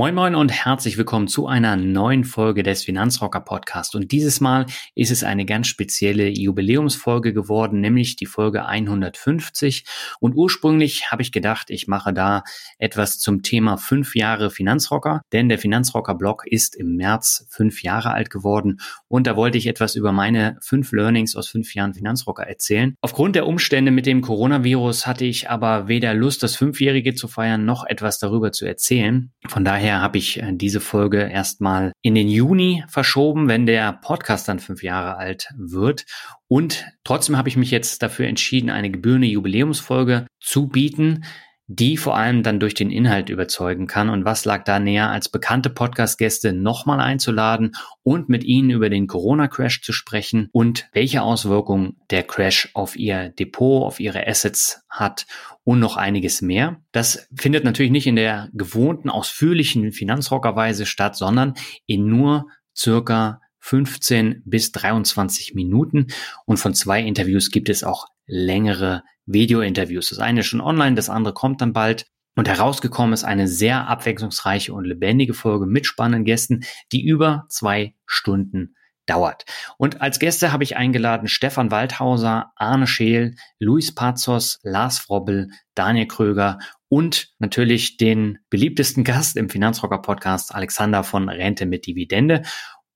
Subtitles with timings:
[0.00, 3.94] Moin Moin und herzlich willkommen zu einer neuen Folge des Finanzrocker Podcast.
[3.94, 4.64] Und dieses Mal
[4.94, 9.84] ist es eine ganz spezielle Jubiläumsfolge geworden, nämlich die Folge 150.
[10.18, 12.44] Und ursprünglich habe ich gedacht, ich mache da
[12.78, 18.12] etwas zum Thema fünf Jahre Finanzrocker, denn der Finanzrocker Blog ist im März fünf Jahre
[18.12, 18.80] alt geworden.
[19.06, 22.94] Und da wollte ich etwas über meine fünf Learnings aus fünf Jahren Finanzrocker erzählen.
[23.02, 27.66] Aufgrund der Umstände mit dem Coronavirus hatte ich aber weder Lust, das Fünfjährige zu feiern,
[27.66, 29.30] noch etwas darüber zu erzählen.
[29.46, 33.92] Von daher daher habe ich äh, diese Folge erstmal in den Juni verschoben, wenn der
[33.92, 36.04] Podcast dann fünf Jahre alt wird.
[36.46, 41.24] Und trotzdem habe ich mich jetzt dafür entschieden, eine gebührende Jubiläumsfolge zu bieten
[41.72, 44.08] die vor allem dann durch den Inhalt überzeugen kann.
[44.08, 49.06] Und was lag da näher, als bekannte Podcast-Gäste nochmal einzuladen und mit ihnen über den
[49.06, 55.26] Corona-Crash zu sprechen und welche Auswirkungen der Crash auf ihr Depot, auf ihre Assets hat
[55.62, 56.82] und noch einiges mehr.
[56.90, 61.54] Das findet natürlich nicht in der gewohnten, ausführlichen Finanzrockerweise statt, sondern
[61.86, 66.08] in nur circa 15 bis 23 Minuten.
[66.46, 70.10] Und von zwei Interviews gibt es auch längere Video-Interviews.
[70.10, 72.06] Das eine ist schon online, das andere kommt dann bald.
[72.36, 76.60] Und herausgekommen ist eine sehr abwechslungsreiche und lebendige Folge mit spannenden Gästen,
[76.92, 79.44] die über zwei Stunden dauert.
[79.76, 86.06] Und als Gäste habe ich eingeladen Stefan Waldhauser, Arne Scheel, Luis Pazos, Lars Frobbel, Daniel
[86.06, 86.58] Kröger
[86.88, 92.42] und natürlich den beliebtesten Gast im Finanzrocker Podcast, Alexander von Rente mit Dividende.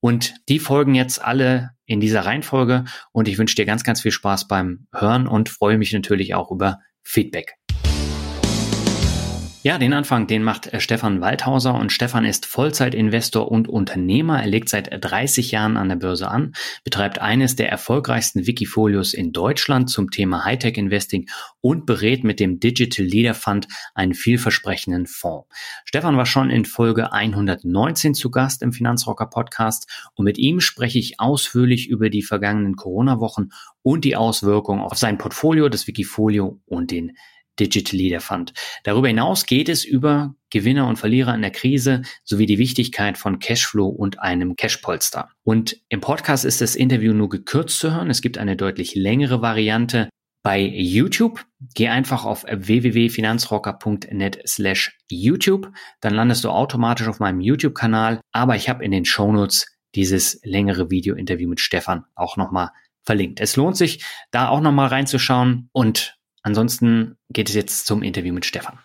[0.01, 4.13] Und die folgen jetzt alle in dieser Reihenfolge und ich wünsche dir ganz, ganz viel
[4.13, 7.57] Spaß beim Hören und freue mich natürlich auch über Feedback.
[9.67, 14.39] Ja, den Anfang, den macht äh, Stefan Waldhauser und Stefan ist Vollzeitinvestor und Unternehmer.
[14.39, 16.53] Er legt seit 30 Jahren an der Börse an,
[16.85, 21.31] betreibt eines der erfolgreichsten Wikifolios in Deutschland zum Thema Hightech Investing
[21.63, 25.49] und berät mit dem Digital Leader Fund einen vielversprechenden Fonds.
[25.87, 30.99] Stefan war schon in Folge 119 zu Gast im Finanzrocker Podcast und mit ihm spreche
[30.99, 33.49] ich ausführlich über die vergangenen Corona-Wochen
[33.81, 37.13] und die Auswirkungen auf sein Portfolio, das Wikifolio und den
[37.59, 38.53] Digital Leader Fund.
[38.83, 43.39] Darüber hinaus geht es über Gewinner und Verlierer in der Krise sowie die Wichtigkeit von
[43.39, 45.31] Cashflow und einem Cashpolster.
[45.43, 48.11] Und im Podcast ist das Interview nur gekürzt zu hören.
[48.11, 50.09] Es gibt eine deutlich längere Variante
[50.45, 51.45] bei YouTube.
[51.75, 55.73] Geh einfach auf www.finanzrocker.net slash YouTube.
[56.01, 58.21] Dann landest du automatisch auf meinem YouTube-Kanal.
[58.33, 62.71] Aber ich habe in den Shownotes dieses längere Video-Interview mit Stefan auch nochmal
[63.03, 63.41] verlinkt.
[63.41, 66.17] Es lohnt sich, da auch nochmal reinzuschauen und
[66.47, 68.79] Ansonsten geht es jetzt zum Interview mit Stefan.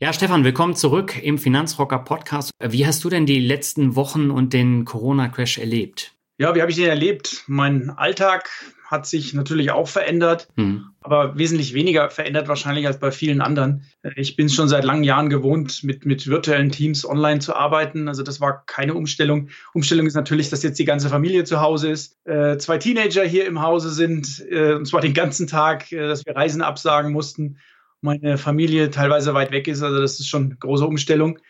[0.00, 2.50] Ja, Stefan, willkommen zurück im Finanzrocker Podcast.
[2.60, 6.12] Wie hast du denn die letzten Wochen und den Corona-Crash erlebt?
[6.38, 7.44] Ja, wie habe ich den erlebt?
[7.46, 8.50] Mein Alltag
[8.86, 10.86] hat sich natürlich auch verändert, hm.
[11.00, 13.82] aber wesentlich weniger verändert wahrscheinlich als bei vielen anderen.
[14.14, 18.06] Ich bin schon seit langen Jahren gewohnt, mit, mit virtuellen Teams online zu arbeiten.
[18.06, 19.48] Also das war keine Umstellung.
[19.74, 23.46] Umstellung ist natürlich, dass jetzt die ganze Familie zu Hause ist, äh, zwei Teenager hier
[23.46, 27.58] im Hause sind, äh, und zwar den ganzen Tag, äh, dass wir Reisen absagen mussten.
[28.00, 31.40] Meine Familie teilweise weit weg ist, also das ist schon eine große Umstellung.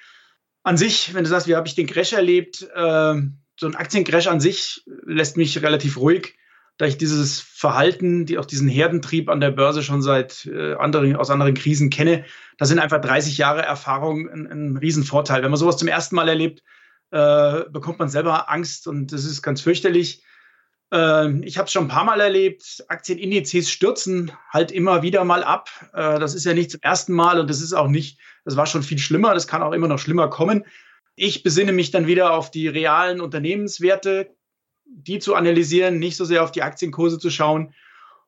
[0.63, 4.27] An sich, wenn du sagst, wie habe ich den Crash erlebt, ähm, so ein Aktiencrash
[4.27, 6.35] an sich lässt mich relativ ruhig,
[6.79, 11.17] da ich dieses Verhalten, die auch diesen Herdentrieb an der Börse schon seit äh, anderen,
[11.17, 12.25] aus anderen Krisen kenne.
[12.59, 15.43] Da sind einfach 30 Jahre Erfahrung ein, ein Riesenvorteil.
[15.43, 16.63] Wenn man sowas zum ersten Mal erlebt,
[17.11, 20.23] äh, bekommt man selber Angst und das ist ganz fürchterlich.
[20.93, 22.85] Äh, ich habe es schon ein paar Mal erlebt.
[22.89, 25.71] Aktienindizes stürzen halt immer wieder mal ab.
[25.95, 28.67] Äh, das ist ja nicht zum ersten Mal und das ist auch nicht, das war
[28.67, 29.33] schon viel schlimmer.
[29.33, 30.65] Das kann auch immer noch schlimmer kommen.
[31.15, 34.37] Ich besinne mich dann wieder auf die realen Unternehmenswerte,
[34.87, 37.75] die zu analysieren, nicht so sehr auf die Aktienkurse zu schauen.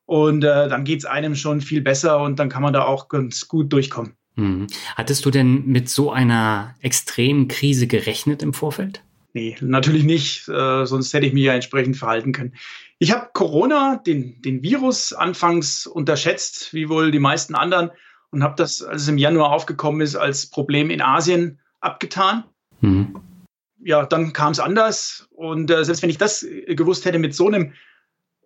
[0.06, 3.08] Und äh, dann geht es einem schon viel besser und dann kann man da auch
[3.08, 4.14] ganz gut durchkommen.
[4.36, 4.66] Hm.
[4.94, 9.02] Hattest du denn mit so einer extremen Krise gerechnet im Vorfeld?
[9.34, 12.54] Nee, natürlich nicht, äh, sonst hätte ich mich ja entsprechend verhalten können.
[12.98, 17.90] Ich habe Corona, den, den Virus, anfangs unterschätzt, wie wohl die meisten anderen,
[18.30, 22.44] und habe das, als es im Januar aufgekommen ist, als Problem in Asien abgetan.
[22.80, 23.14] Mhm.
[23.84, 25.28] Ja, dann kam es anders.
[25.30, 27.72] Und äh, selbst wenn ich das gewusst hätte mit so einem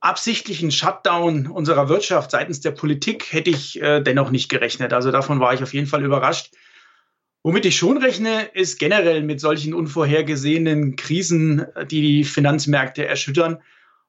[0.01, 4.93] absichtlichen Shutdown unserer Wirtschaft seitens der Politik, hätte ich äh, dennoch nicht gerechnet.
[4.93, 6.53] Also davon war ich auf jeden Fall überrascht.
[7.45, 13.63] Womit ich schon rechne, ist generell mit solchen unvorhergesehenen Krisen, die die Finanzmärkte erschüttern,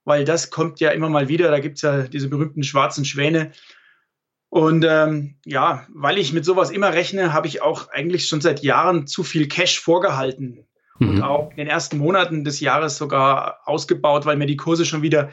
[0.03, 1.49] weil das kommt ja immer mal wieder.
[1.49, 3.51] Da gibt es ja diese berühmten schwarzen Schwäne.
[4.49, 8.61] Und ähm, ja, weil ich mit sowas immer rechne, habe ich auch eigentlich schon seit
[8.61, 10.67] Jahren zu viel Cash vorgehalten
[10.99, 11.09] mhm.
[11.09, 15.01] und auch in den ersten Monaten des Jahres sogar ausgebaut, weil mir die Kurse schon
[15.01, 15.29] wieder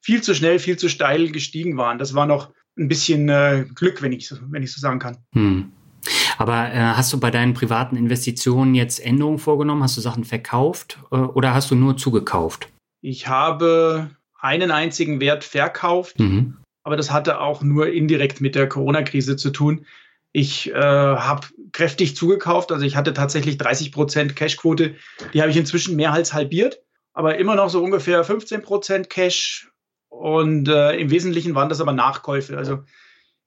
[0.00, 1.98] viel zu schnell, viel zu steil gestiegen waren.
[1.98, 5.18] Das war noch ein bisschen äh, Glück, wenn ich, wenn ich so sagen kann.
[5.32, 5.72] Mhm.
[6.36, 9.82] Aber äh, hast du bei deinen privaten Investitionen jetzt Änderungen vorgenommen?
[9.82, 12.68] Hast du Sachen verkauft äh, oder hast du nur zugekauft?
[13.00, 16.58] Ich habe einen einzigen Wert verkauft, mhm.
[16.82, 19.86] aber das hatte auch nur indirekt mit der Corona-Krise zu tun.
[20.36, 24.96] Ich äh, habe kräftig zugekauft, also ich hatte tatsächlich 30 Prozent Cashquote.
[25.32, 26.82] Die habe ich inzwischen mehr als halbiert,
[27.12, 29.70] aber immer noch so ungefähr 15 Prozent Cash.
[30.08, 32.58] Und äh, im Wesentlichen waren das aber Nachkäufe.
[32.58, 32.82] Also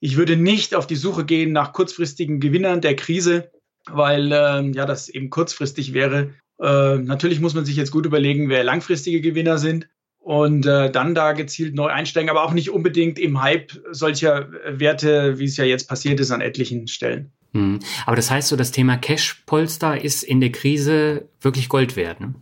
[0.00, 3.52] ich würde nicht auf die Suche gehen nach kurzfristigen Gewinnern der Krise,
[3.90, 6.32] weil äh, ja das eben kurzfristig wäre.
[6.58, 11.14] Äh, natürlich muss man sich jetzt gut überlegen, wer langfristige Gewinner sind und äh, dann
[11.14, 15.64] da gezielt neu einsteigen, aber auch nicht unbedingt im Hype solcher Werte, wie es ja
[15.64, 17.32] jetzt passiert ist, an etlichen Stellen.
[17.52, 17.78] Hm.
[18.06, 22.34] Aber das heißt so, das Thema Cash-Polster ist in der Krise wirklich Gold wert, ne?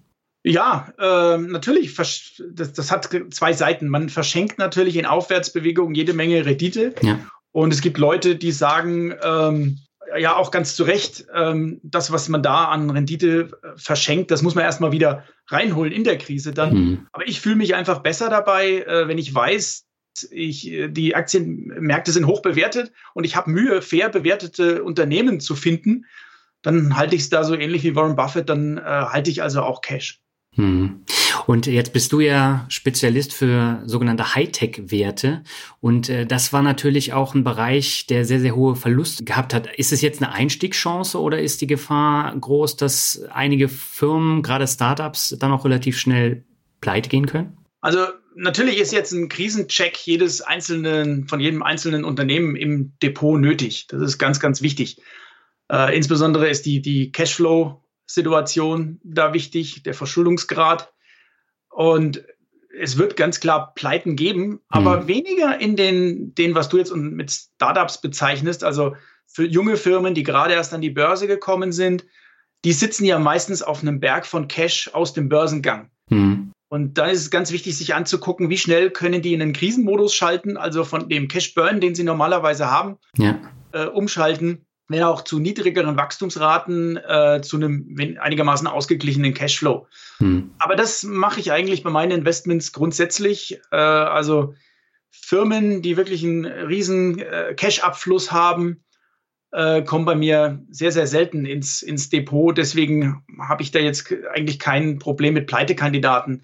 [0.43, 1.93] Ja, äh, natürlich.
[1.97, 3.89] Das, das, hat zwei Seiten.
[3.89, 6.95] Man verschenkt natürlich in Aufwärtsbewegungen jede Menge Rendite.
[7.03, 7.19] Ja.
[7.51, 9.81] Und es gibt Leute, die sagen, ähm,
[10.19, 14.43] ja auch ganz zu Recht, ähm, das, was man da an Rendite äh, verschenkt, das
[14.43, 16.75] muss man erstmal wieder reinholen in der Krise dann.
[16.75, 17.07] Mhm.
[17.13, 19.87] Aber ich fühle mich einfach besser dabei, äh, wenn ich weiß,
[20.31, 25.55] ich, äh, die Aktienmärkte sind hoch bewertet und ich habe Mühe, fair bewertete Unternehmen zu
[25.55, 26.07] finden,
[26.63, 29.63] dann halte ich es da so ähnlich wie Warren Buffett, dann äh, halte ich also
[29.63, 30.21] auch Cash.
[30.55, 31.05] Hm.
[31.47, 35.43] Und jetzt bist du ja Spezialist für sogenannte Hightech-Werte.
[35.81, 39.67] Und äh, das war natürlich auch ein Bereich, der sehr, sehr hohe Verluste gehabt hat.
[39.77, 45.37] Ist es jetzt eine Einstiegschance oder ist die Gefahr groß, dass einige Firmen, gerade Startups,
[45.39, 46.45] dann auch relativ schnell
[46.81, 47.57] pleite gehen können?
[47.81, 53.87] Also natürlich ist jetzt ein Krisencheck jedes einzelnen, von jedem einzelnen Unternehmen im Depot nötig.
[53.89, 55.01] Das ist ganz, ganz wichtig.
[55.71, 60.93] Äh, insbesondere ist die, die Cashflow Situation da wichtig, der Verschuldungsgrad.
[61.77, 62.25] Und
[62.81, 65.09] es wird ganz klar Pleiten geben, aber mhm.
[65.09, 68.97] weniger in den, den, was du jetzt mit Startups bezeichnest, also
[69.27, 72.07] für junge Firmen, die gerade erst an die Börse gekommen sind,
[72.65, 75.91] die sitzen ja meistens auf einem Berg von Cash aus dem Börsengang.
[76.09, 76.53] Mhm.
[76.69, 80.15] Und da ist es ganz wichtig, sich anzugucken, wie schnell können die in den Krisenmodus
[80.15, 83.39] schalten, also von dem Cash Burn, den sie normalerweise haben, ja.
[83.73, 89.87] äh, umschalten wenn auch zu niedrigeren Wachstumsraten, äh, zu einem einigermaßen ausgeglichenen Cashflow.
[90.19, 90.51] Hm.
[90.59, 93.61] Aber das mache ich eigentlich bei meinen Investments grundsätzlich.
[93.73, 94.55] Äh, also
[95.11, 98.85] Firmen, die wirklich einen riesen äh, Cash-Abfluss haben,
[99.53, 102.57] äh, kommen bei mir sehr, sehr selten ins, ins Depot.
[102.57, 106.43] Deswegen habe ich da jetzt eigentlich kein Problem mit Pleitekandidaten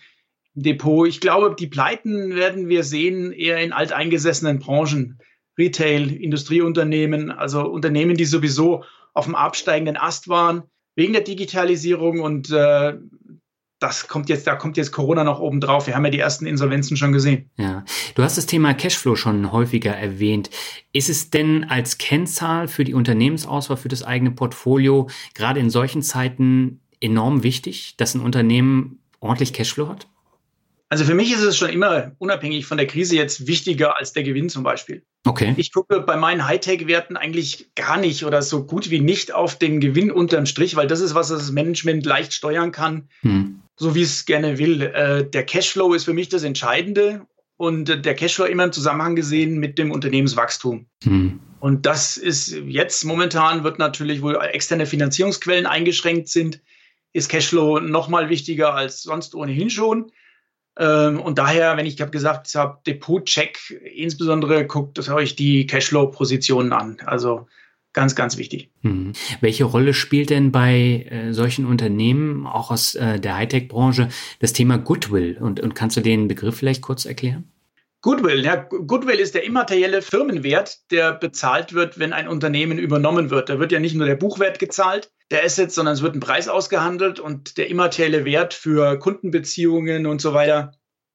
[0.54, 1.06] im Depot.
[1.06, 5.18] Ich glaube, die Pleiten werden wir sehen eher in alteingesessenen Branchen.
[5.58, 8.84] Retail, Industrieunternehmen, also Unternehmen, die sowieso
[9.14, 10.62] auf dem absteigenden Ast waren
[10.94, 12.94] wegen der Digitalisierung und äh,
[13.82, 15.88] das kommt jetzt, da kommt jetzt Corona noch oben drauf.
[15.88, 17.50] Wir haben ja die ersten Insolvenzen schon gesehen.
[17.56, 20.50] Ja, du hast das Thema Cashflow schon häufiger erwähnt.
[20.92, 26.02] Ist es denn als Kennzahl für die Unternehmensauswahl, für das eigene Portfolio gerade in solchen
[26.02, 30.06] Zeiten enorm wichtig, dass ein Unternehmen ordentlich Cashflow hat?
[30.92, 34.24] Also für mich ist es schon immer unabhängig von der Krise jetzt wichtiger als der
[34.24, 35.02] Gewinn zum Beispiel.
[35.24, 35.54] Okay.
[35.56, 39.80] Ich gucke bei meinen Hightech-Werten eigentlich gar nicht oder so gut wie nicht auf den
[39.80, 43.62] Gewinn unterm Strich, weil das ist, was das Management leicht steuern kann, hm.
[43.74, 44.82] so wie es gerne will.
[44.82, 49.56] Äh, der Cashflow ist für mich das Entscheidende und der Cashflow immer im Zusammenhang gesehen
[49.56, 50.84] mit dem Unternehmenswachstum.
[51.04, 51.40] Hm.
[51.60, 56.60] Und das ist jetzt momentan wird natürlich, wo externe Finanzierungsquellen eingeschränkt sind,
[57.14, 60.12] ist Cashflow noch mal wichtiger als sonst ohnehin schon.
[60.78, 66.72] Ähm, und daher, wenn ich habe gesagt ich habe, Depot-Check, insbesondere guckt euch die Cashflow-Positionen
[66.72, 66.96] an.
[67.04, 67.46] Also
[67.92, 68.70] ganz, ganz wichtig.
[68.82, 69.12] Mhm.
[69.40, 74.08] Welche Rolle spielt denn bei äh, solchen Unternehmen, auch aus äh, der Hightech-Branche,
[74.40, 75.38] das Thema Goodwill?
[75.38, 77.48] Und, und kannst du den Begriff vielleicht kurz erklären?
[78.00, 83.48] Goodwill, ja, Goodwill ist der immaterielle Firmenwert, der bezahlt wird, wenn ein Unternehmen übernommen wird.
[83.48, 86.48] Da wird ja nicht nur der Buchwert gezahlt, der Assets, sondern es wird ein Preis
[86.48, 90.72] ausgehandelt und der immaterielle Wert für Kundenbeziehungen und so weiter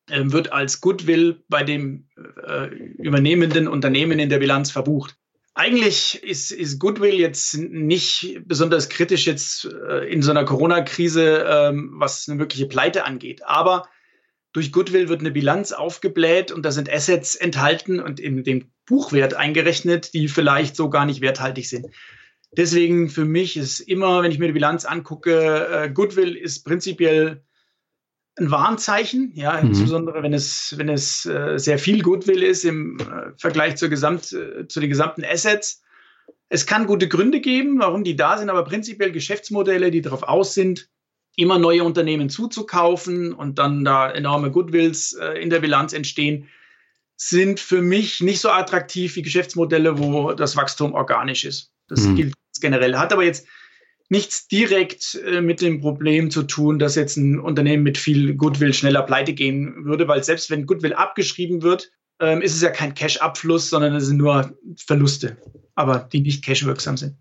[0.09, 2.07] äh, wird als Goodwill bei dem
[2.45, 5.15] äh, übernehmenden Unternehmen in der Bilanz verbucht.
[5.53, 11.93] Eigentlich ist, ist Goodwill jetzt nicht besonders kritisch jetzt äh, in so einer Corona-Krise, ähm,
[11.95, 13.43] was eine wirkliche Pleite angeht.
[13.45, 13.87] Aber
[14.53, 19.33] durch Goodwill wird eine Bilanz aufgebläht und da sind Assets enthalten und in dem Buchwert
[19.33, 21.87] eingerechnet, die vielleicht so gar nicht werthaltig sind.
[22.51, 27.43] Deswegen für mich ist immer, wenn ich mir die Bilanz angucke, äh, Goodwill ist prinzipiell
[28.39, 29.69] ein Warnzeichen, ja, mhm.
[29.69, 34.31] insbesondere wenn es, wenn es äh, sehr viel Goodwill ist im äh, Vergleich zur Gesamt,
[34.31, 35.81] äh, zu den gesamten Assets.
[36.49, 40.53] Es kann gute Gründe geben, warum die da sind, aber prinzipiell Geschäftsmodelle, die darauf aus
[40.53, 40.89] sind,
[41.35, 46.47] immer neue Unternehmen zuzukaufen und dann da enorme Goodwills äh, in der Bilanz entstehen,
[47.15, 51.71] sind für mich nicht so attraktiv wie Geschäftsmodelle, wo das Wachstum organisch ist.
[51.87, 52.15] Das mhm.
[52.15, 52.97] gilt generell.
[52.97, 53.47] Hat aber jetzt
[54.09, 58.73] nichts direkt äh, mit dem Problem zu tun, dass jetzt ein Unternehmen mit viel Goodwill
[58.73, 62.93] schneller pleite gehen würde, weil selbst wenn Goodwill abgeschrieben wird, ähm, ist es ja kein
[62.93, 65.37] Cash-Abfluss, sondern es sind nur Verluste,
[65.75, 67.17] aber die nicht cash-wirksam sind.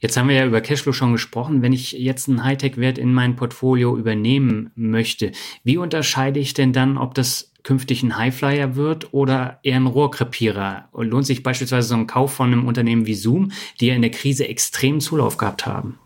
[0.00, 1.60] Jetzt haben wir ja über Cashflow schon gesprochen.
[1.60, 5.32] Wenn ich jetzt einen Hightech-Wert in mein Portfolio übernehmen möchte,
[5.62, 10.88] wie unterscheide ich denn dann, ob das künftig ein Highflyer wird oder eher ein Rohrkrepierer?
[10.94, 14.10] lohnt sich beispielsweise so ein Kauf von einem Unternehmen wie Zoom, die ja in der
[14.10, 15.98] Krise extrem Zulauf gehabt haben?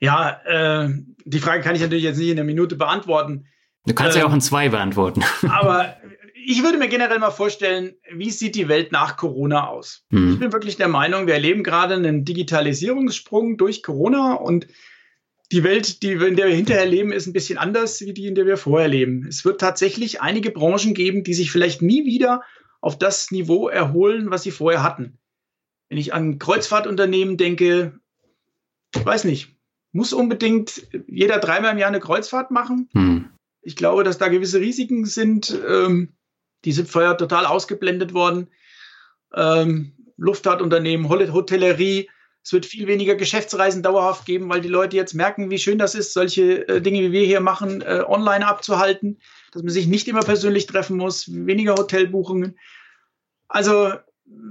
[0.00, 0.90] Ja, äh,
[1.24, 3.46] die Frage kann ich natürlich jetzt nicht in einer Minute beantworten.
[3.86, 5.22] Du kannst ähm, ja auch in zwei beantworten.
[5.48, 5.96] Aber
[6.44, 10.04] ich würde mir generell mal vorstellen, wie sieht die Welt nach Corona aus?
[10.10, 10.32] Hm.
[10.32, 14.66] Ich bin wirklich der Meinung, wir erleben gerade einen Digitalisierungssprung durch Corona und
[15.52, 18.34] die Welt, die, in der wir hinterher leben, ist ein bisschen anders wie die, in
[18.34, 19.26] der wir vorher leben.
[19.28, 22.42] Es wird tatsächlich einige Branchen geben, die sich vielleicht nie wieder
[22.80, 25.18] auf das Niveau erholen, was sie vorher hatten.
[25.90, 28.00] Wenn ich an Kreuzfahrtunternehmen denke,
[28.94, 29.54] weiß nicht,
[29.92, 32.88] muss unbedingt jeder dreimal im Jahr eine Kreuzfahrt machen.
[32.94, 33.28] Hm.
[33.60, 35.54] Ich glaube, dass da gewisse Risiken sind.
[35.68, 36.14] Ähm,
[36.64, 38.48] die sind vorher total ausgeblendet worden.
[39.34, 42.08] Ähm, Luftfahrtunternehmen, Hotellerie.
[42.44, 45.94] Es wird viel weniger Geschäftsreisen dauerhaft geben, weil die Leute jetzt merken, wie schön das
[45.94, 49.18] ist, solche äh, Dinge, wie wir hier machen, äh, online abzuhalten,
[49.52, 52.58] dass man sich nicht immer persönlich treffen muss, weniger Hotelbuchungen.
[53.48, 53.92] Also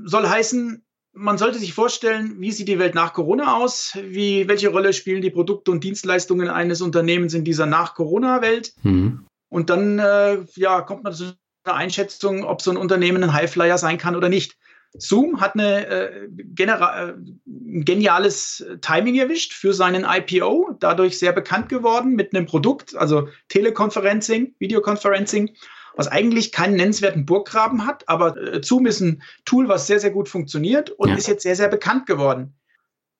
[0.05, 0.83] soll heißen,
[1.13, 3.97] man sollte sich vorstellen, wie sieht die Welt nach Corona aus?
[4.01, 8.73] Wie, welche Rolle spielen die Produkte und Dienstleistungen eines Unternehmens in dieser Nach-Corona-Welt?
[8.83, 9.25] Mhm.
[9.49, 11.33] Und dann äh, ja, kommt man zu
[11.65, 14.57] einer Einschätzung, ob so ein Unternehmen ein Highflyer sein kann oder nicht.
[14.97, 17.13] Zoom hat eine, äh, äh,
[17.47, 23.29] ein geniales Timing erwischt für seinen IPO, dadurch sehr bekannt geworden mit einem Produkt, also
[23.49, 25.51] Teleconferencing, Videoconferencing
[25.95, 30.11] was eigentlich keinen nennenswerten Burggraben hat, aber äh, Zoom ist ein Tool, was sehr, sehr
[30.11, 31.15] gut funktioniert und ja.
[31.15, 32.53] ist jetzt sehr, sehr bekannt geworden.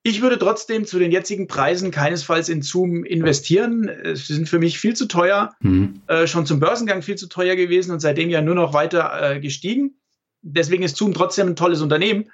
[0.04, 3.88] Ich würde trotzdem zu den jetzigen Preisen keinesfalls in Zoom investieren.
[4.14, 6.00] Sie sind für mich viel zu teuer, mhm.
[6.08, 9.40] äh, schon zum Börsengang viel zu teuer gewesen und seitdem ja nur noch weiter äh,
[9.40, 9.94] gestiegen.
[10.42, 12.30] Deswegen ist Zoom trotzdem ein tolles Unternehmen.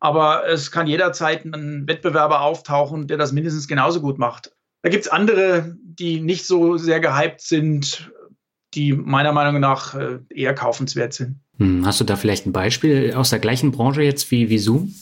[0.00, 4.52] Aber es kann jederzeit ein Wettbewerber auftauchen, der das mindestens genauso gut macht.
[4.82, 8.10] Da gibt es andere, die nicht so sehr gehypt sind
[8.74, 11.40] die meiner Meinung nach äh, eher kaufenswert sind.
[11.58, 14.94] Hm, hast du da vielleicht ein Beispiel aus der gleichen Branche jetzt wie, wie Zoom?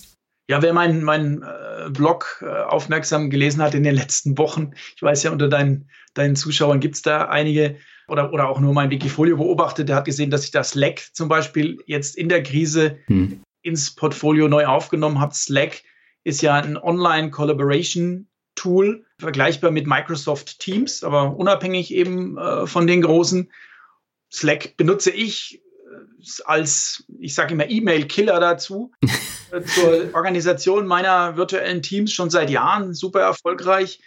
[0.49, 5.03] Ja, wer meinen mein, äh, Blog äh, aufmerksam gelesen hat in den letzten Wochen, ich
[5.03, 7.77] weiß ja, unter deinen, deinen Zuschauern gibt es da einige
[8.09, 11.29] oder, oder auch nur mein Wikifolio beobachtet, der hat gesehen, dass ich das Slack zum
[11.29, 13.43] Beispiel jetzt in der Krise hm.
[13.63, 15.35] ins Portfolio neu aufgenommen habe.
[15.35, 15.83] Slack
[16.25, 23.03] ist ja ein Online-Collaboration Tool, vergleichbar mit Microsoft Teams, aber unabhängig eben äh, von den
[23.03, 23.53] großen.
[24.33, 28.93] Slack benutze ich äh, als, ich sage immer, E-Mail-Killer dazu,
[29.53, 34.01] äh, zur Organisation meiner virtuellen Teams schon seit Jahren, super erfolgreich.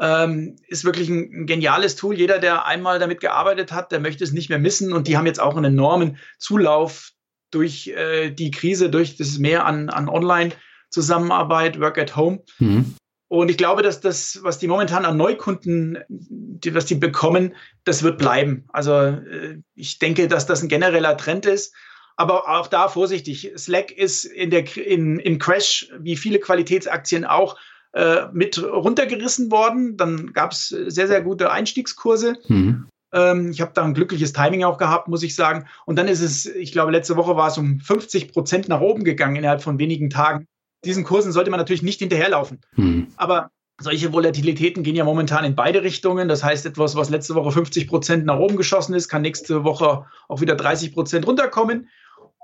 [0.00, 2.16] Ähm, ist wirklich ein, ein, geniales Tool.
[2.16, 4.92] Jeder, der einmal damit gearbeitet hat, der möchte es nicht mehr missen.
[4.92, 7.12] Und die haben jetzt auch einen enormen Zulauf
[7.50, 12.42] durch äh, die Krise, durch das Mehr an, an Online-Zusammenarbeit, Work at Home.
[12.58, 12.94] Mhm.
[13.28, 18.02] Und ich glaube, dass das, was die momentan an Neukunden, die, was die bekommen, das
[18.02, 18.64] wird bleiben.
[18.72, 21.72] Also äh, ich denke, dass das ein genereller Trend ist.
[22.16, 23.52] Aber auch da vorsichtig.
[23.56, 27.56] Slack ist in der, in, im Crash, wie viele Qualitätsaktien auch,
[27.92, 29.96] äh, mit runtergerissen worden.
[29.96, 32.36] Dann gab es sehr, sehr gute Einstiegskurse.
[32.48, 32.86] Mhm.
[33.12, 35.66] Ähm, ich habe da ein glückliches Timing auch gehabt, muss ich sagen.
[35.86, 39.04] Und dann ist es, ich glaube, letzte Woche war es um 50 Prozent nach oben
[39.04, 40.46] gegangen innerhalb von wenigen Tagen
[40.84, 42.60] diesen Kursen sollte man natürlich nicht hinterherlaufen.
[42.74, 43.08] Hm.
[43.16, 46.28] Aber solche Volatilitäten gehen ja momentan in beide Richtungen.
[46.28, 50.06] Das heißt, etwas, was letzte Woche 50 Prozent nach oben geschossen ist, kann nächste Woche
[50.28, 51.88] auch wieder 30 Prozent runterkommen.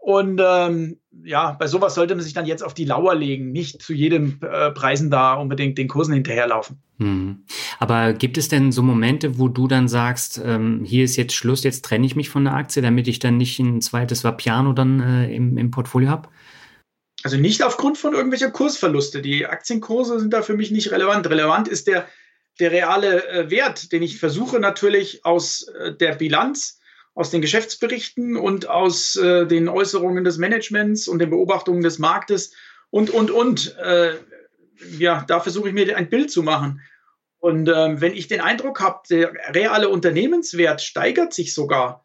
[0.06, 3.82] Und ähm, ja, bei sowas sollte man sich dann jetzt auf die Lauer legen, nicht
[3.82, 6.80] zu jedem äh, Preisen da unbedingt den Kursen hinterherlaufen.
[7.00, 7.44] Hm.
[7.80, 11.64] Aber gibt es denn so Momente, wo du dann sagst, ähm, hier ist jetzt Schluss,
[11.64, 15.00] jetzt trenne ich mich von der Aktie, damit ich dann nicht ein zweites Vapiano dann
[15.00, 16.28] äh, im, im Portfolio habe?
[17.24, 19.22] Also nicht aufgrund von irgendwelcher Kursverluste.
[19.22, 21.28] Die Aktienkurse sind da für mich nicht relevant.
[21.28, 22.06] Relevant ist der,
[22.60, 26.75] der reale äh, Wert, den ich versuche natürlich aus äh, der Bilanz,
[27.16, 32.52] aus den Geschäftsberichten und aus äh, den Äußerungen des Managements und den Beobachtungen des Marktes
[32.90, 33.76] und, und, und.
[33.78, 34.14] Äh,
[34.98, 36.82] ja, da versuche ich mir ein Bild zu machen.
[37.38, 42.04] Und ähm, wenn ich den Eindruck habe, der reale Unternehmenswert steigert sich sogar,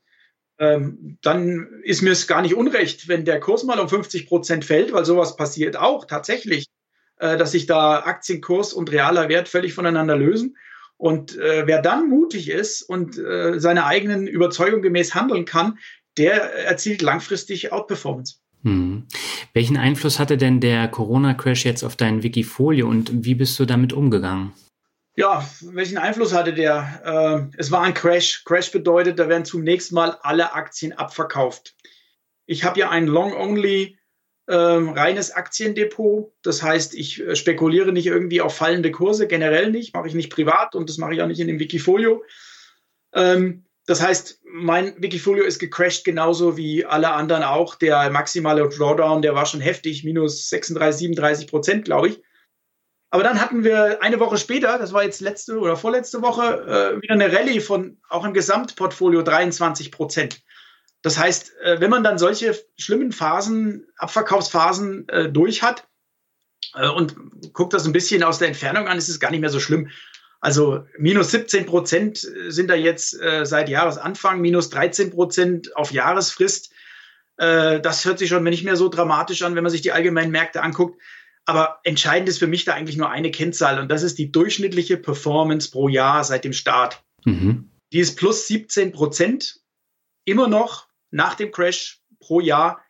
[0.59, 4.63] ähm, dann ist mir es gar nicht unrecht, wenn der Kurs mal um 50 Prozent
[4.63, 6.67] fällt, weil sowas passiert auch tatsächlich,
[7.17, 10.55] äh, dass sich da Aktienkurs und realer Wert völlig voneinander lösen.
[11.01, 15.79] Und äh, wer dann mutig ist und äh, seiner eigenen Überzeugung gemäß handeln kann,
[16.19, 18.35] der erzielt langfristig Outperformance.
[18.61, 19.07] Hm.
[19.51, 23.93] Welchen Einfluss hatte denn der Corona-Crash jetzt auf dein Wikifolio und wie bist du damit
[23.93, 24.53] umgegangen?
[25.15, 27.49] Ja, welchen Einfluss hatte der?
[27.51, 28.43] Äh, es war ein Crash.
[28.45, 31.73] Crash bedeutet, da werden zunächst mal alle Aktien abverkauft.
[32.45, 33.97] Ich habe ja ein Long-Only
[34.47, 36.33] äh, reines Aktiendepot.
[36.41, 40.31] Das heißt, ich äh, spekuliere nicht irgendwie auf fallende Kurse, generell nicht, mache ich nicht
[40.31, 42.23] privat und das mache ich auch nicht in dem Wikifolio.
[43.13, 47.75] Ähm, das heißt, mein Wikifolio ist gecrashed genauso wie alle anderen auch.
[47.75, 52.21] Der maximale Drawdown, der war schon heftig, minus 36, 37 Prozent, glaube ich.
[53.09, 57.01] Aber dann hatten wir eine Woche später, das war jetzt letzte oder vorletzte Woche, äh,
[57.01, 60.41] wieder eine Rallye von auch im Gesamtportfolio 23 Prozent.
[61.01, 65.87] Das heißt, äh, wenn man dann solche schlimmen Phasen, Abverkaufsphasen äh, durch hat
[66.75, 67.15] äh, und
[67.53, 69.89] guckt das ein bisschen aus der Entfernung an, ist es gar nicht mehr so schlimm.
[70.39, 72.17] Also minus 17 Prozent
[72.47, 76.71] sind da jetzt seit Jahresanfang, minus 13 Prozent auf Jahresfrist.
[77.37, 80.63] Das hört sich schon nicht mehr so dramatisch an, wenn man sich die allgemeinen Märkte
[80.63, 80.99] anguckt.
[81.45, 84.97] Aber entscheidend ist für mich da eigentlich nur eine Kennzahl und das ist die durchschnittliche
[84.97, 87.03] Performance pro Jahr seit dem Start.
[87.23, 87.69] Mhm.
[87.93, 89.59] Die ist plus 17 Prozent
[90.25, 92.83] immer noch nach dem Crash pro Jahr.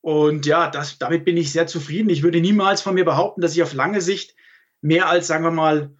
[0.00, 2.10] Und ja, das, damit bin ich sehr zufrieden.
[2.10, 4.34] Ich würde niemals von mir behaupten, dass ich auf lange Sicht
[4.80, 5.94] mehr als, sagen wir mal,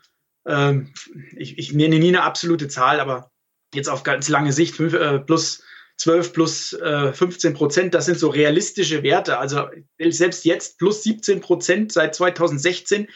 [0.46, 0.92] ähm,
[1.36, 3.30] ich, ich nenne nie eine absolute Zahl, aber
[3.74, 5.62] jetzt auf ganz lange Sicht fünf, äh, plus
[5.96, 9.38] 12 plus äh, 15 Prozent, das sind so realistische Werte.
[9.38, 13.08] Also selbst jetzt plus 17 Prozent seit 2016.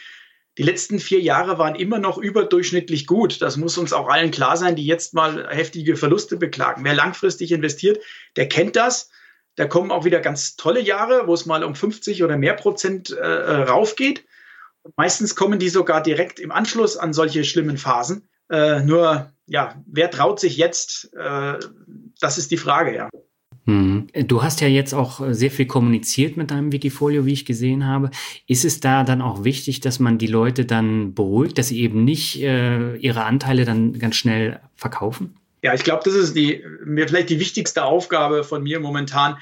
[0.59, 3.41] Die letzten vier Jahre waren immer noch überdurchschnittlich gut.
[3.41, 6.83] Das muss uns auch allen klar sein, die jetzt mal heftige Verluste beklagen.
[6.85, 8.03] Wer langfristig investiert,
[8.35, 9.09] der kennt das.
[9.55, 13.11] Da kommen auch wieder ganz tolle Jahre, wo es mal um 50 oder mehr Prozent
[13.11, 14.25] äh, raufgeht.
[14.83, 18.29] Und meistens kommen die sogar direkt im Anschluss an solche schlimmen Phasen.
[18.51, 21.15] Äh, nur, ja, wer traut sich jetzt?
[21.15, 21.59] Äh,
[22.21, 23.09] das ist die Frage, ja.
[23.69, 24.07] Hm.
[24.27, 28.11] Du hast ja jetzt auch sehr viel kommuniziert mit deinem Wikifolio, wie ich gesehen habe.
[28.47, 32.03] Ist es da dann auch wichtig, dass man die Leute dann beruhigt, dass sie eben
[32.03, 35.35] nicht äh, ihre Anteile dann ganz schnell verkaufen?
[35.61, 39.37] Ja, ich glaube, das ist die, mir vielleicht die wichtigste Aufgabe von mir momentan.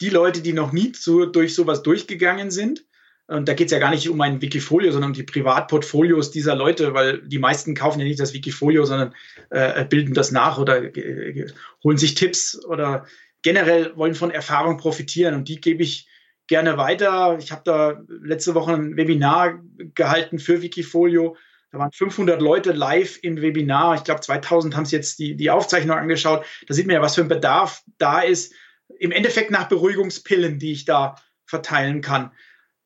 [0.00, 2.84] Die Leute, die noch nie zu, durch sowas durchgegangen sind,
[3.26, 6.54] und da geht es ja gar nicht um ein Wikifolio, sondern um die Privatportfolios dieser
[6.54, 9.14] Leute, weil die meisten kaufen ja nicht das Wikifolio, sondern
[9.50, 11.46] äh, bilden das nach oder äh,
[11.82, 13.06] holen sich Tipps oder
[13.42, 15.34] generell wollen von Erfahrung profitieren.
[15.34, 16.08] Und die gebe ich
[16.46, 17.38] gerne weiter.
[17.38, 19.60] Ich habe da letzte Woche ein Webinar
[19.94, 21.36] gehalten für Wikifolio.
[21.70, 23.94] Da waren 500 Leute live im Webinar.
[23.94, 26.44] Ich glaube, 2000 haben es jetzt die, die Aufzeichnung angeschaut.
[26.66, 28.54] Da sieht man ja, was für ein Bedarf da ist.
[28.98, 32.32] Im Endeffekt nach Beruhigungspillen, die ich da verteilen kann.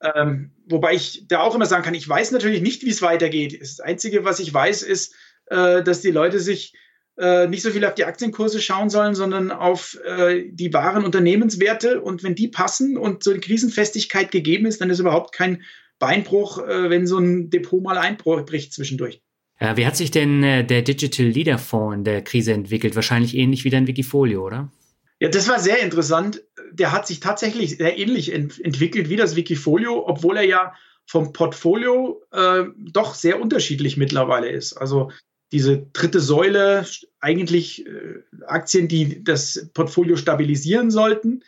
[0.00, 3.60] Ähm, wobei ich da auch immer sagen kann, ich weiß natürlich nicht, wie es weitergeht.
[3.60, 5.14] Das Einzige, was ich weiß, ist,
[5.46, 6.74] äh, dass die Leute sich
[7.18, 12.00] äh, nicht so viel auf die Aktienkurse schauen sollen, sondern auf äh, die wahren Unternehmenswerte.
[12.00, 15.62] Und wenn die passen und so eine Krisenfestigkeit gegeben ist, dann ist überhaupt kein
[15.98, 19.22] Beinbruch, äh, wenn so ein Depot mal einbricht zwischendurch.
[19.58, 22.94] Wie hat sich denn äh, der Digital Leader Fonds in der Krise entwickelt?
[22.94, 24.70] Wahrscheinlich ähnlich wie dein Wikifolio, oder?
[25.18, 26.42] Ja, das war sehr interessant.
[26.72, 30.74] Der hat sich tatsächlich sehr ähnlich ent entwickelt wie das Wikifolio, obwohl er ja
[31.06, 34.74] vom Portfolio äh, doch sehr unterschiedlich mittlerweile ist.
[34.74, 35.10] Also
[35.52, 36.84] diese dritte Säule,
[37.20, 41.42] eigentlich äh, Aktien, die das Portfolio stabilisieren sollten,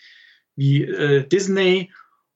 [0.56, 1.92] wie äh, Disney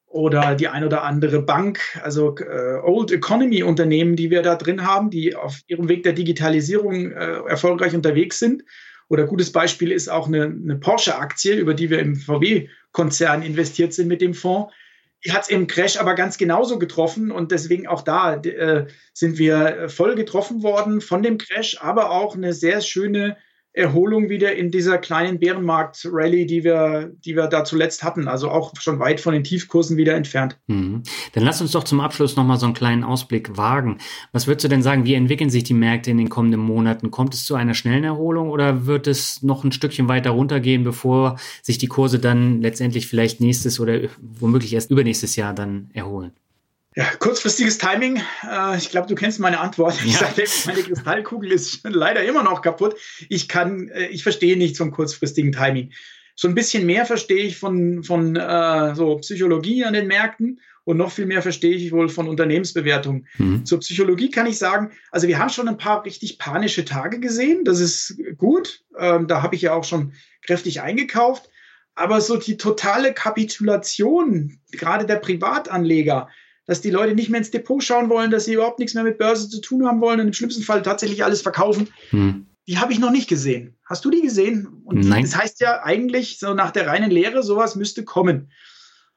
[0.06, 4.86] oder die ein oder andere Bank, also äh, Old Economy Unternehmen, die wir da drin
[4.86, 8.62] haben, die auf ihrem Weg der Digitalisierung äh, erfolgreich unterwegs sind.
[9.08, 14.08] Oder gutes Beispiel ist auch eine, eine Porsche-Aktie, über die wir im VW-Konzern investiert sind
[14.08, 14.72] mit dem Fonds.
[15.24, 19.38] Die hat es im Crash aber ganz genauso getroffen und deswegen auch da äh, sind
[19.38, 23.36] wir voll getroffen worden von dem Crash, aber auch eine sehr schöne
[23.74, 28.28] Erholung wieder in dieser kleinen Bärenmarkt-Rallye, die wir, die wir da zuletzt hatten.
[28.28, 30.58] Also auch schon weit von den Tiefkursen wieder entfernt.
[30.66, 31.02] Mhm.
[31.32, 33.98] Dann lass uns doch zum Abschluss nochmal so einen kleinen Ausblick wagen.
[34.32, 37.10] Was würdest du denn sagen, wie entwickeln sich die Märkte in den kommenden Monaten?
[37.10, 41.38] Kommt es zu einer schnellen Erholung oder wird es noch ein Stückchen weiter runtergehen, bevor
[41.62, 46.32] sich die Kurse dann letztendlich vielleicht nächstes oder womöglich erst übernächstes Jahr dann erholen?
[46.94, 48.22] Ja, kurzfristiges Timing.
[48.48, 49.98] Äh, ich glaube, du kennst meine Antwort.
[50.04, 50.20] Ich ja.
[50.20, 52.96] sage, meine Kristallkugel ist leider immer noch kaputt.
[53.28, 55.92] Ich kann, äh, ich verstehe nichts vom kurzfristigen Timing.
[56.34, 60.96] So ein bisschen mehr verstehe ich von, von äh, so Psychologie an den Märkten und
[60.96, 63.26] noch viel mehr verstehe ich wohl von Unternehmensbewertung.
[63.38, 63.64] Mhm.
[63.64, 67.64] Zur Psychologie kann ich sagen, also wir haben schon ein paar richtig panische Tage gesehen.
[67.64, 68.82] Das ist gut.
[68.98, 70.12] Ähm, da habe ich ja auch schon
[70.44, 71.48] kräftig eingekauft.
[71.94, 76.28] Aber so die totale Kapitulation, gerade der Privatanleger,
[76.66, 79.18] dass die Leute nicht mehr ins Depot schauen wollen, dass sie überhaupt nichts mehr mit
[79.18, 81.88] Börse zu tun haben wollen und im schlimmsten Fall tatsächlich alles verkaufen.
[82.10, 82.46] Hm.
[82.68, 83.76] Die habe ich noch nicht gesehen.
[83.84, 84.68] Hast du die gesehen?
[84.84, 85.22] Und Nein.
[85.24, 88.52] das heißt ja eigentlich, so nach der reinen Lehre, sowas müsste kommen.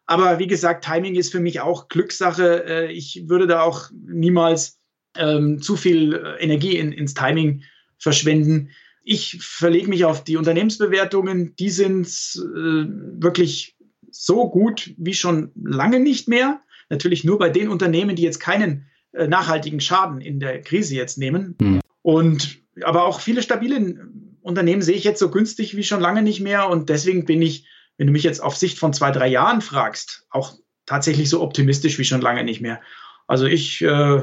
[0.08, 2.66] Aber wie gesagt, Timing ist für mich auch Glückssache.
[2.66, 4.80] Äh, ich würde da auch niemals
[5.16, 7.64] ähm, zu viel äh, Energie in, ins Timing
[8.00, 8.70] verschwenden.
[9.04, 11.56] Ich verlege mich auf die Unternehmensbewertungen.
[11.58, 12.86] Die sind äh,
[13.22, 13.76] wirklich
[14.10, 18.88] so gut wie schon lange nicht mehr natürlich nur bei den Unternehmen, die jetzt keinen
[19.12, 21.56] äh, nachhaltigen Schaden in der Krise jetzt nehmen.
[21.60, 21.82] Mhm.
[22.02, 24.10] Und aber auch viele stabile
[24.42, 26.70] Unternehmen sehe ich jetzt so günstig wie schon lange nicht mehr.
[26.70, 27.68] Und deswegen bin ich,
[27.98, 31.98] wenn du mich jetzt auf Sicht von zwei, drei Jahren fragst, auch tatsächlich so optimistisch
[31.98, 32.82] wie schon lange nicht mehr.
[33.28, 34.22] Also ich äh,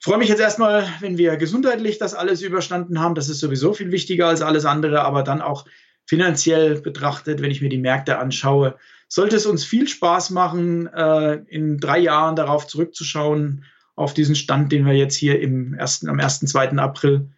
[0.00, 3.14] freue mich jetzt erstmal, wenn wir gesundheitlich das alles überstanden haben.
[3.14, 5.66] Das ist sowieso viel wichtiger als alles andere, aber dann auch
[6.10, 8.74] finanziell betrachtet, wenn ich mir die Märkte anschaue,
[9.06, 14.72] sollte es uns viel Spaß machen, äh, in drei Jahren darauf zurückzuschauen, auf diesen Stand,
[14.72, 16.40] den wir jetzt hier im ersten, am 1.
[16.40, 16.70] 2.
[16.78, 17.28] April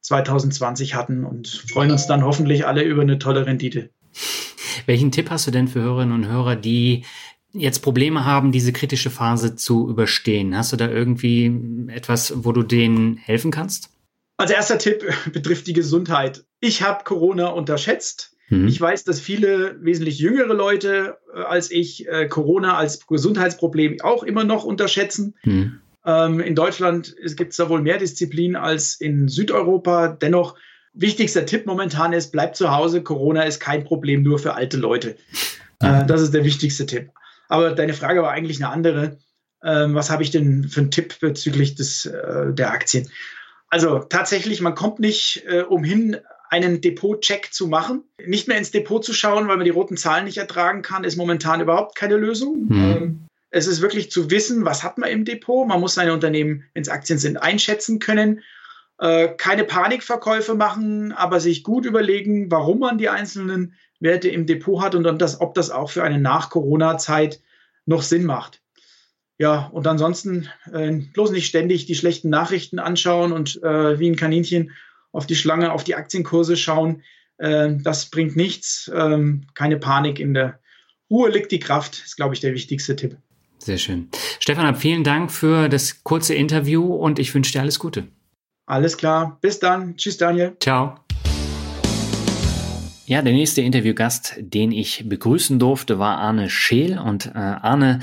[0.00, 3.90] 2020 hatten und freuen uns dann hoffentlich alle über eine tolle Rendite.
[4.86, 7.04] Welchen Tipp hast du denn für Hörerinnen und Hörer, die
[7.52, 10.56] jetzt Probleme haben, diese kritische Phase zu überstehen?
[10.56, 11.52] Hast du da irgendwie
[11.88, 13.91] etwas, wo du denen helfen kannst?
[14.42, 16.44] Als erster Tipp betrifft die Gesundheit.
[16.58, 18.36] Ich habe Corona unterschätzt.
[18.48, 18.66] Mhm.
[18.66, 24.24] Ich weiß, dass viele wesentlich jüngere Leute äh, als ich äh, Corona als Gesundheitsproblem auch
[24.24, 25.36] immer noch unterschätzen.
[25.44, 25.78] Mhm.
[26.04, 30.08] Ähm, in Deutschland gibt es da wohl mehr Disziplin als in Südeuropa.
[30.08, 30.56] Dennoch,
[30.92, 33.04] wichtigster Tipp momentan ist, bleibt zu Hause.
[33.04, 35.14] Corona ist kein Problem nur für alte Leute.
[35.78, 37.10] Äh, das ist der wichtigste Tipp.
[37.48, 39.18] Aber deine Frage war eigentlich eine andere.
[39.62, 43.08] Ähm, was habe ich denn für einen Tipp bezüglich des, äh, der Aktien?
[43.72, 46.18] Also tatsächlich, man kommt nicht äh, umhin,
[46.50, 48.04] einen Depot-Check zu machen.
[48.22, 51.16] Nicht mehr ins Depot zu schauen, weil man die roten Zahlen nicht ertragen kann, ist
[51.16, 52.66] momentan überhaupt keine Lösung.
[52.68, 52.74] Mhm.
[52.74, 55.66] Ähm, es ist wirklich zu wissen, was hat man im Depot.
[55.66, 58.42] Man muss seine Unternehmen, wenn es Aktien sind, einschätzen können.
[58.98, 64.82] Äh, keine Panikverkäufe machen, aber sich gut überlegen, warum man die einzelnen Werte im Depot
[64.82, 67.40] hat und das, ob das auch für eine Nach-Corona-Zeit
[67.86, 68.61] noch Sinn macht.
[69.38, 74.16] Ja, und ansonsten äh, bloß nicht ständig die schlechten Nachrichten anschauen und äh, wie ein
[74.16, 74.72] Kaninchen
[75.10, 77.02] auf die Schlange, auf die Aktienkurse schauen.
[77.38, 78.90] Äh, das bringt nichts.
[78.94, 80.60] Ähm, keine Panik in der
[81.10, 83.16] Ruhe liegt die Kraft, ist, glaube ich, der wichtigste Tipp.
[83.58, 84.08] Sehr schön.
[84.40, 88.08] Stefan, vielen Dank für das kurze Interview und ich wünsche dir alles Gute.
[88.66, 89.38] Alles klar.
[89.40, 89.96] Bis dann.
[89.96, 90.56] Tschüss, Daniel.
[90.60, 90.96] Ciao.
[93.06, 96.98] Ja, der nächste Interviewgast, den ich begrüßen durfte, war Arne Scheel.
[96.98, 98.00] Und äh, Arne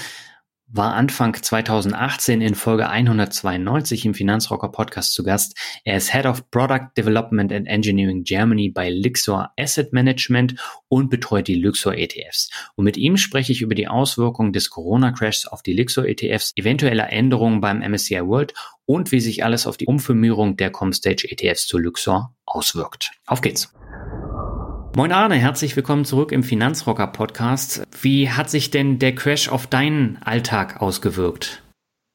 [0.71, 5.57] war Anfang 2018 in Folge 192 im Finanzrocker Podcast zu Gast.
[5.83, 10.55] Er ist Head of Product Development and Engineering Germany bei Lixor Asset Management
[10.87, 12.51] und betreut die Luxor ETFs.
[12.75, 17.03] Und mit ihm spreche ich über die Auswirkungen des Corona-Crashs auf die Luxor ETFs, eventuelle
[17.03, 18.53] Änderungen beim MSCI World
[18.85, 23.11] und wie sich alles auf die Umfirmierung der Comstage ETFs zu Luxor auswirkt.
[23.25, 23.73] Auf geht's!
[24.95, 27.83] Moin Arne, herzlich willkommen zurück im Finanzrocker Podcast.
[28.01, 31.61] Wie hat sich denn der Crash auf deinen Alltag ausgewirkt?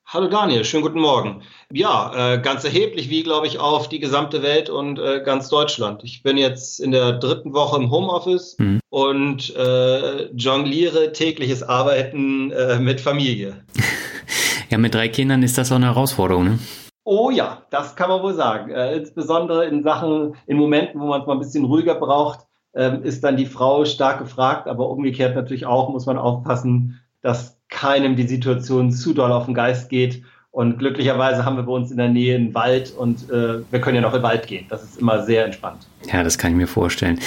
[0.07, 1.43] Hallo Daniel, schönen guten Morgen.
[1.73, 6.03] Ja, äh, ganz erheblich, wie glaube ich, auf die gesamte Welt und äh, ganz Deutschland.
[6.03, 8.81] Ich bin jetzt in der dritten Woche im Homeoffice mhm.
[8.91, 13.65] und äh, jongliere tägliches Arbeiten äh, mit Familie.
[14.69, 16.59] ja, mit drei Kindern ist das auch eine Herausforderung, ne?
[17.05, 18.71] Oh ja, das kann man wohl sagen.
[18.73, 22.41] Äh, insbesondere in Sachen, in Momenten, wo man es mal ein bisschen ruhiger braucht,
[22.75, 28.17] ist dann die Frau stark gefragt, aber umgekehrt natürlich auch muss man aufpassen, dass keinem
[28.17, 30.23] die Situation zu doll auf den Geist geht.
[30.51, 33.97] Und glücklicherweise haben wir bei uns in der Nähe einen Wald und äh, wir können
[33.97, 34.67] ja noch in den Wald gehen.
[34.69, 35.89] Das ist immer sehr entspannt.
[36.13, 37.19] Ja, das kann ich mir vorstellen.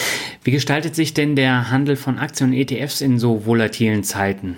[0.44, 4.58] Wie gestaltet sich denn der Handel von Aktien und ETFs in so volatilen Zeiten?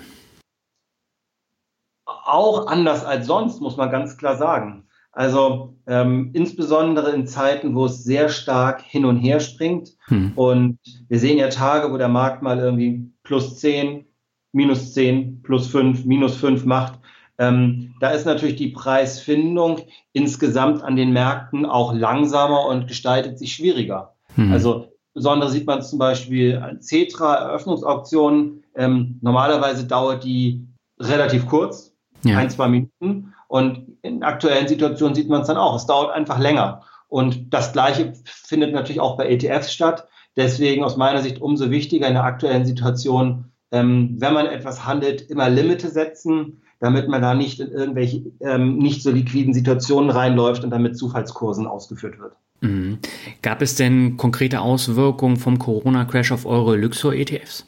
[2.06, 4.84] Auch anders als sonst, muss man ganz klar sagen.
[5.20, 9.90] Also ähm, insbesondere in Zeiten, wo es sehr stark hin und her springt.
[10.06, 10.32] Hm.
[10.34, 10.78] Und
[11.10, 14.06] wir sehen ja Tage, wo der Markt mal irgendwie plus 10,
[14.52, 17.00] minus 10, plus 5, minus 5 macht.
[17.36, 19.82] Ähm, da ist natürlich die Preisfindung
[20.14, 24.14] insgesamt an den Märkten auch langsamer und gestaltet sich schwieriger.
[24.36, 24.50] Hm.
[24.50, 28.64] Also besonders sieht man zum Beispiel an Cetra Eröffnungsauktionen.
[28.74, 30.66] Ähm, normalerweise dauert die
[30.98, 32.38] relativ kurz, ja.
[32.38, 33.34] ein, zwei Minuten.
[33.50, 35.74] Und in aktuellen Situationen sieht man es dann auch.
[35.74, 36.82] Es dauert einfach länger.
[37.08, 40.06] Und das Gleiche findet natürlich auch bei ETFs statt.
[40.36, 45.22] Deswegen aus meiner Sicht umso wichtiger in der aktuellen Situation, ähm, wenn man etwas handelt,
[45.22, 50.62] immer Limite setzen, damit man da nicht in irgendwelche ähm, nicht so liquiden Situationen reinläuft
[50.62, 52.34] und damit Zufallskursen ausgeführt wird.
[52.60, 53.00] Mhm.
[53.42, 57.66] Gab es denn konkrete Auswirkungen vom Corona-Crash auf eure Luxor-ETFs?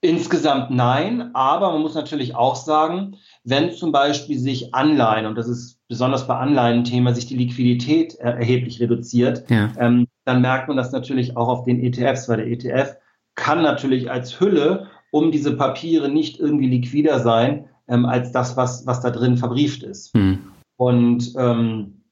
[0.00, 3.16] Insgesamt nein, aber man muss natürlich auch sagen,
[3.48, 8.80] wenn zum Beispiel sich Anleihen, und das ist besonders bei Anleihen-Thema, sich die Liquidität erheblich
[8.80, 9.72] reduziert, ja.
[9.78, 12.96] ähm, dann merkt man das natürlich auch auf den ETFs, weil der ETF
[13.34, 18.86] kann natürlich als Hülle um diese Papiere nicht irgendwie liquider sein, ähm, als das, was,
[18.86, 20.14] was da drin verbrieft ist.
[20.14, 20.40] Mhm.
[20.76, 22.02] Und ähm,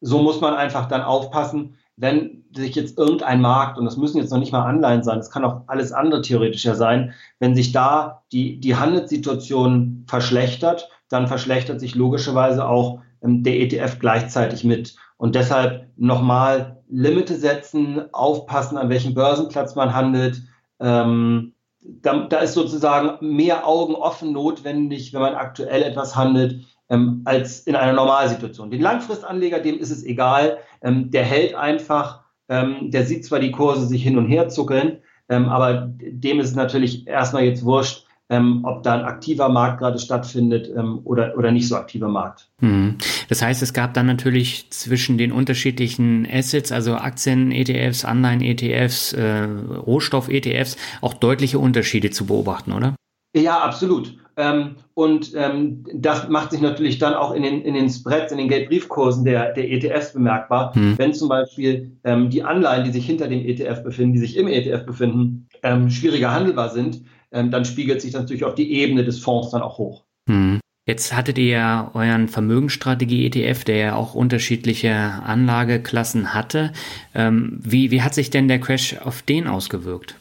[0.00, 4.30] so muss man einfach dann aufpassen, wenn sich jetzt irgendein Markt, und das müssen jetzt
[4.30, 8.22] noch nicht mal Anleihen sein, das kann auch alles andere theoretischer sein, wenn sich da
[8.32, 14.96] die, die Handelssituation verschlechtert, dann verschlechtert sich logischerweise auch ähm, der ETF gleichzeitig mit.
[15.18, 20.42] Und deshalb nochmal Limite setzen, aufpassen, an welchem Börsenplatz man handelt.
[20.78, 27.22] Ähm, da, da ist sozusagen mehr Augen offen notwendig, wenn man aktuell etwas handelt, ähm,
[27.24, 28.70] als in einer Normalsituation.
[28.70, 33.50] Den Langfristanleger, dem ist es egal, ähm, der hält einfach, ähm, der sieht zwar die
[33.50, 38.64] Kurse sich hin und her zuckeln, ähm, aber dem ist natürlich erstmal jetzt wurscht, ähm,
[38.64, 42.48] ob da ein aktiver Markt gerade stattfindet ähm, oder, oder nicht so aktiver Markt.
[42.60, 42.96] Mhm.
[43.28, 49.44] Das heißt, es gab dann natürlich zwischen den unterschiedlichen Assets, also Aktien-ETFs, Anleihen-ETFs, äh,
[49.86, 52.96] Rohstoff-ETFs, auch deutliche Unterschiede zu beobachten, oder?
[53.36, 54.16] Ja, absolut.
[54.38, 58.38] Ähm, und ähm, das macht sich natürlich dann auch in den, in den Spreads, in
[58.38, 60.74] den Geldbriefkursen der, der ETFs bemerkbar.
[60.74, 60.98] Hm.
[60.98, 64.48] Wenn zum Beispiel ähm, die Anleihen, die sich hinter dem ETF befinden, die sich im
[64.48, 69.04] ETF befinden, ähm, schwieriger handelbar sind, ähm, dann spiegelt sich das natürlich auf die Ebene
[69.04, 70.04] des Fonds dann auch hoch.
[70.28, 70.60] Hm.
[70.86, 76.72] Jetzt hattet ihr ja euren Vermögensstrategie-ETF, der ja auch unterschiedliche Anlageklassen hatte.
[77.14, 80.14] Ähm, wie, wie hat sich denn der Crash auf den ausgewirkt?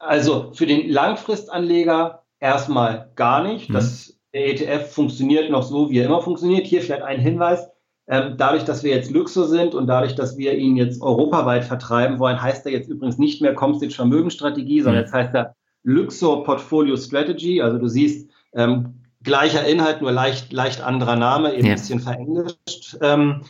[0.00, 3.68] Also für den Langfristanleger erstmal gar nicht.
[3.68, 3.74] Mhm.
[3.74, 6.66] Das, der ETF funktioniert noch so, wie er immer funktioniert.
[6.66, 7.68] Hier vielleicht ein Hinweis.
[8.08, 12.18] Ähm, dadurch, dass wir jetzt Luxor sind und dadurch, dass wir ihn jetzt europaweit vertreiben
[12.18, 15.06] wollen, heißt er jetzt übrigens nicht mehr Comstage Vermögensstrategie, sondern mhm.
[15.06, 17.62] jetzt heißt er Luxor Portfolio Strategy.
[17.62, 21.72] Also du siehst, ähm, gleicher Inhalt, nur leicht, leicht anderer Name, eben ja.
[21.72, 22.96] ein bisschen verenglischt.
[23.00, 23.42] Ähm,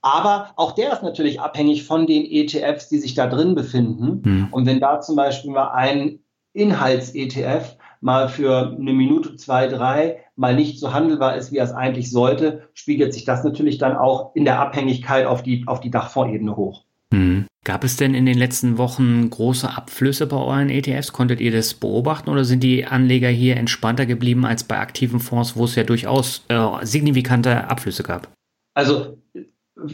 [0.00, 4.22] aber auch der ist natürlich abhängig von den ETFs, die sich da drin befinden.
[4.24, 4.48] Mhm.
[4.50, 6.20] Und wenn da zum Beispiel mal ein
[6.54, 11.72] Inhalts-ETF mal für eine Minute, zwei, drei mal nicht so handelbar ist, wie er es
[11.72, 15.90] eigentlich sollte, spiegelt sich das natürlich dann auch in der Abhängigkeit auf die, auf die
[15.90, 16.84] Dachfondsebene hoch.
[17.12, 17.46] Hm.
[17.64, 21.12] Gab es denn in den letzten Wochen große Abflüsse bei euren ETFs?
[21.12, 25.56] Konntet ihr das beobachten oder sind die Anleger hier entspannter geblieben als bei aktiven Fonds,
[25.56, 28.28] wo es ja durchaus äh, signifikante Abflüsse gab?
[28.74, 29.18] Also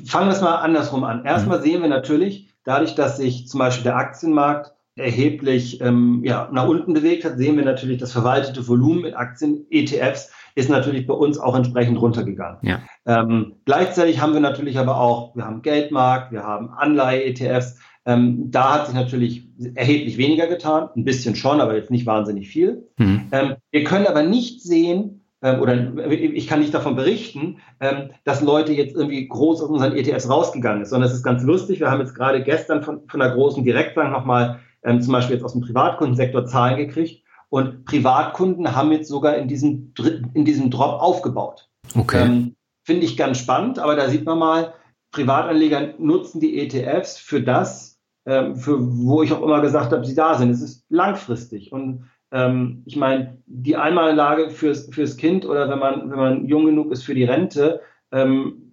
[0.04, 1.24] fangen wir es mal andersrum an.
[1.24, 1.64] Erstmal hm.
[1.64, 6.94] sehen wir natürlich, dadurch, dass sich zum Beispiel der Aktienmarkt erheblich ähm, ja, nach unten
[6.94, 11.38] bewegt hat, sehen wir natürlich, das verwaltete Volumen mit Aktien, ETFs, ist natürlich bei uns
[11.38, 12.58] auch entsprechend runtergegangen.
[12.62, 12.80] Ja.
[13.06, 17.78] Ähm, gleichzeitig haben wir natürlich aber auch, wir haben Geldmarkt, wir haben Anleihe-ETFs.
[18.06, 22.48] Ähm, da hat sich natürlich erheblich weniger getan, ein bisschen schon, aber jetzt nicht wahnsinnig
[22.48, 22.88] viel.
[22.98, 23.28] Mhm.
[23.32, 28.42] Ähm, wir können aber nicht sehen, ähm, oder ich kann nicht davon berichten, ähm, dass
[28.42, 31.80] Leute jetzt irgendwie groß aus unseren ETFs rausgegangen sind, sondern es ist ganz lustig.
[31.80, 35.44] Wir haben jetzt gerade gestern von, von einer großen Direktbank nochmal ähm, zum Beispiel jetzt
[35.44, 37.24] aus dem Privatkundensektor Zahlen gekriegt.
[37.48, 39.92] Und Privatkunden haben jetzt sogar in diesem,
[40.34, 41.68] in diesem Drop aufgebaut.
[41.96, 42.24] Okay.
[42.24, 44.74] Ähm, Finde ich ganz spannend, aber da sieht man mal,
[45.12, 50.14] Privatanleger nutzen die ETFs für das, ähm, für wo ich auch immer gesagt habe, sie
[50.14, 50.50] da sind.
[50.50, 51.72] Es ist langfristig.
[51.72, 56.66] Und ähm, ich meine, die Einmallage fürs, fürs Kind oder wenn man, wenn man jung
[56.66, 58.64] genug ist für die Rente, ähm,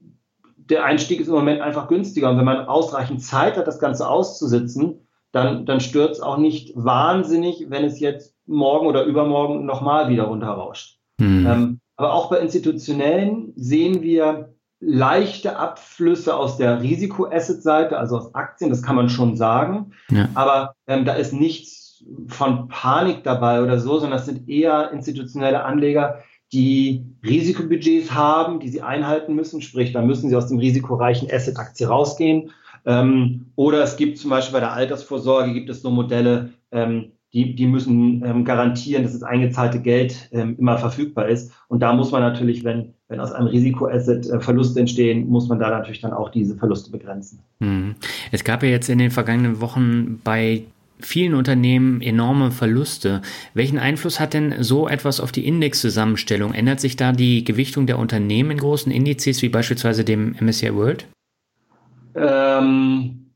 [0.58, 2.32] der Einstieg ist im Moment einfach günstiger.
[2.32, 6.74] Und wenn man ausreichend Zeit hat, das Ganze auszusitzen, dann, dann stört es auch nicht
[6.76, 11.00] wahnsinnig, wenn es jetzt morgen oder übermorgen nochmal wieder runterrauscht.
[11.20, 11.48] Mhm.
[11.48, 18.72] Ähm, aber auch bei institutionellen sehen wir leichte Abflüsse aus der Risikoasset-Seite, also aus Aktien,
[18.72, 19.92] das kann man schon sagen.
[20.10, 20.28] Ja.
[20.34, 25.64] Aber ähm, da ist nichts von Panik dabei oder so, sondern das sind eher institutionelle
[25.64, 29.62] Anleger, die Risikobudgets haben, die sie einhalten müssen.
[29.62, 32.52] Sprich, da müssen sie aus dem risikoreichen Asset-Aktie rausgehen.
[32.86, 37.56] Ähm, oder es gibt zum Beispiel bei der Altersvorsorge gibt es so Modelle, ähm, die,
[37.56, 41.54] die müssen ähm, garantieren, dass das eingezahlte Geld ähm, immer verfügbar ist.
[41.70, 45.60] Und da muss man natürlich, wenn, wenn aus einem Risikoasset äh, Verluste entstehen, muss man
[45.60, 47.40] da natürlich dann auch diese Verluste begrenzen.
[47.62, 47.96] Hm.
[48.32, 50.64] Es gab ja jetzt in den vergangenen Wochen bei
[51.00, 53.22] vielen Unternehmen enorme Verluste.
[53.54, 56.54] Welchen Einfluss hat denn so etwas auf die Indexzusammenstellung?
[56.54, 61.08] Ändert sich da die Gewichtung der Unternehmen in großen Indizes wie beispielsweise dem MSCI World?
[62.16, 63.34] Ähm,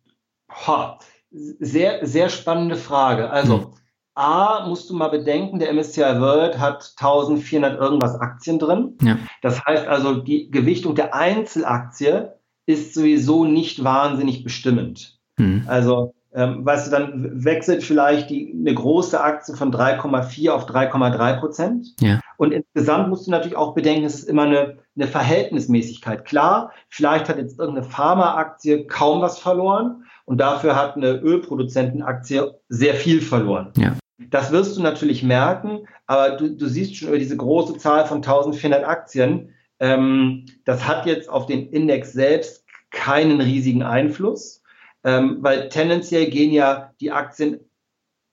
[0.49, 0.99] ha,
[1.31, 3.29] sehr, sehr spannende Frage.
[3.29, 3.73] Also, hm.
[4.17, 8.97] A, musst du mal bedenken, der MSCI World hat 1400 irgendwas Aktien drin.
[9.01, 9.19] Ja.
[9.41, 12.33] Das heißt also, die Gewichtung der Einzelaktie
[12.65, 15.19] ist sowieso nicht wahnsinnig bestimmend.
[15.37, 15.65] Hm.
[15.67, 21.39] Also, ähm, weißt du, dann wechselt vielleicht die, eine große Aktie von 3,4 auf 3,3
[21.39, 21.87] Prozent.
[22.01, 22.19] Ja.
[22.35, 26.25] Und insgesamt musst du natürlich auch bedenken, es ist immer eine, eine Verhältnismäßigkeit.
[26.25, 32.95] Klar, vielleicht hat jetzt irgendeine Pharmaaktie kaum was verloren und dafür hat eine Ölproduzentenaktie sehr
[32.95, 33.71] viel verloren.
[33.77, 33.93] Ja.
[34.29, 38.17] Das wirst du natürlich merken, aber du, du siehst schon über diese große Zahl von
[38.17, 44.61] 1400 Aktien, ähm, das hat jetzt auf den Index selbst keinen riesigen Einfluss
[45.05, 47.59] ähm, weil tendenziell gehen ja die Aktien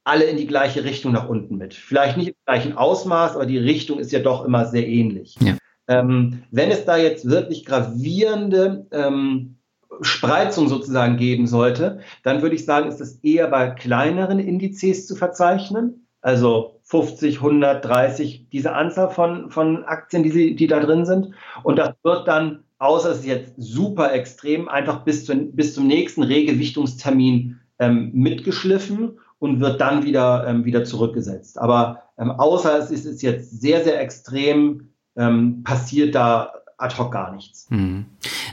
[0.04, 1.74] alle in die gleiche Richtung nach unten mit.
[1.74, 5.36] Vielleicht nicht im gleichen Ausmaß, aber die Richtung ist ja doch immer sehr ähnlich.
[5.40, 5.56] Ja.
[5.86, 9.58] Ähm, wenn es da jetzt wirklich gravierende ähm,
[10.00, 15.14] Spreizung sozusagen geben sollte, dann würde ich sagen, ist das eher bei kleineren Indizes zu
[15.14, 16.06] verzeichnen.
[16.22, 21.34] Also 50, 100, 30, diese Anzahl von, von Aktien, die, sie, die da drin sind.
[21.62, 25.86] Und das wird dann außer es ist jetzt super extrem, einfach bis, zu, bis zum
[25.86, 31.58] nächsten Regewichtungstermin ähm, mitgeschliffen und wird dann wieder, ähm, wieder zurückgesetzt.
[31.58, 37.12] Aber ähm, außer es ist, ist, jetzt sehr, sehr extrem, ähm, passiert da ad hoc
[37.12, 37.66] gar nichts.
[37.70, 38.06] Hm.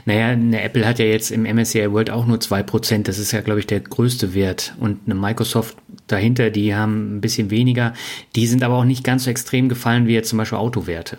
[0.04, 3.02] Naja, eine Apple hat ja jetzt im MSCI World auch nur 2%.
[3.02, 4.74] Das ist ja, glaube ich, der größte Wert.
[4.78, 7.94] Und eine Microsoft dahinter, die haben ein bisschen weniger.
[8.36, 11.18] Die sind aber auch nicht ganz so extrem gefallen wie jetzt zum Beispiel Autowerte.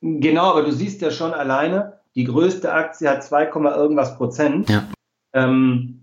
[0.00, 4.68] Genau, aber du siehst ja schon alleine, die größte Aktie hat 2, irgendwas Prozent.
[4.68, 4.88] Ja.
[5.32, 6.00] Ähm,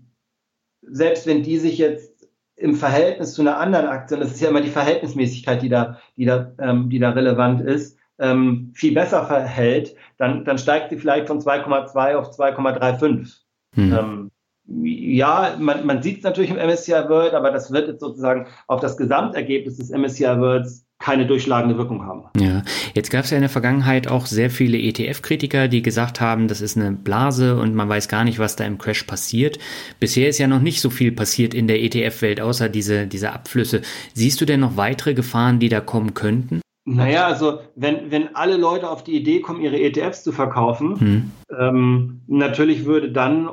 [0.80, 2.26] selbst wenn die sich jetzt
[2.56, 5.98] im Verhältnis zu einer anderen Aktie, und das ist ja immer die Verhältnismäßigkeit, die da,
[6.16, 10.96] die da, ähm, die da relevant ist, ähm, viel besser verhält, dann, dann steigt sie
[10.96, 13.36] vielleicht von 2,2 auf 2,35.
[13.74, 13.92] Hm.
[13.92, 14.30] Ähm,
[14.64, 18.80] ja, man, man sieht es natürlich im MSCI World, aber das wird jetzt sozusagen auf
[18.80, 22.24] das Gesamtergebnis des MSCI Worlds keine durchschlagende Wirkung haben.
[22.38, 22.62] Ja,
[22.94, 26.60] jetzt gab es ja in der Vergangenheit auch sehr viele ETF-Kritiker, die gesagt haben, das
[26.60, 29.58] ist eine Blase und man weiß gar nicht, was da im Crash passiert.
[30.00, 33.82] Bisher ist ja noch nicht so viel passiert in der ETF-Welt, außer diese, diese Abflüsse.
[34.14, 36.60] Siehst du denn noch weitere Gefahren, die da kommen könnten?
[36.88, 41.30] Naja, also wenn, wenn alle Leute auf die Idee kommen, ihre ETFs zu verkaufen, hm.
[41.58, 43.50] ähm, natürlich würde dann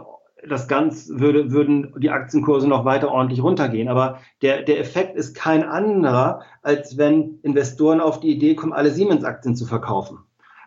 [0.48, 3.88] das Ganze würde, würden die Aktienkurse noch weiter ordentlich runtergehen.
[3.88, 8.92] Aber der, der Effekt ist kein anderer, als wenn Investoren auf die Idee kommen, alle
[8.92, 10.20] Siemens-Aktien zu verkaufen.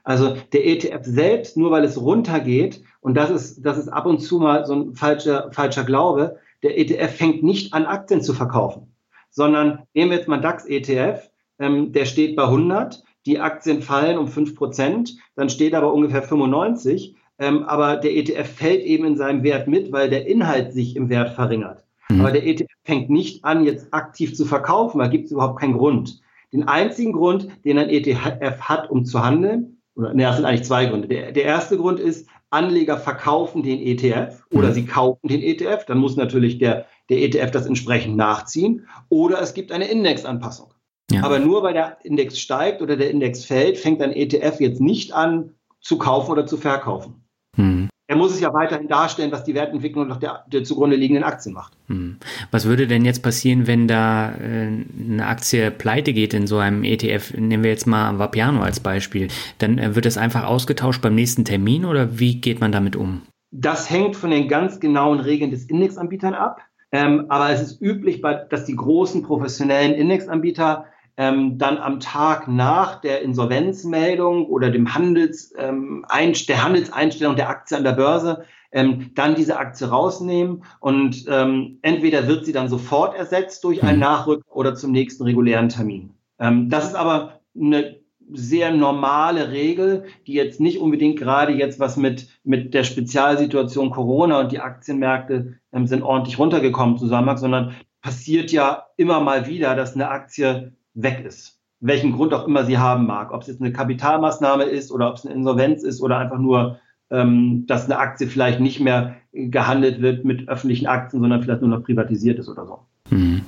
[0.04, 4.20] Also der ETF selbst, nur weil es runtergeht, und das ist, das ist ab und
[4.20, 8.94] zu mal so ein falscher, falscher Glaube, der ETF fängt nicht an, Aktien zu verkaufen,
[9.30, 14.28] sondern nehmen wir jetzt mal DAX-ETF, ähm, der steht bei 100, die Aktien fallen um
[14.28, 19.42] 5 Prozent, dann steht aber ungefähr 95 ähm, aber der ETF fällt eben in seinem
[19.42, 21.84] Wert mit, weil der Inhalt sich im Wert verringert.
[22.08, 22.20] Mhm.
[22.20, 25.76] Aber der ETF fängt nicht an, jetzt aktiv zu verkaufen, da gibt es überhaupt keinen
[25.76, 26.20] Grund.
[26.52, 30.64] Den einzigen Grund, den ein ETF hat, um zu handeln, oder ne, das sind eigentlich
[30.64, 31.08] zwei Gründe.
[31.08, 34.72] Der, der erste Grund ist, Anleger verkaufen den ETF oder mhm.
[34.72, 39.52] sie kaufen den ETF, dann muss natürlich der, der ETF das entsprechend nachziehen, oder es
[39.52, 40.72] gibt eine Indexanpassung.
[41.10, 41.22] Ja.
[41.22, 45.12] Aber nur weil der Index steigt oder der Index fällt, fängt ein ETF jetzt nicht
[45.12, 47.25] an zu kaufen oder zu verkaufen.
[47.56, 47.88] Hm.
[48.08, 51.54] Er muss es ja weiterhin darstellen, was die Wertentwicklung nach der, der zugrunde liegenden Aktien
[51.54, 51.72] macht.
[51.88, 52.18] Hm.
[52.52, 56.84] Was würde denn jetzt passieren, wenn da äh, eine Aktie pleite geht in so einem
[56.84, 57.34] ETF?
[57.36, 59.26] Nehmen wir jetzt mal Vapiano als Beispiel.
[59.58, 63.22] Dann äh, wird das einfach ausgetauscht beim nächsten Termin oder wie geht man damit um?
[63.50, 66.60] Das hängt von den ganz genauen Regeln des Indexanbietern ab.
[66.92, 70.84] Ähm, aber es ist üblich, dass die großen professionellen Indexanbieter
[71.16, 76.04] ähm, dann am Tag nach der Insolvenzmeldung oder dem Handels, ähm,
[76.48, 82.26] der Handelseinstellung der Aktie an der Börse ähm, dann diese Aktie rausnehmen und ähm, entweder
[82.28, 84.02] wird sie dann sofort ersetzt durch einen mhm.
[84.02, 86.10] Nachrücker oder zum nächsten regulären Termin.
[86.38, 87.96] Ähm, das ist aber eine
[88.32, 94.40] sehr normale Regel, die jetzt nicht unbedingt gerade jetzt was mit, mit der Spezialsituation Corona
[94.40, 99.94] und die Aktienmärkte ähm, sind ordentlich runtergekommen zusammenhängt, sondern passiert ja immer mal wieder, dass
[99.94, 101.60] eine Aktie weg ist.
[101.78, 103.32] welchen Grund auch immer sie haben mag.
[103.32, 106.80] Ob es jetzt eine Kapitalmaßnahme ist oder ob es eine Insolvenz ist oder einfach nur,
[107.10, 111.70] ähm, dass eine Aktie vielleicht nicht mehr gehandelt wird mit öffentlichen Aktien, sondern vielleicht nur
[111.70, 112.78] noch privatisiert ist oder so.
[113.10, 113.42] Mhm.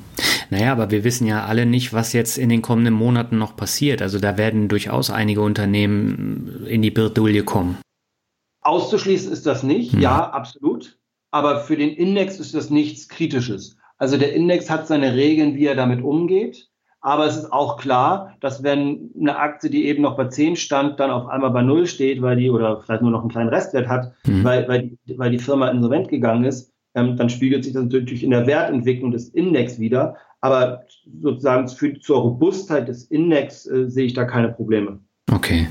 [0.51, 4.03] Naja, aber wir wissen ja alle nicht, was jetzt in den kommenden Monaten noch passiert.
[4.03, 7.79] Also da werden durchaus einige Unternehmen in die Bredouille kommen.
[8.61, 10.01] Auszuschließen ist das nicht, mhm.
[10.01, 10.99] ja, absolut.
[11.31, 13.77] Aber für den Index ist das nichts Kritisches.
[13.99, 16.68] Also der Index hat seine Regeln, wie er damit umgeht.
[17.01, 20.99] Aber es ist auch klar, dass wenn eine Aktie, die eben noch bei 10 stand,
[20.99, 23.89] dann auf einmal bei 0 steht, weil die oder vielleicht nur noch einen kleinen Restwert
[23.89, 24.43] hat, mhm.
[24.43, 28.25] weil, weil, die, weil die Firma insolvent gegangen ist, ähm, dann spiegelt sich das natürlich
[28.25, 30.17] in der Wertentwicklung des Index wieder.
[30.41, 30.83] Aber
[31.21, 35.01] sozusagen für, zur Robustheit des Index äh, sehe ich da keine Probleme.
[35.33, 35.69] Okay.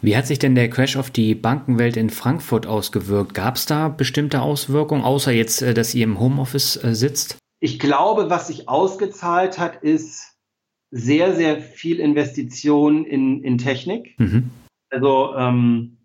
[0.00, 3.34] Wie hat sich denn der Crash auf die Bankenwelt in Frankfurt ausgewirkt?
[3.34, 7.36] Gab es da bestimmte Auswirkungen, außer jetzt, äh, dass ihr im Homeoffice äh, sitzt?
[7.60, 10.37] Ich glaube, was sich ausgezahlt hat, ist
[10.90, 14.18] sehr, sehr viel Investition in, in Technik.
[14.18, 14.50] Mhm.
[14.90, 15.98] Also ähm,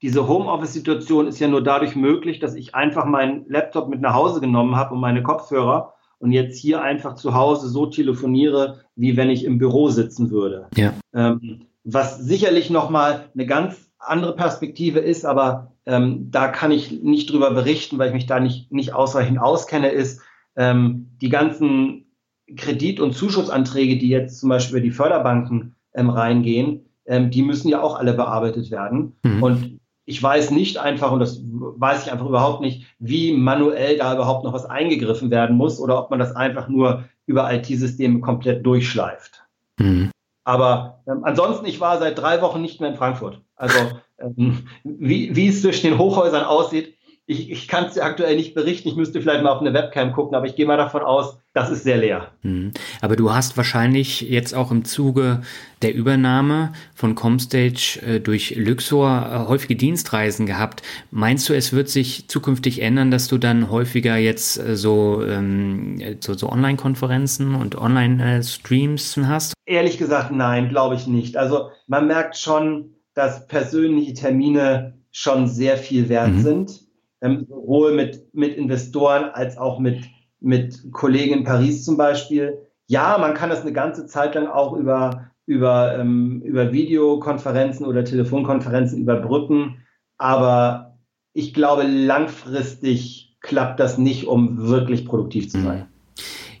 [0.00, 4.40] diese Homeoffice-Situation ist ja nur dadurch möglich, dass ich einfach meinen Laptop mit nach Hause
[4.40, 9.30] genommen habe und meine Kopfhörer und jetzt hier einfach zu Hause so telefoniere, wie wenn
[9.30, 10.66] ich im Büro sitzen würde.
[10.76, 10.94] Ja.
[11.14, 17.30] Ähm, was sicherlich nochmal eine ganz andere Perspektive ist, aber ähm, da kann ich nicht
[17.30, 20.20] drüber berichten, weil ich mich da nicht, nicht ausreichend auskenne, ist
[20.56, 22.11] ähm, die ganzen
[22.56, 27.68] Kredit- und Zuschussanträge, die jetzt zum Beispiel über die Förderbanken ähm, reingehen, ähm, die müssen
[27.68, 29.16] ja auch alle bearbeitet werden.
[29.22, 29.42] Mhm.
[29.42, 34.14] Und ich weiß nicht einfach, und das weiß ich einfach überhaupt nicht, wie manuell da
[34.14, 38.66] überhaupt noch was eingegriffen werden muss oder ob man das einfach nur über IT-Systeme komplett
[38.66, 39.44] durchschleift.
[39.78, 40.10] Mhm.
[40.44, 43.40] Aber ähm, ansonsten, ich war seit drei Wochen nicht mehr in Frankfurt.
[43.54, 43.78] Also
[44.18, 46.94] ähm, wie, wie es zwischen den Hochhäusern aussieht,
[47.26, 48.88] ich, ich kann es dir aktuell nicht berichten.
[48.88, 51.70] Ich müsste vielleicht mal auf eine Webcam gucken, aber ich gehe mal davon aus, das
[51.70, 52.32] ist sehr leer.
[52.42, 52.72] Mhm.
[53.00, 55.42] Aber du hast wahrscheinlich jetzt auch im Zuge
[55.82, 60.82] der Übernahme von Comstage äh, durch Luxor äh, häufige Dienstreisen gehabt.
[61.10, 66.16] Meinst du, es wird sich zukünftig ändern, dass du dann häufiger jetzt äh, so, ähm,
[66.20, 69.54] so, so Online-Konferenzen und Online-Streams hast?
[69.64, 71.36] Ehrlich gesagt, nein, glaube ich nicht.
[71.36, 76.40] Also man merkt schon, dass persönliche Termine schon sehr viel wert mhm.
[76.40, 76.81] sind
[77.22, 80.04] ähm, sowohl mit, mit Investoren als auch mit,
[80.40, 82.58] mit Kollegen in Paris zum Beispiel.
[82.86, 88.04] Ja, man kann das eine ganze Zeit lang auch über, über, ähm, über Videokonferenzen oder
[88.04, 89.78] Telefonkonferenzen überbrücken,
[90.18, 90.98] aber
[91.32, 95.86] ich glaube, langfristig klappt das nicht, um wirklich produktiv zu sein.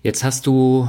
[0.02, 0.88] Jetzt hast du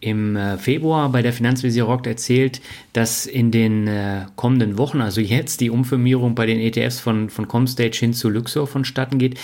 [0.00, 2.60] im äh, Februar bei der Finanzvisier Rock erzählt,
[2.92, 7.48] dass in den äh, kommenden Wochen, also jetzt, die Umfirmierung bei den ETFs von, von
[7.48, 9.38] Comstage hin zu Luxor vonstatten geht.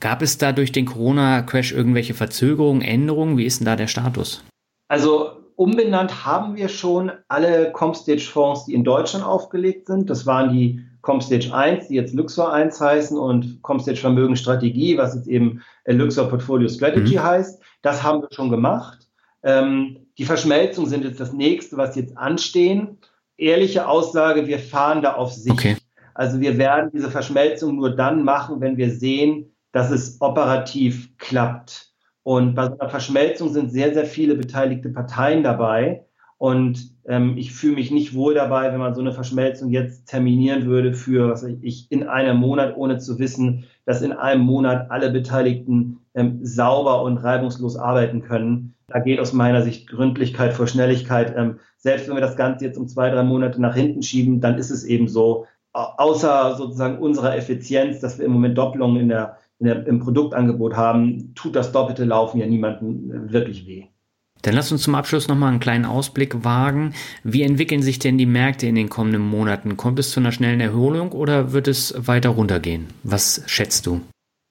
[0.00, 3.38] Gab es da durch den Corona-Crash irgendwelche Verzögerungen, Änderungen?
[3.38, 4.44] Wie ist denn da der Status?
[4.88, 10.10] Also umbenannt haben wir schon alle Comstage-Fonds, die in Deutschland aufgelegt sind.
[10.10, 15.28] Das waren die Comstage 1, die jetzt Luxor 1 heißen und Comstage Vermögensstrategie, was jetzt
[15.28, 17.22] eben Luxor Portfolio Strategy mhm.
[17.22, 17.62] heißt.
[17.82, 19.05] Das haben wir schon gemacht.
[19.46, 22.98] Ähm, die Verschmelzung sind jetzt das nächste, was jetzt anstehen.
[23.38, 25.52] Ehrliche Aussage, wir fahren da auf Sicht.
[25.52, 25.76] Okay.
[26.14, 31.92] Also wir werden diese Verschmelzung nur dann machen, wenn wir sehen, dass es operativ klappt.
[32.24, 36.04] Und bei so einer Verschmelzung sind sehr, sehr viele beteiligte Parteien dabei.
[36.38, 40.66] Und ähm, ich fühle mich nicht wohl dabei, wenn man so eine Verschmelzung jetzt terminieren
[40.66, 44.90] würde für, was weiß ich, in einem Monat, ohne zu wissen, dass in einem Monat
[44.90, 48.74] alle Beteiligten ähm, sauber und reibungslos arbeiten können.
[48.88, 51.34] Da geht aus meiner Sicht Gründlichkeit vor Schnelligkeit.
[51.36, 54.58] Ähm, selbst wenn wir das Ganze jetzt um zwei, drei Monate nach hinten schieben, dann
[54.58, 55.46] ist es eben so.
[55.72, 60.74] Außer sozusagen unserer Effizienz, dass wir im Moment Doppelungen in der, in der, im Produktangebot
[60.74, 63.86] haben, tut das doppelte Laufen ja niemandem äh, wirklich weh.
[64.42, 66.94] Dann lass uns zum Abschluss nochmal einen kleinen Ausblick wagen.
[67.24, 69.76] Wie entwickeln sich denn die Märkte in den kommenden Monaten?
[69.76, 72.86] Kommt es zu einer schnellen Erholung oder wird es weiter runtergehen?
[73.02, 74.02] Was schätzt du?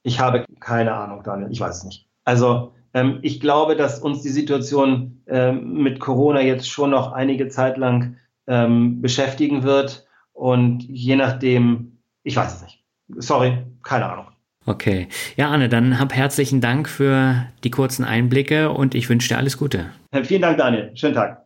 [0.03, 1.49] Ich habe keine Ahnung, Daniel.
[1.49, 2.07] Ich weiß es nicht.
[2.25, 7.49] Also ähm, ich glaube, dass uns die Situation ähm, mit Corona jetzt schon noch einige
[7.49, 8.15] Zeit lang
[8.47, 10.07] ähm, beschäftigen wird.
[10.31, 12.83] Und je nachdem, ich weiß es nicht.
[13.17, 14.27] Sorry, keine Ahnung.
[14.65, 15.09] Okay.
[15.35, 19.57] Ja, Anne, dann hab herzlichen Dank für die kurzen Einblicke und ich wünsche dir alles
[19.57, 19.91] Gute.
[20.23, 20.91] Vielen Dank, Daniel.
[20.95, 21.43] Schönen Tag.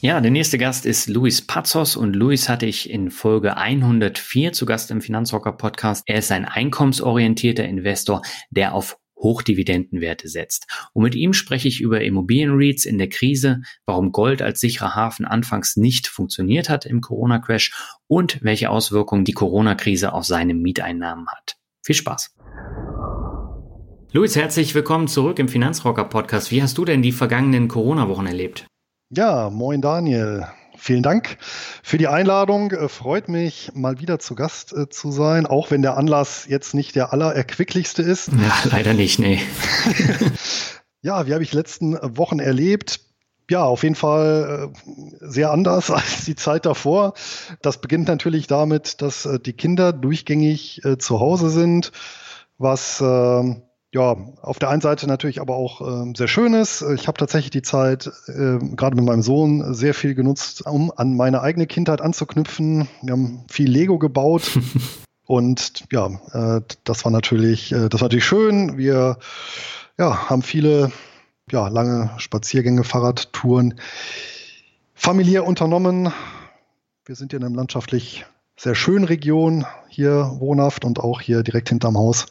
[0.00, 4.64] Ja, der nächste Gast ist Luis Pazos und Luis hatte ich in Folge 104 zu
[4.64, 6.04] Gast im Finanzrocker Podcast.
[6.06, 10.66] Er ist ein einkommensorientierter Investor, der auf Hochdividendenwerte setzt.
[10.92, 15.24] Und mit ihm spreche ich über Immobilienreads in der Krise, warum Gold als sicherer Hafen
[15.24, 21.56] anfangs nicht funktioniert hat im Corona-Crash und welche Auswirkungen die Corona-Krise auf seine Mieteinnahmen hat.
[21.82, 22.34] Viel Spaß!
[24.12, 26.50] Luis, herzlich willkommen zurück im Finanzrocker Podcast.
[26.50, 28.66] Wie hast du denn die vergangenen Corona-Wochen erlebt?
[29.10, 30.46] Ja, moin Daniel.
[30.78, 31.38] Vielen Dank
[31.82, 32.70] für die Einladung.
[32.70, 36.72] Äh, freut mich, mal wieder zu Gast äh, zu sein, auch wenn der Anlass jetzt
[36.72, 38.28] nicht der allererquicklichste ist.
[38.28, 39.40] Ja, leider nicht, nee.
[41.02, 43.00] ja, wie habe ich letzten Wochen erlebt?
[43.50, 44.80] Ja, auf jeden Fall äh,
[45.20, 47.14] sehr anders als die Zeit davor.
[47.60, 51.92] Das beginnt natürlich damit, dass die Kinder durchgängig zu Hause sind,
[52.56, 53.62] was ähm,
[53.92, 56.82] ja, auf der einen Seite natürlich aber auch äh, sehr schönes.
[56.82, 61.16] Ich habe tatsächlich die Zeit, äh, gerade mit meinem Sohn, sehr viel genutzt, um an
[61.16, 62.88] meine eigene Kindheit anzuknüpfen.
[63.02, 64.58] Wir haben viel Lego gebaut.
[65.24, 68.76] Und ja, äh, das war natürlich, äh, das war natürlich schön.
[68.76, 69.18] Wir
[69.98, 70.92] ja, haben viele
[71.50, 73.80] ja, lange Spaziergänge, Fahrradtouren
[74.94, 76.12] familiär unternommen.
[77.06, 78.26] Wir sind hier in einer landschaftlich
[78.56, 82.26] sehr schönen Region, hier wohnhaft und auch hier direkt hinterm Haus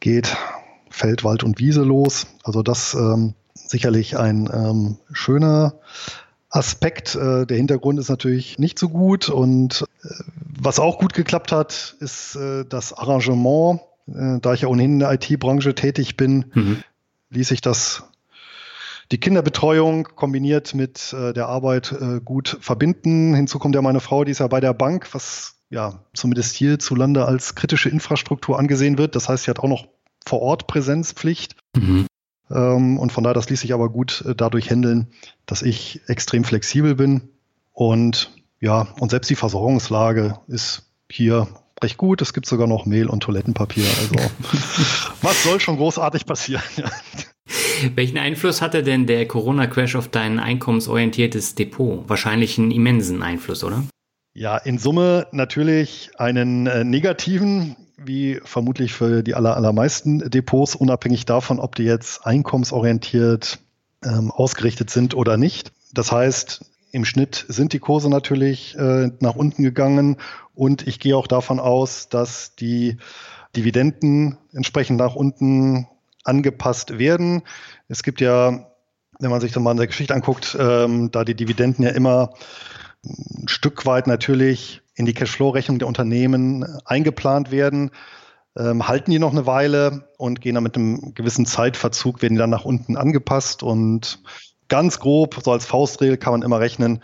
[0.00, 0.36] geht
[0.96, 2.26] Feld, Wald und Wiese los.
[2.42, 5.74] Also das ähm, sicherlich ein ähm, schöner
[6.48, 7.14] Aspekt.
[7.14, 10.08] Äh, der Hintergrund ist natürlich nicht so gut und äh,
[10.58, 13.80] was auch gut geklappt hat, ist äh, das Arrangement.
[14.08, 16.82] Äh, da ich ja ohnehin in der IT-Branche tätig bin, mhm.
[17.28, 18.04] ließ sich das
[19.12, 23.34] die Kinderbetreuung kombiniert mit äh, der Arbeit äh, gut verbinden.
[23.34, 27.26] Hinzu kommt ja meine Frau, die ist ja bei der Bank, was ja zumindest hierzulande
[27.26, 29.14] als kritische Infrastruktur angesehen wird.
[29.14, 29.88] Das heißt, sie hat auch noch
[30.26, 31.56] vor Ort Präsenzpflicht.
[31.76, 32.06] Mhm.
[32.50, 35.08] Ähm, und von daher, das ließ sich aber gut äh, dadurch handeln,
[35.46, 37.28] dass ich extrem flexibel bin.
[37.72, 41.48] Und ja, und selbst die Versorgungslage ist hier
[41.82, 42.22] recht gut.
[42.22, 43.84] Es gibt sogar noch Mehl und Toilettenpapier.
[43.84, 44.14] Also
[45.22, 46.62] was soll schon großartig passieren?
[47.94, 52.08] Welchen Einfluss hatte denn der Corona-Crash auf dein einkommensorientiertes Depot?
[52.08, 53.84] Wahrscheinlich einen immensen Einfluss, oder?
[54.34, 61.24] Ja, in Summe natürlich einen äh, negativen wie vermutlich für die aller, allermeisten Depots, unabhängig
[61.24, 63.58] davon, ob die jetzt einkommensorientiert
[64.04, 65.72] ähm, ausgerichtet sind oder nicht.
[65.92, 70.16] Das heißt, im Schnitt sind die Kurse natürlich äh, nach unten gegangen
[70.54, 72.98] und ich gehe auch davon aus, dass die
[73.56, 75.86] Dividenden entsprechend nach unten
[76.24, 77.42] angepasst werden.
[77.88, 78.70] Es gibt ja,
[79.18, 82.34] wenn man sich dann mal in der Geschichte anguckt, ähm, da die Dividenden ja immer
[83.04, 87.90] ein Stück weit natürlich in die Cashflow-Rechnung der Unternehmen eingeplant werden,
[88.58, 92.38] ähm, halten die noch eine Weile und gehen dann mit einem gewissen Zeitverzug, werden die
[92.38, 94.20] dann nach unten angepasst und
[94.68, 97.02] ganz grob, so als Faustregel kann man immer rechnen,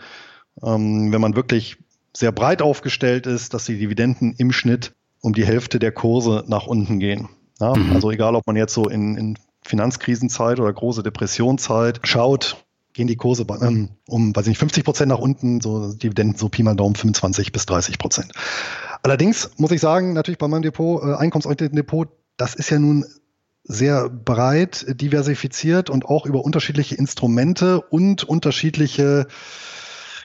[0.61, 1.77] ähm, wenn man wirklich
[2.15, 6.67] sehr breit aufgestellt ist, dass die Dividenden im Schnitt um die Hälfte der Kurse nach
[6.67, 7.29] unten gehen.
[7.59, 7.93] Ja, mhm.
[7.93, 13.15] Also egal, ob man jetzt so in, in Finanzkrisenzeit oder große Depressionszeit schaut, gehen die
[13.15, 16.75] Kurse ähm, um, weiß ich nicht, 50 Prozent nach unten, so Dividenden, so Pi mal
[16.75, 18.31] Daumen 25 bis 30 Prozent.
[19.01, 23.05] Allerdings muss ich sagen, natürlich bei meinem Depot, äh, einkommensorientierten Depot, das ist ja nun
[23.63, 29.27] sehr breit diversifiziert und auch über unterschiedliche Instrumente und unterschiedliche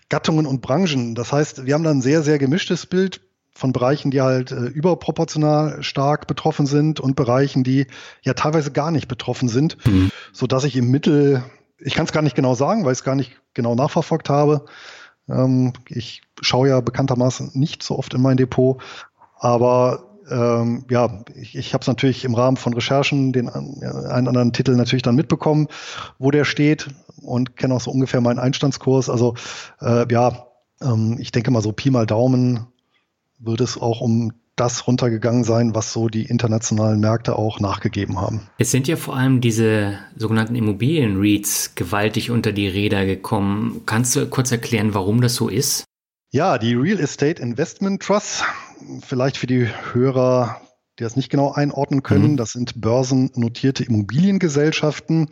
[0.09, 1.15] Gattungen und Branchen.
[1.15, 3.21] Das heißt, wir haben da ein sehr, sehr gemischtes Bild
[3.59, 7.87] von Bereichen, die halt äh, überproportional stark betroffen sind und Bereichen, die
[8.23, 10.11] ja teilweise gar nicht betroffen sind, mhm.
[10.33, 11.43] so dass ich im Mittel
[11.79, 14.65] ich kann es gar nicht genau sagen, weil ich es gar nicht genau nachverfolgt habe.
[15.29, 18.83] Ähm, ich schaue ja bekanntermaßen nicht so oft in mein Depot,
[19.39, 24.53] aber ähm, ja, ich, ich habe es natürlich im Rahmen von Recherchen den einen anderen
[24.53, 25.69] Titel natürlich dann mitbekommen,
[26.19, 26.89] wo der steht
[27.23, 29.09] und kenne auch so ungefähr meinen Einstandskurs.
[29.09, 29.35] Also
[29.81, 30.47] äh, ja,
[30.83, 32.67] ähm, ich denke mal so Pi mal Daumen
[33.39, 38.43] wird es auch um das runtergegangen sein, was so die internationalen Märkte auch nachgegeben haben.
[38.59, 43.83] Es sind ja vor allem diese sogenannten Immobilien-REITs gewaltig unter die Räder gekommen.
[43.87, 45.85] Kannst du kurz erklären, warum das so ist?
[46.31, 48.45] Ja, die Real Estate Investment Trusts,
[49.01, 50.61] vielleicht für die Hörer,
[50.99, 52.37] die das nicht genau einordnen können, mhm.
[52.37, 55.29] das sind börsennotierte Immobiliengesellschaften,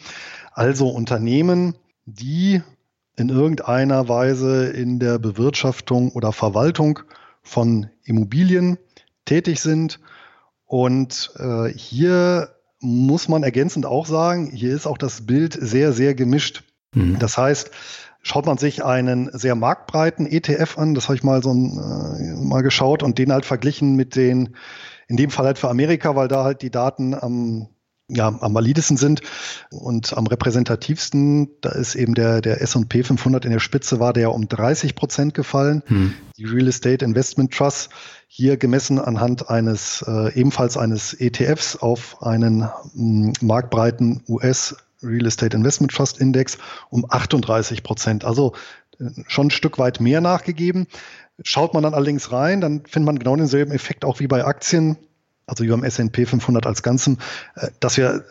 [0.53, 1.75] also Unternehmen,
[2.07, 2.63] die
[3.17, 7.01] in irgendeiner Weise in der Bewirtschaftung oder Verwaltung
[7.43, 8.79] von Immobilien
[9.27, 10.01] tätig sind.
[10.65, 16.15] Und äh, hier muss man ergänzend auch sagen, hier ist auch das Bild sehr, sehr
[16.15, 16.65] gemischt.
[16.95, 17.19] Mhm.
[17.19, 17.71] Das heißt,
[18.23, 22.63] schaut man sich einen sehr marktbreiten ETF an, das habe ich mal so äh, mal
[22.63, 24.57] geschaut und den halt verglichen mit den,
[25.07, 27.69] in dem Fall halt für Amerika, weil da halt die Daten am
[28.09, 29.21] ja, am validesten sind
[29.71, 34.25] und am repräsentativsten, da ist eben der, der S&P 500 in der Spitze war der
[34.25, 35.83] ja um 30 Prozent gefallen.
[35.87, 36.15] Hm.
[36.37, 37.91] Die Real Estate Investment Trust
[38.29, 45.27] hier gemessen anhand eines, äh, ebenfalls eines ETFs auf einen mh, hm, marktbreiten US Real
[45.27, 46.59] Estate Investment Trust Index
[46.91, 48.25] um 38 Prozent.
[48.25, 48.53] Also
[49.01, 50.87] äh, schon ein Stück weit mehr nachgegeben.
[51.43, 54.97] Schaut man dann allerdings rein, dann findet man genau denselben Effekt auch wie bei Aktien
[55.47, 57.19] also wie beim S&P 500 als Ganzen,
[57.55, 58.25] äh, dass wir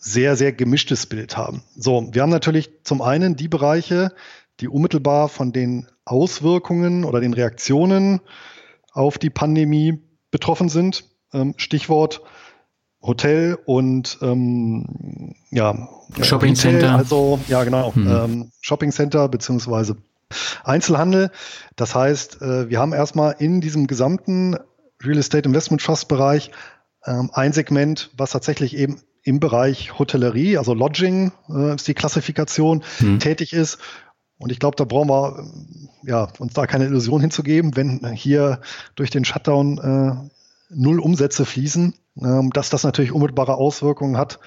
[0.00, 1.62] sehr, sehr gemischtes Bild haben.
[1.76, 4.12] So, wir haben natürlich zum einen die Bereiche,
[4.60, 8.20] die unmittelbar von den Auswirkungen oder den Reaktionen
[8.92, 10.00] auf die Pandemie
[10.30, 11.04] betroffen sind.
[11.32, 12.22] Ähm, Stichwort
[13.02, 15.88] Hotel und ähm, ja,
[16.20, 16.96] Shopping Center.
[16.96, 18.08] Also ja, genau, hm.
[18.08, 19.96] ähm, Shopping Center beziehungsweise
[20.64, 21.30] Einzelhandel.
[21.76, 24.56] Das heißt, äh, wir haben erstmal in diesem gesamten
[25.02, 26.50] Real Estate Investment Trust Bereich
[27.04, 32.82] ähm, ein Segment, was tatsächlich eben im Bereich Hotellerie, also Lodging äh, ist die Klassifikation,
[32.98, 33.18] hm.
[33.18, 33.78] tätig ist.
[34.38, 35.44] Und ich glaube, da brauchen wir
[36.02, 38.60] ja, uns da keine Illusion hinzugeben, wenn hier
[38.94, 40.30] durch den Shutdown äh,
[40.70, 44.38] null Umsätze fließen, ähm, dass das natürlich unmittelbare Auswirkungen hat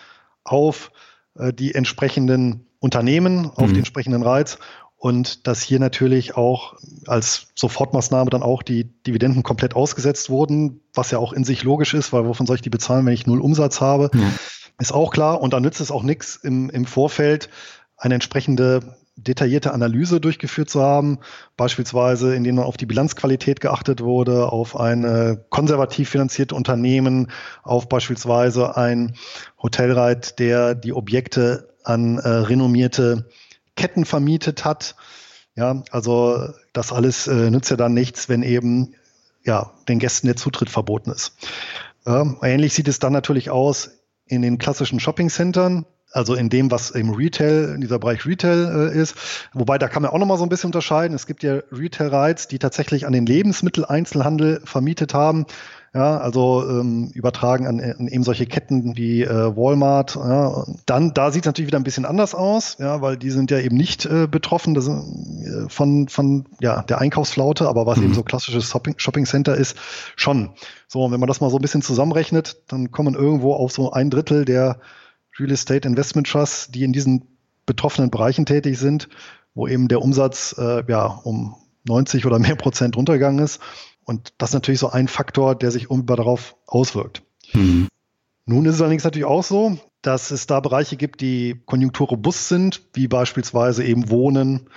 [0.43, 0.91] auf
[1.35, 3.73] äh, die entsprechenden Unternehmen, auf mhm.
[3.73, 4.57] den entsprechenden Reiz
[5.01, 6.75] und dass hier natürlich auch
[7.07, 11.95] als Sofortmaßnahme dann auch die Dividenden komplett ausgesetzt wurden, was ja auch in sich logisch
[11.95, 14.31] ist, weil wovon soll ich die bezahlen, wenn ich null Umsatz habe, ja.
[14.77, 15.41] ist auch klar.
[15.41, 17.49] Und da nützt es auch nichts im, im Vorfeld
[17.97, 21.17] eine entsprechende detaillierte Analyse durchgeführt zu haben,
[21.57, 27.31] beispielsweise indem man auf die Bilanzqualität geachtet wurde, auf ein konservativ finanzierte Unternehmen,
[27.63, 29.15] auf beispielsweise ein
[29.63, 33.25] Hotelreit, der die Objekte an äh, renommierte
[33.75, 34.95] Ketten vermietet hat.
[35.55, 38.95] Ja, also das alles äh, nützt ja dann nichts, wenn eben
[39.43, 41.33] ja, den Gästen der Zutritt verboten ist.
[42.05, 43.91] Ja, ähnlich sieht es dann natürlich aus
[44.25, 48.97] in den klassischen Shopping-Centern, also in dem, was im Retail, in dieser Bereich Retail äh,
[48.97, 49.15] ist.
[49.53, 51.15] Wobei da kann man auch nochmal so ein bisschen unterscheiden.
[51.15, 55.45] Es gibt ja Retail-Rights, die tatsächlich an den Lebensmitteleinzelhandel vermietet haben.
[55.93, 60.15] Ja, also ähm, übertragen an, an eben solche Ketten wie äh, Walmart.
[60.15, 60.65] Ja.
[60.85, 63.59] Dann, da sieht es natürlich wieder ein bisschen anders aus, ja, weil die sind ja
[63.59, 68.05] eben nicht äh, betroffen das, äh, von, von ja, der Einkaufsflaute, aber was mhm.
[68.05, 69.75] eben so klassisches Shopping, Shopping Center ist,
[70.15, 70.51] schon.
[70.87, 73.91] So, und wenn man das mal so ein bisschen zusammenrechnet, dann kommen irgendwo auf so
[73.91, 74.79] ein Drittel der
[75.37, 77.27] Real Estate Investment Trusts, die in diesen
[77.65, 79.09] betroffenen Bereichen tätig sind,
[79.55, 83.59] wo eben der Umsatz äh, ja um 90 oder mehr Prozent runtergegangen ist.
[84.11, 87.23] Und das ist natürlich so ein Faktor, der sich unmittelbar darauf auswirkt.
[87.53, 87.87] Mhm.
[88.45, 92.81] Nun ist es allerdings natürlich auch so, dass es da Bereiche gibt, die konjunkturrobust sind,
[92.93, 94.69] wie beispielsweise eben Wohnen,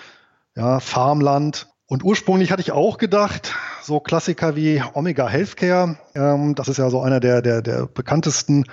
[0.55, 1.67] ja, Farmland.
[1.87, 6.89] Und ursprünglich hatte ich auch gedacht, so Klassiker wie Omega Healthcare, ähm, das ist ja
[6.89, 8.67] so einer der, der, der bekanntesten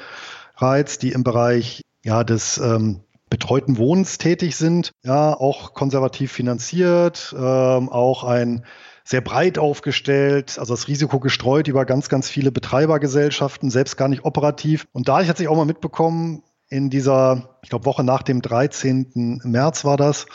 [0.58, 3.00] Reiz, die im Bereich ja, des ähm,
[3.32, 8.64] betreuten Wohnens tätig sind, ja, auch konservativ finanziert, ähm, auch ein
[9.04, 14.26] sehr breit aufgestellt, also das Risiko gestreut über ganz, ganz viele Betreibergesellschaften, selbst gar nicht
[14.26, 14.88] operativ.
[14.94, 18.42] Und da ich hatte ich auch mal mitbekommen, in dieser, ich glaube, Woche nach dem
[18.42, 19.42] 13.
[19.44, 20.26] März war das,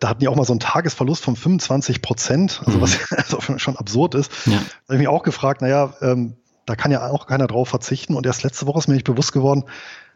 [0.00, 3.04] da hatten die auch mal so einen Tagesverlust von 25 Prozent, also was mhm.
[3.16, 4.32] also schon absurd ist.
[4.46, 4.52] Ja.
[4.52, 8.16] Da habe ich mich auch gefragt, naja, ähm, da kann ja auch keiner drauf verzichten.
[8.16, 9.64] Und erst letzte Woche ist mir nicht bewusst geworden,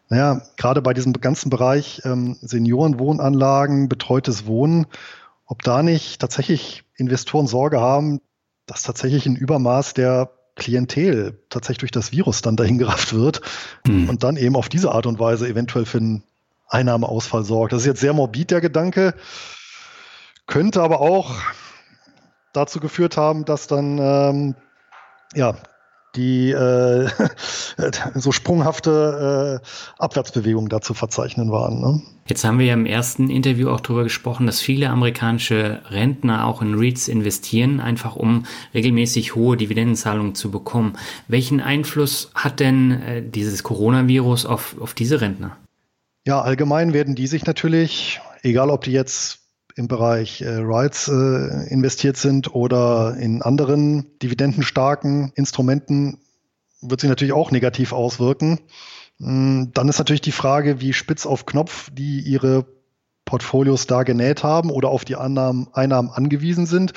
[0.08, 4.86] naja, gerade bei diesem ganzen Bereich ähm, Seniorenwohnanlagen, betreutes Wohnen,
[5.44, 8.20] ob da nicht tatsächlich Investoren Sorge haben,
[8.66, 13.40] dass tatsächlich ein Übermaß der Klientel tatsächlich durch das Virus dann dahin gerafft wird
[13.86, 14.10] mhm.
[14.10, 16.24] und dann eben auf diese Art und Weise eventuell für einen
[16.68, 17.72] Einnahmeausfall sorgt.
[17.72, 19.14] Das ist jetzt sehr morbid, der Gedanke,
[20.46, 21.36] könnte aber auch
[22.52, 24.54] dazu geführt haben, dass dann ähm,
[25.34, 25.56] ja,
[26.16, 27.08] die äh,
[28.14, 29.66] so sprunghafte äh,
[29.98, 31.80] Abwärtsbewegungen da zu verzeichnen waren.
[31.80, 32.02] Ne?
[32.26, 36.60] Jetzt haben wir ja im ersten Interview auch darüber gesprochen, dass viele amerikanische Rentner auch
[36.60, 38.44] in REITs investieren, einfach um
[38.74, 40.98] regelmäßig hohe Dividendenzahlungen zu bekommen.
[41.26, 45.56] Welchen Einfluss hat denn äh, dieses Coronavirus auf, auf diese Rentner?
[46.26, 49.47] Ja, allgemein werden die sich natürlich, egal ob die jetzt
[49.78, 56.18] im Bereich äh, Rights äh, investiert sind oder in anderen dividendenstarken Instrumenten,
[56.80, 58.58] wird sich natürlich auch negativ auswirken.
[59.18, 62.66] Mm, dann ist natürlich die Frage, wie spitz auf Knopf die ihre
[63.24, 66.92] Portfolios da genäht haben oder auf die Annahmen, Einnahmen angewiesen sind.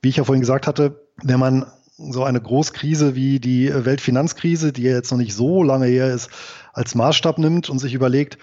[0.00, 1.66] Wie ich ja vorhin gesagt hatte, wenn man
[1.98, 6.30] so eine Großkrise wie die Weltfinanzkrise, die ja jetzt noch nicht so lange her ist,
[6.72, 8.38] als Maßstab nimmt und sich überlegt,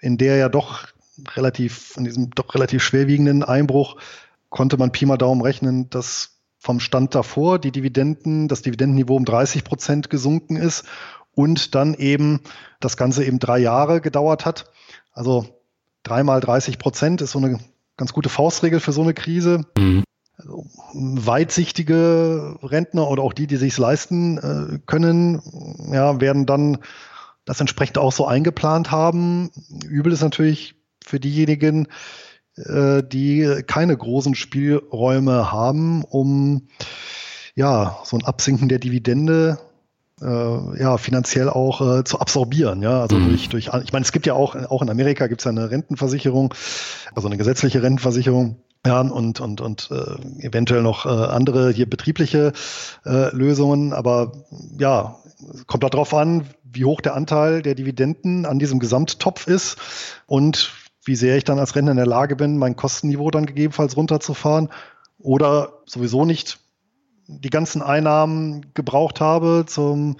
[0.00, 0.93] in der ja doch
[1.34, 3.96] relativ, in diesem doch relativ schwerwiegenden Einbruch
[4.50, 9.24] konnte man Pi mal Daumen rechnen, dass vom Stand davor die Dividenden, das Dividendenniveau um
[9.24, 10.84] 30 Prozent gesunken ist
[11.34, 12.40] und dann eben
[12.80, 14.70] das Ganze eben drei Jahre gedauert hat.
[15.12, 15.46] Also
[16.02, 17.58] dreimal 30 Prozent ist so eine
[17.96, 19.66] ganz gute Faustregel für so eine Krise.
[19.76, 20.04] Mhm.
[20.36, 25.40] Also, weitsichtige Rentner oder auch die, die sich leisten äh, können,
[25.92, 26.78] ja, werden dann
[27.44, 29.50] das entsprechend auch so eingeplant haben.
[29.86, 31.88] Übel ist natürlich für diejenigen,
[32.56, 36.68] äh, die keine großen Spielräume haben, um
[37.54, 39.58] ja so ein Absinken der Dividende
[40.20, 42.82] äh, ja finanziell auch äh, zu absorbieren.
[42.82, 43.28] Ja, also mhm.
[43.28, 45.70] durch, durch, ich meine, es gibt ja auch auch in Amerika gibt es ja eine
[45.70, 46.54] Rentenversicherung,
[47.14, 48.56] also eine gesetzliche Rentenversicherung.
[48.86, 52.52] ja, und, und, und äh, eventuell noch äh, andere hier betriebliche
[53.04, 53.92] äh, Lösungen.
[53.92, 54.32] Aber
[54.78, 55.16] ja,
[55.66, 59.76] kommt darauf an, wie hoch der Anteil der Dividenden an diesem Gesamttopf ist
[60.26, 60.72] und
[61.04, 64.68] wie sehr ich dann als Rentner in der Lage bin, mein Kostenniveau dann gegebenenfalls runterzufahren
[65.18, 66.58] oder sowieso nicht
[67.26, 70.16] die ganzen Einnahmen gebraucht habe zum,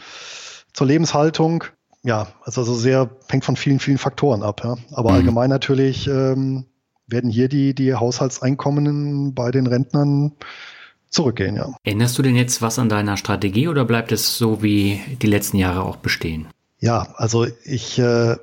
[0.72, 1.64] zur Lebenshaltung.
[2.02, 4.62] Ja, also, also sehr hängt von vielen, vielen Faktoren ab.
[4.64, 4.76] Ja.
[4.92, 5.16] Aber mhm.
[5.16, 6.66] allgemein natürlich ähm,
[7.06, 10.32] werden hier die, die Haushaltseinkommen bei den Rentnern
[11.08, 11.72] zurückgehen, ja.
[11.84, 15.58] Änderst du denn jetzt was an deiner Strategie oder bleibt es so wie die letzten
[15.58, 16.48] Jahre auch bestehen?
[16.80, 18.36] Ja, also ich äh,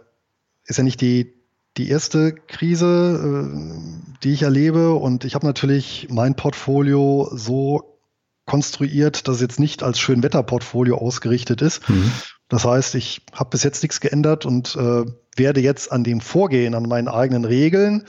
[0.65, 1.33] ist ja nicht die,
[1.77, 7.99] die erste Krise, äh, die ich erlebe und ich habe natürlich mein Portfolio so
[8.45, 11.87] konstruiert, dass es jetzt nicht als Schönwetterportfolio ausgerichtet ist.
[11.89, 12.11] Mhm.
[12.49, 15.05] Das heißt, ich habe bis jetzt nichts geändert und äh,
[15.37, 18.03] werde jetzt an dem Vorgehen, an meinen eigenen Regeln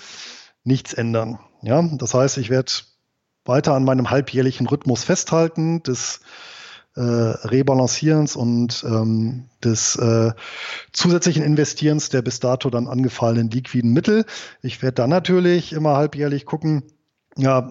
[0.64, 1.38] nichts ändern.
[1.62, 2.72] Ja, das heißt, ich werde
[3.44, 6.20] weiter an meinem halbjährlichen Rhythmus festhalten, des
[6.94, 10.32] äh, Rebalancierens und ähm, des äh,
[10.92, 14.24] zusätzlichen Investierens der bis dato dann angefallenen liquiden Mittel.
[14.60, 16.82] Ich werde dann natürlich immer halbjährlich gucken,
[17.36, 17.66] ja,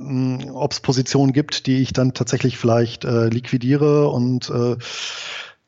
[0.54, 4.78] ob es Positionen gibt, die ich dann tatsächlich vielleicht äh, liquidiere und äh,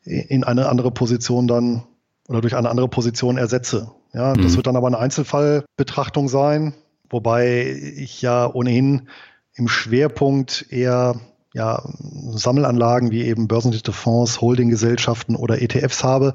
[0.03, 1.83] in eine andere Position dann
[2.27, 3.91] oder durch eine andere Position ersetze.
[4.13, 4.41] Ja, mhm.
[4.41, 6.73] das wird dann aber eine Einzelfallbetrachtung sein,
[7.09, 9.09] wobei ich ja ohnehin
[9.53, 11.19] im Schwerpunkt eher
[11.53, 11.83] ja,
[12.31, 16.33] Sammelanlagen wie eben börsennotierte Fonds, Holdinggesellschaften oder ETFs habe.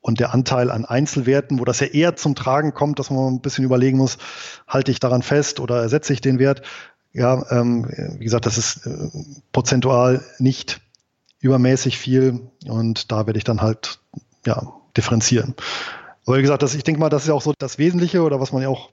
[0.00, 3.40] Und der Anteil an Einzelwerten, wo das ja eher zum Tragen kommt, dass man ein
[3.40, 4.18] bisschen überlegen muss,
[4.68, 6.60] halte ich daran fest oder ersetze ich den Wert?
[7.14, 7.88] Ja, ähm,
[8.18, 9.08] wie gesagt, das ist äh,
[9.52, 10.80] prozentual nicht
[11.40, 14.00] übermäßig viel und da werde ich dann halt
[14.44, 15.54] ja, differenzieren.
[16.26, 18.40] Aber wie gesagt, das, ich denke mal, das ist ja auch so das Wesentliche oder
[18.40, 18.90] was man ja auch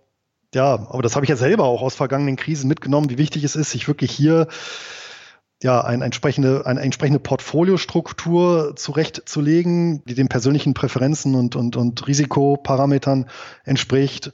[0.54, 3.56] ja, aber das habe ich ja selber auch aus vergangenen Krisen mitgenommen, wie wichtig es
[3.56, 4.47] ist, sich wirklich hier
[5.64, 13.28] ja, eine entsprechende, eine entsprechende Portfoliostruktur zurechtzulegen, die den persönlichen Präferenzen und, und, und Risikoparametern
[13.64, 14.32] entspricht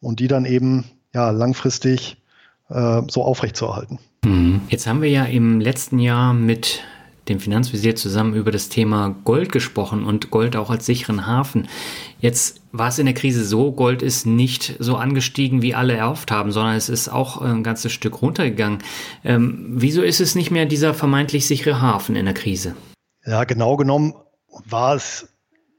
[0.00, 0.84] und die dann eben
[1.14, 2.22] ja, langfristig
[2.68, 3.98] äh, so aufrechtzuerhalten.
[4.24, 4.62] Mhm.
[4.68, 6.82] Jetzt haben wir ja im letzten Jahr mit
[7.28, 11.68] dem Finanzvisier zusammen über das Thema Gold gesprochen und Gold auch als sicheren Hafen.
[12.20, 16.30] Jetzt war es in der Krise so, Gold ist nicht so angestiegen, wie alle erhofft
[16.30, 18.78] haben, sondern es ist auch ein ganzes Stück runtergegangen.
[19.24, 22.76] Ähm, wieso ist es nicht mehr dieser vermeintlich sichere Hafen in der Krise?
[23.24, 24.14] Ja, genau genommen
[24.64, 25.28] war es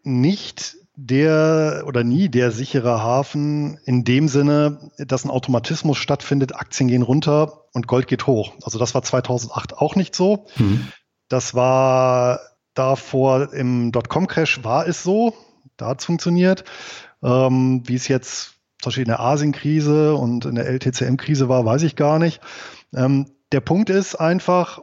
[0.03, 6.89] nicht der oder nie der sichere Hafen in dem Sinne, dass ein Automatismus stattfindet, Aktien
[6.89, 8.53] gehen runter und Gold geht hoch.
[8.63, 10.47] Also das war 2008 auch nicht so.
[10.57, 10.87] Mhm.
[11.27, 12.39] Das war
[12.73, 15.33] davor im Dotcom-Crash war es so,
[15.77, 16.63] da hat es funktioniert.
[17.23, 21.83] Ähm, wie es jetzt zum Beispiel in der Asienkrise und in der LTCM-Krise war, weiß
[21.83, 22.41] ich gar nicht.
[22.93, 24.79] Ähm, der Punkt ist einfach,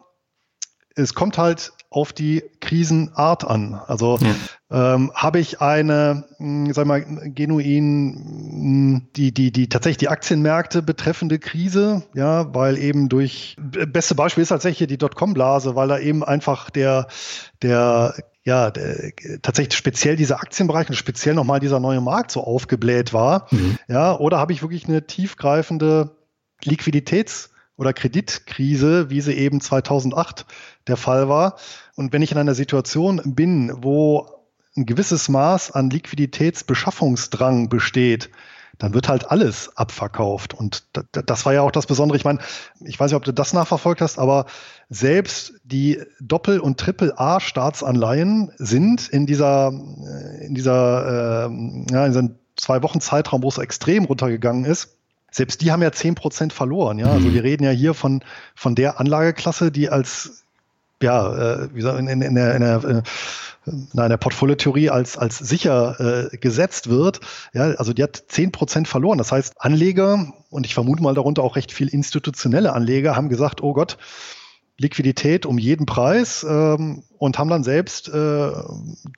[0.96, 3.80] es kommt halt auf die Krisenart an.
[3.86, 4.94] Also ja.
[4.94, 9.98] ähm, habe ich eine, mh, hm, sag mal, genuin mh, hm, die, die, die tatsächlich
[9.98, 15.86] die Aktienmärkte betreffende Krise, ja, weil eben durch beste Beispiel ist tatsächlich die Dotcom-Blase, weil
[15.86, 17.06] da eben einfach der,
[17.62, 23.12] der ja, der, tatsächlich speziell dieser Aktienbereich und speziell nochmal dieser neue Markt so aufgebläht
[23.12, 23.46] war.
[23.52, 23.78] Mhm.
[23.86, 26.10] Ja, oder habe ich wirklich eine tiefgreifende
[26.64, 30.46] Liquiditäts- oder Kreditkrise, wie sie eben 2008
[30.86, 31.56] der Fall war.
[31.96, 34.28] Und wenn ich in einer Situation bin, wo
[34.76, 38.30] ein gewisses Maß an Liquiditätsbeschaffungsdrang besteht,
[38.78, 40.54] dann wird halt alles abverkauft.
[40.54, 42.16] Und das war ja auch das Besondere.
[42.16, 42.40] Ich meine,
[42.80, 44.46] ich weiß nicht, ob du das nachverfolgt hast, aber
[44.88, 52.38] selbst die Doppel- und Triple-A-Staatsanleihen sind in dieser, äh, in dieser, äh, ja, in diesem
[52.56, 54.96] zwei Wochen Zeitraum, wo es extrem runtergegangen ist,
[55.34, 56.98] selbst die haben ja zehn Prozent verloren.
[57.00, 57.34] Ja, also mhm.
[57.34, 58.22] wir reden ja hier von,
[58.54, 60.44] von der Anlageklasse, die als,
[61.02, 63.02] ja, äh, wie gesagt, in, in, in der, in der äh,
[63.66, 67.20] in der Portfoliotheorie als, als sicher äh, gesetzt wird.
[67.54, 69.16] Ja, also die hat zehn Prozent verloren.
[69.18, 73.62] Das heißt, Anleger, und ich vermute mal darunter auch recht viel institutionelle Anleger, haben gesagt,
[73.62, 73.96] oh Gott,
[74.76, 78.52] Liquidität um jeden Preis ähm, und haben dann selbst äh,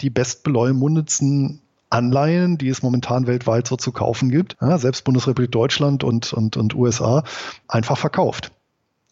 [0.01, 1.61] die bestbeleumundetsten
[1.97, 6.57] Anleihen, die es momentan weltweit so zu kaufen gibt, ja, selbst Bundesrepublik Deutschland und, und,
[6.57, 7.25] und USA,
[7.67, 8.53] einfach verkauft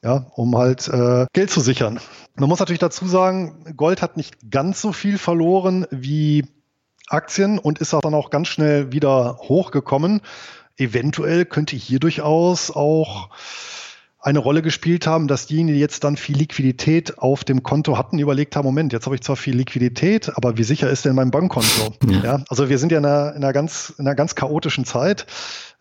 [0.05, 1.99] ja, um halt äh, Geld zu sichern.
[2.37, 6.47] Man muss natürlich dazu sagen, Gold hat nicht ganz so viel verloren wie
[7.09, 10.21] Aktien und ist auch dann auch ganz schnell wieder hochgekommen.
[10.77, 13.31] Eventuell könnte hier durchaus auch
[14.25, 18.19] eine Rolle gespielt haben, dass diejenigen, die jetzt dann viel Liquidität auf dem Konto hatten,
[18.19, 21.31] überlegt haben, Moment, jetzt habe ich zwar viel Liquidität, aber wie sicher ist denn mein
[21.31, 21.95] Bankkonto?
[22.07, 22.23] Ja.
[22.23, 25.27] ja also wir sind ja in einer, in einer, ganz, in einer ganz chaotischen Zeit,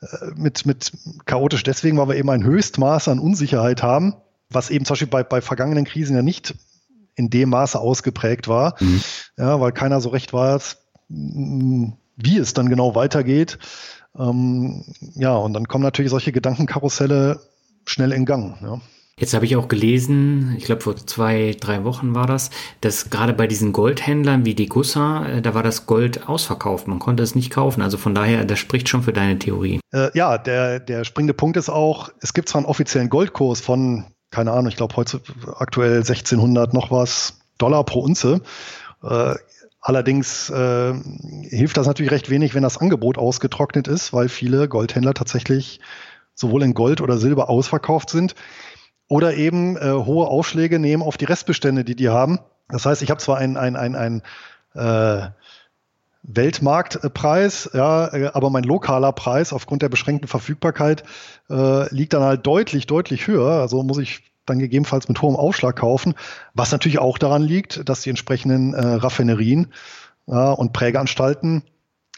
[0.01, 0.91] äh, mit, mit
[1.25, 4.15] chaotisch deswegen, weil wir eben ein Höchstmaß an Unsicherheit haben,
[4.49, 6.53] was eben zum Beispiel bei, bei vergangenen Krisen ja nicht
[7.15, 9.01] in dem Maße ausgeprägt war, mhm.
[9.37, 10.77] ja, weil keiner so recht weiß,
[11.07, 13.57] wie es dann genau weitergeht.
[14.17, 14.83] Ähm,
[15.15, 17.39] ja, und dann kommen natürlich solche Gedankenkarusselle
[17.85, 18.57] schnell in Gang.
[18.61, 18.79] Ja.
[19.19, 22.49] Jetzt habe ich auch gelesen, ich glaube vor zwei, drei Wochen war das,
[22.81, 26.87] dass gerade bei diesen Goldhändlern wie die Gussa, äh, da war das Gold ausverkauft.
[26.87, 27.83] Man konnte es nicht kaufen.
[27.83, 29.79] Also von daher, das spricht schon für deine Theorie.
[29.91, 34.05] Äh, ja, der, der springende Punkt ist auch, es gibt zwar einen offiziellen Goldkurs von,
[34.31, 35.21] keine Ahnung, ich glaube heute
[35.57, 38.41] aktuell 1600 noch was Dollar pro Unze.
[39.03, 39.35] Äh,
[39.79, 40.93] allerdings äh,
[41.49, 45.79] hilft das natürlich recht wenig, wenn das Angebot ausgetrocknet ist, weil viele Goldhändler tatsächlich
[46.35, 48.35] sowohl in Gold oder Silber ausverkauft sind
[49.07, 52.39] oder eben äh, hohe Aufschläge nehmen auf die Restbestände, die die haben.
[52.69, 54.21] Das heißt, ich habe zwar einen ein, ein, ein,
[54.73, 55.29] äh,
[56.23, 61.03] Weltmarktpreis, ja, äh, aber mein lokaler Preis aufgrund der beschränkten Verfügbarkeit
[61.49, 63.61] äh, liegt dann halt deutlich, deutlich höher.
[63.61, 66.15] Also muss ich dann gegebenenfalls mit hohem Aufschlag kaufen,
[66.53, 69.73] was natürlich auch daran liegt, dass die entsprechenden äh, Raffinerien
[70.25, 71.63] ja, und Prägeanstalten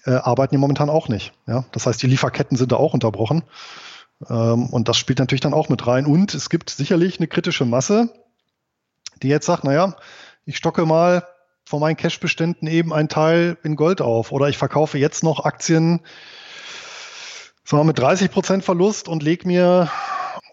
[0.06, 1.34] äh, arbeiten ja momentan auch nicht.
[1.48, 1.66] Ja?
[1.72, 3.44] Das heißt, die Lieferketten sind da auch unterbrochen.
[4.30, 6.06] Ähm, und das spielt natürlich dann auch mit rein.
[6.06, 8.14] Und es gibt sicherlich eine kritische Masse,
[9.22, 9.96] die jetzt sagt, naja,
[10.46, 11.26] ich stocke mal
[11.66, 16.02] von meinen Cashbeständen eben einen Teil in Gold auf oder ich verkaufe jetzt noch Aktien
[17.66, 19.90] sagen wir, mit 30 Prozent Verlust und leg mir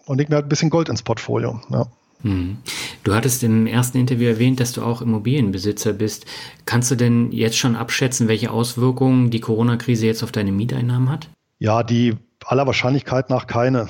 [0.05, 1.61] und leg mir halt ein bisschen Gold ins Portfolio.
[1.69, 1.87] Ja.
[2.23, 2.57] Hm.
[3.03, 6.25] Du hattest im ersten Interview erwähnt, dass du auch Immobilienbesitzer bist.
[6.65, 11.29] Kannst du denn jetzt schon abschätzen, welche Auswirkungen die Corona-Krise jetzt auf deine Mieteinnahmen hat?
[11.59, 13.87] Ja, die aller Wahrscheinlichkeit nach keine,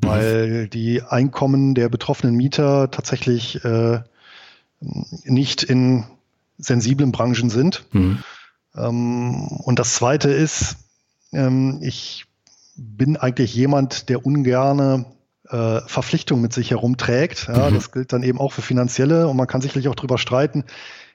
[0.00, 4.00] weil die Einkommen der betroffenen Mieter tatsächlich äh,
[4.80, 6.04] nicht in
[6.58, 7.84] sensiblen Branchen sind.
[7.92, 8.18] Mhm.
[8.76, 10.76] Ähm, und das Zweite ist,
[11.32, 12.26] ähm, ich
[12.76, 15.06] bin eigentlich jemand, der ungerne
[15.48, 17.48] äh, Verpflichtungen mit sich herumträgt.
[17.48, 17.74] Ja, mhm.
[17.74, 20.64] Das gilt dann eben auch für finanzielle und man kann sicherlich auch darüber streiten,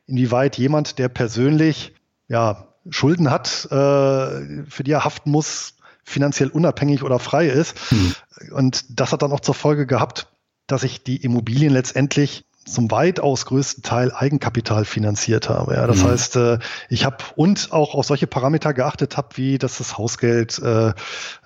[0.05, 1.93] inwieweit jemand, der persönlich
[2.27, 5.75] ja, Schulden hat, äh, für die er haften muss,
[6.07, 7.75] finanziell unabhängig oder frei ist.
[7.91, 8.15] Mhm.
[8.51, 10.27] Und das hat dann auch zur Folge gehabt,
[10.65, 15.75] dass ich die Immobilien letztendlich zum weitaus größten Teil Eigenkapital finanziert habe.
[15.75, 16.07] Ja, das mhm.
[16.07, 20.59] heißt, äh, ich habe und auch auf solche Parameter geachtet habe, wie dass das Hausgeld
[20.59, 20.93] äh,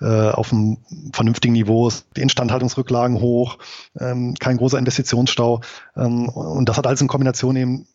[0.00, 0.78] äh, auf einem
[1.12, 3.58] vernünftigen Niveau ist, die Instandhaltungsrücklagen hoch,
[3.98, 5.60] ähm, kein großer Investitionsstau.
[5.96, 7.86] Ähm, und das hat alles in Kombination eben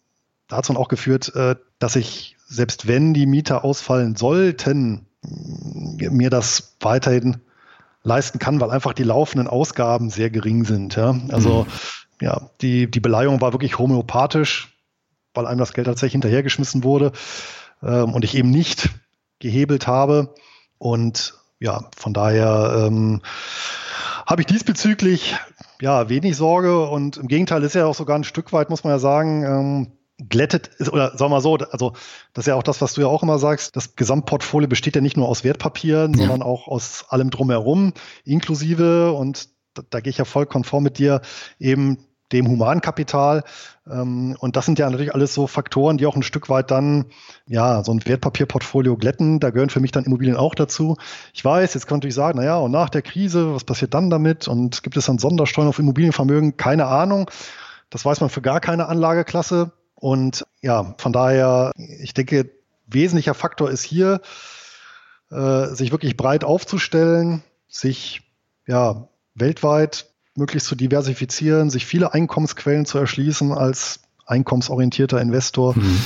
[0.48, 7.38] dazu auch geführt, äh, dass ich selbst wenn die Mieter ausfallen sollten, mir das weiterhin
[8.04, 10.96] leisten kann, weil einfach die laufenden Ausgaben sehr gering sind.
[10.96, 11.16] Ja?
[11.30, 12.26] Also mhm.
[12.26, 14.78] ja, die, die Beleihung war wirklich homöopathisch,
[15.34, 17.12] weil einem das Geld tatsächlich hinterhergeschmissen wurde
[17.84, 18.90] ähm, und ich eben nicht
[19.40, 20.34] gehebelt habe.
[20.78, 23.22] Und ja, von daher ähm,
[24.26, 25.36] habe ich diesbezüglich
[25.82, 28.94] ja wenig Sorge und im Gegenteil ist ja auch sogar ein Stück weit, muss man
[28.94, 31.94] ja sagen, ähm, glättet ist, oder sagen wir mal so, also
[32.34, 35.02] das ist ja auch das, was du ja auch immer sagst, das Gesamtportfolio besteht ja
[35.02, 36.20] nicht nur aus Wertpapieren, ja.
[36.20, 37.94] sondern auch aus allem drumherum,
[38.24, 41.22] inklusive, und da, da gehe ich ja voll konform mit dir,
[41.60, 42.00] eben
[42.32, 43.44] dem Humankapital.
[43.90, 47.06] Ähm, und das sind ja natürlich alles so Faktoren, die auch ein Stück weit dann,
[47.48, 49.40] ja, so ein Wertpapierportfolio glätten.
[49.40, 50.98] Da gehören für mich dann Immobilien auch dazu.
[51.34, 54.10] Ich weiß, jetzt kann man natürlich sagen, naja, und nach der Krise, was passiert dann
[54.10, 54.48] damit?
[54.48, 56.58] Und gibt es dann Sondersteuern auf Immobilienvermögen?
[56.58, 57.30] Keine Ahnung.
[57.90, 59.72] Das weiß man für gar keine Anlageklasse.
[60.00, 62.52] Und ja, von daher, ich denke,
[62.86, 64.22] wesentlicher Faktor ist hier,
[65.32, 68.22] äh, sich wirklich breit aufzustellen, sich
[68.68, 75.76] ja weltweit möglichst zu diversifizieren, sich viele Einkommensquellen zu erschließen als einkommensorientierter Investor.
[75.76, 76.00] Mhm.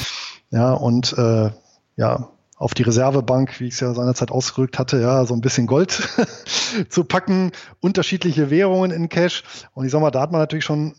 [0.51, 1.51] Ja, und äh,
[1.97, 5.67] ja, auf die Reservebank, wie ich es ja seinerzeit ausgerückt hatte, ja, so ein bisschen
[5.67, 6.07] Gold
[6.89, 9.43] zu packen, unterschiedliche Währungen in Cash.
[9.73, 10.95] Und ich sag mal, da hat man natürlich schon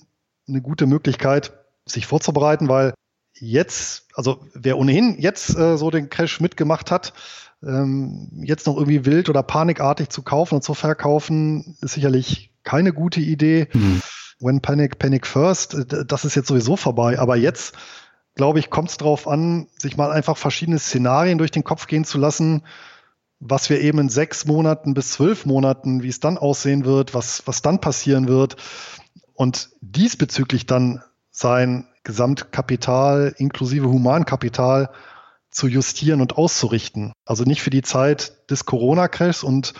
[0.47, 1.53] eine gute Möglichkeit,
[1.87, 2.95] sich vorzubereiten, weil
[3.35, 7.13] jetzt, also wer ohnehin jetzt äh, so den Crash mitgemacht hat,
[7.63, 12.93] ähm, jetzt noch irgendwie wild oder panikartig zu kaufen und zu verkaufen, ist sicherlich keine
[12.93, 13.69] gute Idee.
[13.73, 14.03] Mhm.
[14.41, 17.19] When Panic, Panic First, äh, das ist jetzt sowieso vorbei.
[17.19, 17.75] Aber jetzt,
[18.35, 22.05] glaube ich, kommt es darauf an, sich mal einfach verschiedene Szenarien durch den Kopf gehen
[22.05, 22.63] zu lassen,
[23.39, 27.43] was wir eben in sechs Monaten bis zwölf Monaten, wie es dann aussehen wird, was,
[27.47, 28.57] was dann passieren wird.
[29.35, 31.03] Und diesbezüglich dann
[31.33, 34.91] sein Gesamtkapital inklusive Humankapital
[35.51, 37.13] zu justieren und auszurichten.
[37.25, 39.75] Also nicht für die Zeit des Corona-Crashs und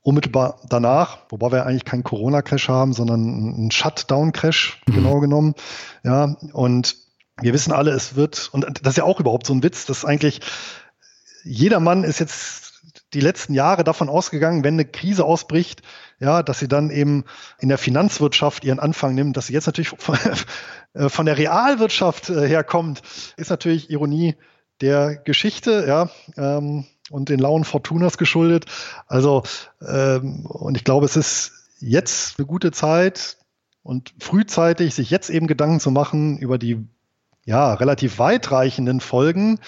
[0.00, 4.94] unmittelbar danach, wobei wir eigentlich keinen Corona-Crash haben, sondern einen Shutdown-Crash, mhm.
[4.94, 5.54] genau genommen.
[6.02, 6.96] Ja, und
[7.40, 10.04] wir wissen alle, es wird, und das ist ja auch überhaupt so ein Witz, dass
[10.04, 10.40] eigentlich
[11.44, 12.80] jeder Mann ist jetzt
[13.12, 15.82] die letzten Jahre davon ausgegangen, wenn eine Krise ausbricht,
[16.20, 17.24] ja, dass sie dann eben
[17.58, 20.16] in der Finanzwirtschaft ihren Anfang nimmt, dass sie jetzt natürlich von,
[20.94, 23.02] äh, von der Realwirtschaft äh, herkommt,
[23.36, 24.36] ist natürlich Ironie
[24.80, 26.10] der Geschichte, ja.
[26.36, 28.66] Ähm, und den lauen Fortunas geschuldet.
[29.08, 29.42] Also,
[29.84, 33.36] ähm, und ich glaube, es ist jetzt eine gute Zeit
[33.82, 36.86] und frühzeitig sich jetzt eben Gedanken zu machen über die
[37.44, 39.58] ja, relativ weitreichenden Folgen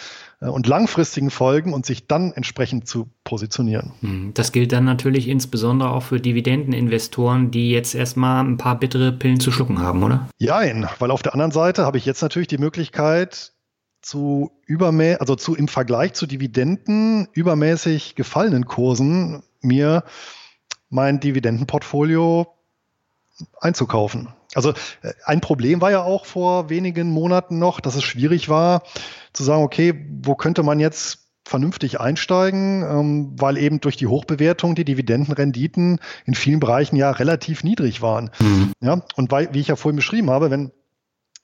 [0.40, 3.92] äh, und langfristigen Folgen und sich dann entsprechend zu positionieren.
[4.00, 9.12] Hm, das gilt dann natürlich insbesondere auch für Dividendeninvestoren, die jetzt erstmal ein paar bittere
[9.12, 10.28] Pillen zu schlucken haben, oder?
[10.38, 10.60] Ja,
[10.98, 13.52] weil auf der anderen Seite habe ich jetzt natürlich die Möglichkeit,
[14.02, 20.02] zu übermä also zu im Vergleich zu Dividenden übermäßig gefallenen Kursen mir
[20.90, 22.48] mein Dividendenportfolio
[23.60, 24.28] einzukaufen.
[24.54, 24.70] Also
[25.02, 28.82] äh, ein Problem war ja auch vor wenigen Monaten noch, dass es schwierig war
[29.32, 34.74] zu sagen, okay, wo könnte man jetzt vernünftig einsteigen, ähm, weil eben durch die Hochbewertung
[34.74, 38.30] die Dividendenrenditen in vielen Bereichen ja relativ niedrig waren.
[38.38, 38.72] Mhm.
[38.80, 40.72] Ja, und weil, wie ich ja vorhin beschrieben habe, wenn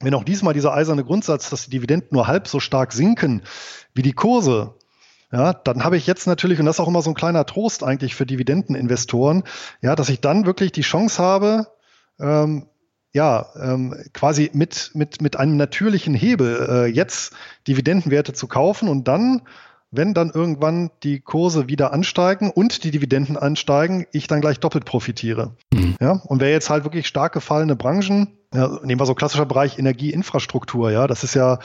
[0.01, 3.43] wenn auch diesmal dieser eiserne Grundsatz, dass die Dividenden nur halb so stark sinken
[3.95, 4.75] wie die Kurse,
[5.33, 7.83] ja, dann habe ich jetzt natürlich, und das ist auch immer so ein kleiner Trost
[7.83, 9.43] eigentlich für Dividendeninvestoren,
[9.83, 11.67] ja, dass ich dann wirklich die Chance habe,
[12.21, 12.67] ähm,
[13.13, 17.33] ja, ähm, quasi mit, mit, mit einem natürlichen Hebel äh, jetzt
[17.67, 19.43] Dividendenwerte zu kaufen und dann
[19.91, 24.85] wenn dann irgendwann die Kurse wieder ansteigen und die Dividenden ansteigen, ich dann gleich doppelt
[24.85, 25.57] profitiere.
[25.73, 25.97] Mhm.
[26.01, 29.79] Ja, und wer jetzt halt wirklich stark gefallene Branchen, ja, nehmen wir so klassischer Bereich
[29.79, 31.59] Energieinfrastruktur, ja, das ist ja,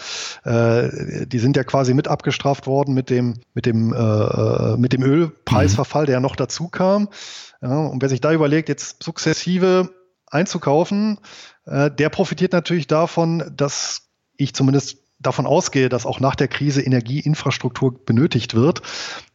[0.44, 4.94] äh, die sind ja quasi mit abgestraft worden mit dem, mit dem, äh, äh mit
[4.94, 6.08] dem Ölpreisverfall, mhm.
[6.08, 7.10] der ja noch dazu kam.
[7.62, 9.90] Ja, und wer sich da überlegt, jetzt sukzessive
[10.34, 11.20] einzukaufen,
[11.66, 16.82] äh, der profitiert natürlich davon, dass ich zumindest davon ausgehe, dass auch nach der Krise
[16.82, 18.82] Energieinfrastruktur benötigt wird,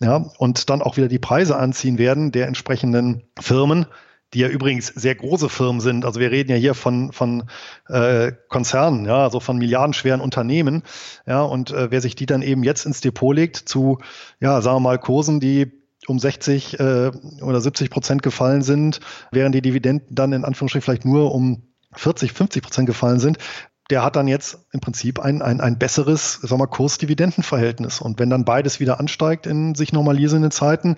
[0.01, 3.86] ja, und dann auch wieder die Preise anziehen werden der entsprechenden Firmen,
[4.34, 6.05] die ja übrigens sehr große Firmen sind.
[6.05, 7.49] Also wir reden ja hier von, von
[7.88, 10.82] äh, Konzernen, ja, also von milliardenschweren Unternehmen.
[11.26, 13.99] Ja, und äh, wer sich die dann eben jetzt ins Depot legt zu,
[14.40, 15.72] ja, sagen wir mal, Kursen, die
[16.09, 17.11] um 60 äh,
[17.42, 19.00] oder 70 Prozent gefallen sind,
[19.30, 21.62] während die Dividenden dann in Anführungsstrichen vielleicht nur um
[21.94, 23.38] 40, 50 Prozent gefallen sind,
[23.90, 28.00] der hat dann jetzt im Prinzip ein, ein, ein besseres sag mal, Kurs-Dividenden-Verhältnis.
[28.00, 30.96] Und wenn dann beides wieder ansteigt in sich normalisierenden Zeiten,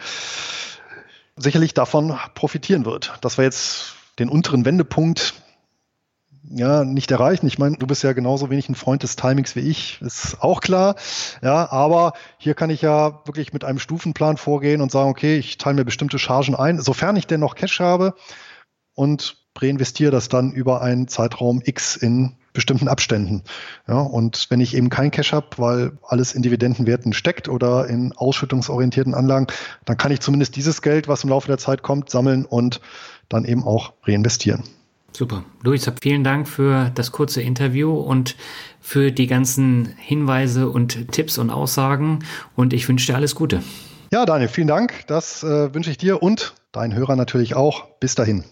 [1.37, 3.15] sicherlich davon profitieren wird.
[3.21, 5.35] Dass wir jetzt den unteren Wendepunkt
[6.43, 7.47] ja, nicht erreichen.
[7.47, 10.61] Ich meine, du bist ja genauso wenig ein Freund des Timings wie ich, ist auch
[10.61, 10.97] klar.
[11.43, 15.59] Ja, aber hier kann ich ja wirklich mit einem Stufenplan vorgehen und sagen, okay, ich
[15.59, 18.15] teile mir bestimmte Chargen ein, sofern ich denn noch Cash habe
[18.95, 23.43] und reinvestiere das dann über einen Zeitraum X in bestimmten Abständen.
[23.87, 28.13] Ja, und wenn ich eben kein Cash habe, weil alles in Dividendenwerten steckt oder in
[28.13, 29.47] ausschüttungsorientierten Anlagen,
[29.85, 32.81] dann kann ich zumindest dieses Geld, was im Laufe der Zeit kommt, sammeln und
[33.29, 34.65] dann eben auch reinvestieren.
[35.13, 35.45] Super.
[35.63, 38.37] Luis, vielen Dank für das kurze Interview und
[38.81, 42.21] für die ganzen Hinweise und Tipps und Aussagen.
[42.57, 43.63] Und ich wünsche dir alles Gute.
[44.13, 45.07] Ja, Daniel, vielen Dank.
[45.07, 47.87] Das äh, wünsche ich dir und deinen Hörern natürlich auch.
[48.01, 48.45] Bis dahin.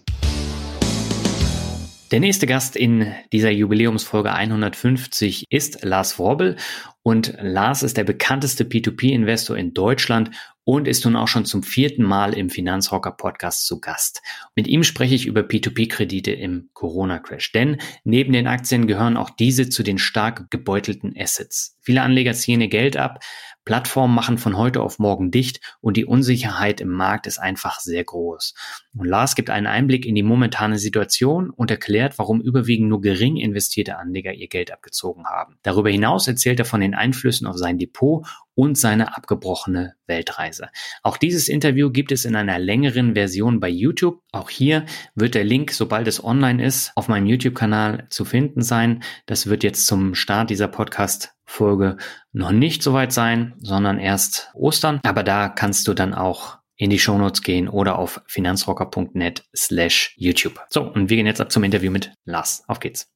[2.11, 6.55] Der nächste Gast in dieser Jubiläumsfolge 150 ist Lars Worbel
[7.03, 10.31] und Lars ist der bekannteste P2P-Investor in Deutschland
[10.69, 14.21] und ist nun auch schon zum vierten Mal im Finanzrocker Podcast zu Gast.
[14.53, 19.69] Mit ihm spreche ich über P2P-Kredite im Corona-Crash, denn neben den Aktien gehören auch diese
[19.69, 21.75] zu den stark gebeutelten Assets.
[21.81, 23.23] Viele Anleger ziehen ihr Geld ab,
[23.69, 28.03] Plattformen machen von heute auf morgen dicht und die Unsicherheit im Markt ist einfach sehr
[28.03, 28.55] groß.
[28.97, 33.37] Und Lars gibt einen Einblick in die momentane Situation und erklärt, warum überwiegend nur gering
[33.37, 35.59] investierte Anleger ihr Geld abgezogen haben.
[35.61, 40.69] Darüber hinaus erzählt er von den Einflüssen auf sein Depot und seine abgebrochene Weltreise.
[41.03, 44.23] Auch dieses Interview gibt es in einer längeren Version bei YouTube.
[44.31, 49.03] Auch hier wird der Link, sobald es online ist, auf meinem YouTube-Kanal zu finden sein.
[49.27, 51.97] Das wird jetzt zum Start dieser Podcast Folge
[52.31, 54.99] noch nicht so weit sein, sondern erst Ostern.
[55.03, 60.61] Aber da kannst du dann auch in die Shownotes gehen oder auf finanzrocker.net slash YouTube.
[60.69, 62.63] So, und wir gehen jetzt ab zum Interview mit Lars.
[62.67, 63.11] Auf geht's.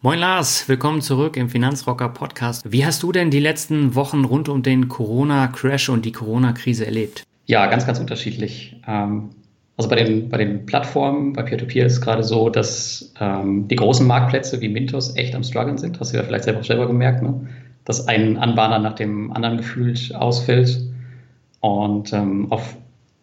[0.00, 2.70] Moin Lars, willkommen zurück im Finanzrocker Podcast.
[2.70, 7.24] Wie hast du denn die letzten Wochen rund um den Corona-Crash und die Corona-Krise erlebt?
[7.46, 8.80] Ja, ganz, ganz unterschiedlich.
[8.86, 9.30] Ähm,
[9.76, 13.66] also bei den, bei den Plattformen, bei Peer-to-Peer -Peer ist es gerade so, dass ähm,
[13.66, 15.98] die großen Marktplätze wie Mintos echt am struggeln sind.
[15.98, 17.48] Hast du ja vielleicht selber, selber gemerkt, ne?
[17.84, 20.80] dass ein Anbahner nach dem anderen gefühlt ausfällt.
[21.60, 22.76] Und ähm, auf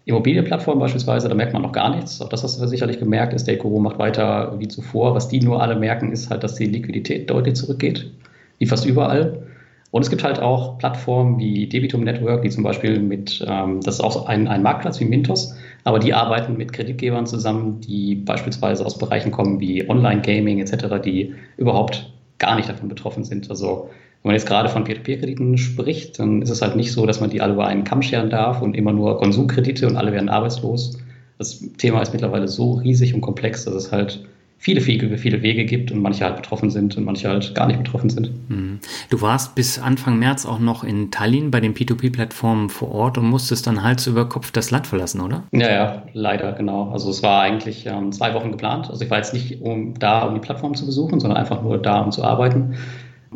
[0.06, 2.22] Immobilienplattformen beispielsweise, da merkt man noch gar nichts.
[2.22, 3.40] Auch das hast du sicherlich gemerkt.
[3.40, 5.16] Stake.Guru macht weiter wie zuvor.
[5.16, 8.12] Was die nur alle merken, ist halt, dass die Liquidität deutlich zurückgeht,
[8.58, 9.44] wie fast überall.
[9.92, 13.96] Und es gibt halt auch Plattformen wie Debitum Network, die zum Beispiel mit, ähm, das
[13.96, 18.86] ist auch ein, ein Marktplatz wie Mintos, aber die arbeiten mit Kreditgebern zusammen, die beispielsweise
[18.86, 23.50] aus Bereichen kommen wie Online-Gaming etc., die überhaupt gar nicht davon betroffen sind.
[23.50, 23.90] Also
[24.22, 27.30] wenn man jetzt gerade von Peer-to-Peer-Krediten spricht, dann ist es halt nicht so, dass man
[27.30, 30.98] die alle über einen Kamm scheren darf und immer nur Konsumkredite und alle werden arbeitslos.
[31.40, 34.24] Das Thema ist mittlerweile so riesig und komplex, dass es halt
[34.62, 37.80] viele, viele, viele Wege gibt und manche halt betroffen sind und manche halt gar nicht
[37.84, 38.30] betroffen sind.
[38.48, 38.80] Mhm.
[39.10, 43.26] Du warst bis Anfang März auch noch in Tallinn bei den P2P-Plattformen vor Ort und
[43.26, 45.44] musstest dann Hals über Kopf das Land verlassen, oder?
[45.52, 46.92] Ja, ja, leider, genau.
[46.92, 48.88] Also es war eigentlich ähm, zwei Wochen geplant.
[48.92, 51.80] Also ich war jetzt nicht um da, um die Plattform zu besuchen, sondern einfach nur
[51.80, 52.76] da, um zu arbeiten.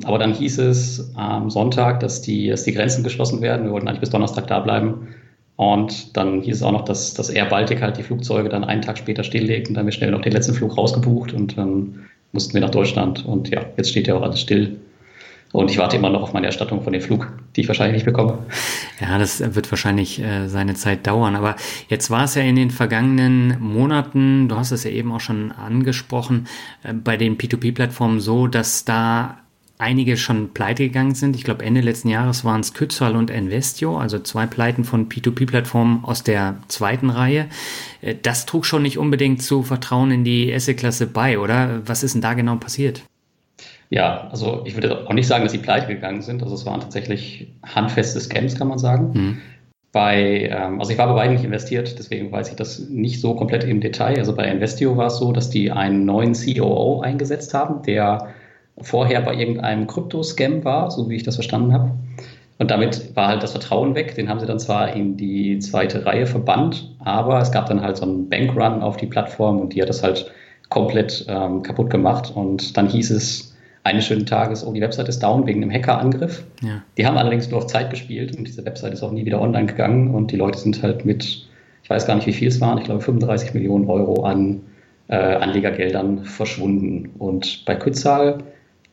[0.03, 3.65] Aber dann hieß es am Sonntag, dass die, dass die Grenzen geschlossen werden.
[3.65, 5.07] Wir wollten eigentlich bis Donnerstag da bleiben.
[5.57, 8.81] Und dann hieß es auch noch, dass, dass Air Baltic halt die Flugzeuge dann einen
[8.81, 12.05] Tag später stilllegt und dann haben wir schnell noch den letzten Flug rausgebucht und dann
[12.33, 13.25] mussten wir nach Deutschland.
[13.25, 14.77] Und ja, jetzt steht ja auch alles still.
[15.53, 18.05] Und ich warte immer noch auf meine Erstattung von dem Flug, die ich wahrscheinlich nicht
[18.05, 18.39] bekomme.
[18.99, 21.37] Ja, das wird wahrscheinlich äh, seine Zeit dauern.
[21.37, 21.55] Aber
[21.87, 25.53] jetzt war es ja in den vergangenen Monaten, du hast es ja eben auch schon
[25.53, 26.47] angesprochen,
[26.83, 29.37] äh, bei den P2P-Plattformen so, dass da
[29.77, 31.35] einige schon pleite gegangen sind.
[31.35, 36.03] Ich glaube, Ende letzten Jahres waren es Kützal und Investio, also zwei Pleiten von P2P-Plattformen
[36.05, 37.47] aus der zweiten Reihe.
[38.01, 41.81] Äh, das trug schon nicht unbedingt zu Vertrauen in die Esse-Klasse bei, oder?
[41.85, 43.03] Was ist denn da genau passiert?
[43.89, 46.41] Ja, also ich würde auch nicht sagen, dass sie pleite gegangen sind.
[46.41, 49.13] Also es waren tatsächlich handfeste Scams, kann man sagen.
[49.13, 49.37] Hm.
[49.91, 53.35] Bei, ähm, also ich war bei beiden nicht investiert, deswegen weiß ich das nicht so
[53.35, 54.17] komplett im Detail.
[54.17, 58.33] Also bei Investio war es so, dass die einen neuen COO eingesetzt haben, der
[58.81, 61.91] vorher bei irgendeinem Krypto-Scam war, so wie ich das verstanden habe.
[62.57, 64.15] Und damit war halt das Vertrauen weg.
[64.15, 67.97] Den haben sie dann zwar in die zweite Reihe verbannt, aber es gab dann halt
[67.97, 70.31] so einen Bankrun auf die Plattform und die hat das halt
[70.69, 72.31] komplett ähm, kaputt gemacht.
[72.33, 76.43] Und dann hieß es eines schönen Tages, oh, die Website ist down wegen einem Hackerangriff.
[76.63, 76.81] Ja.
[76.97, 79.67] Die haben allerdings nur auf Zeit gespielt und diese Website ist auch nie wieder online
[79.67, 81.23] gegangen und die Leute sind halt mit,
[81.83, 84.61] ich weiß gar nicht, wie viel es waren, ich glaube 35 Millionen Euro an
[85.07, 87.11] äh, Anlegergeldern verschwunden.
[87.19, 88.39] Und bei Kützal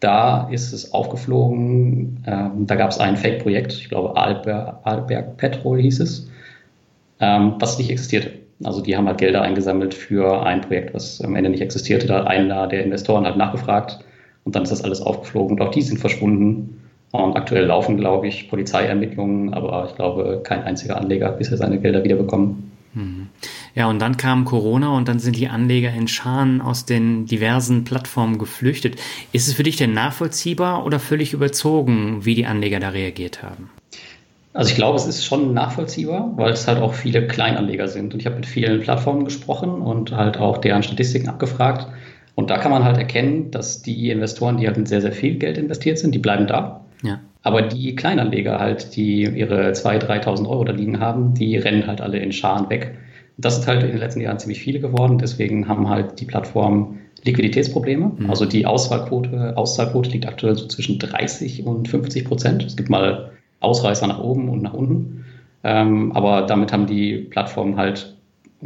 [0.03, 2.25] da ist es aufgeflogen.
[2.27, 6.29] Ähm, da gab es ein Fake-Projekt, ich glaube Arlberg, Arlberg Petrol hieß es,
[7.21, 8.33] ähm, was nicht existierte.
[8.65, 12.07] Also die haben halt Gelder eingesammelt für ein Projekt, was am Ende nicht existierte.
[12.09, 14.01] Da hat einer der Investoren halt nachgefragt
[14.45, 16.81] und dann ist das alles aufgeflogen und auch die sind verschwunden.
[17.13, 21.79] Und aktuell laufen, glaube ich, Polizeiermittlungen, aber ich glaube, kein einziger Anleger hat bisher seine
[21.79, 22.72] Gelder wiederbekommen.
[22.95, 23.29] Mhm.
[23.75, 27.85] Ja, und dann kam Corona und dann sind die Anleger in Scharen aus den diversen
[27.85, 28.97] Plattformen geflüchtet.
[29.33, 33.71] Ist es für dich denn nachvollziehbar oder völlig überzogen, wie die Anleger da reagiert haben?
[34.55, 38.13] Also ich glaube, es ist schon nachvollziehbar, weil es halt auch viele Kleinanleger sind.
[38.13, 41.87] Und ich habe mit vielen Plattformen gesprochen und halt auch deren Statistiken abgefragt.
[42.35, 45.37] Und da kann man halt erkennen, dass die Investoren, die halt mit sehr, sehr viel
[45.37, 46.85] Geld investiert sind, die bleiben da.
[47.03, 47.21] Ja.
[47.43, 52.01] Aber die Kleinanleger halt, die ihre 2.000, 3.000 Euro da liegen haben, die rennen halt
[52.01, 52.97] alle in Scharen weg.
[53.37, 55.19] Das sind halt in den letzten Jahren ziemlich viele geworden.
[55.19, 58.13] Deswegen haben halt die Plattformen Liquiditätsprobleme.
[58.17, 58.31] Mhm.
[58.31, 62.65] Also die Auswahlquote, Auszahlquote liegt aktuell so zwischen 30 und 50 Prozent.
[62.65, 65.25] Es gibt mal Ausreißer nach oben und nach unten.
[65.65, 68.17] Ähm, aber damit haben die Plattformen halt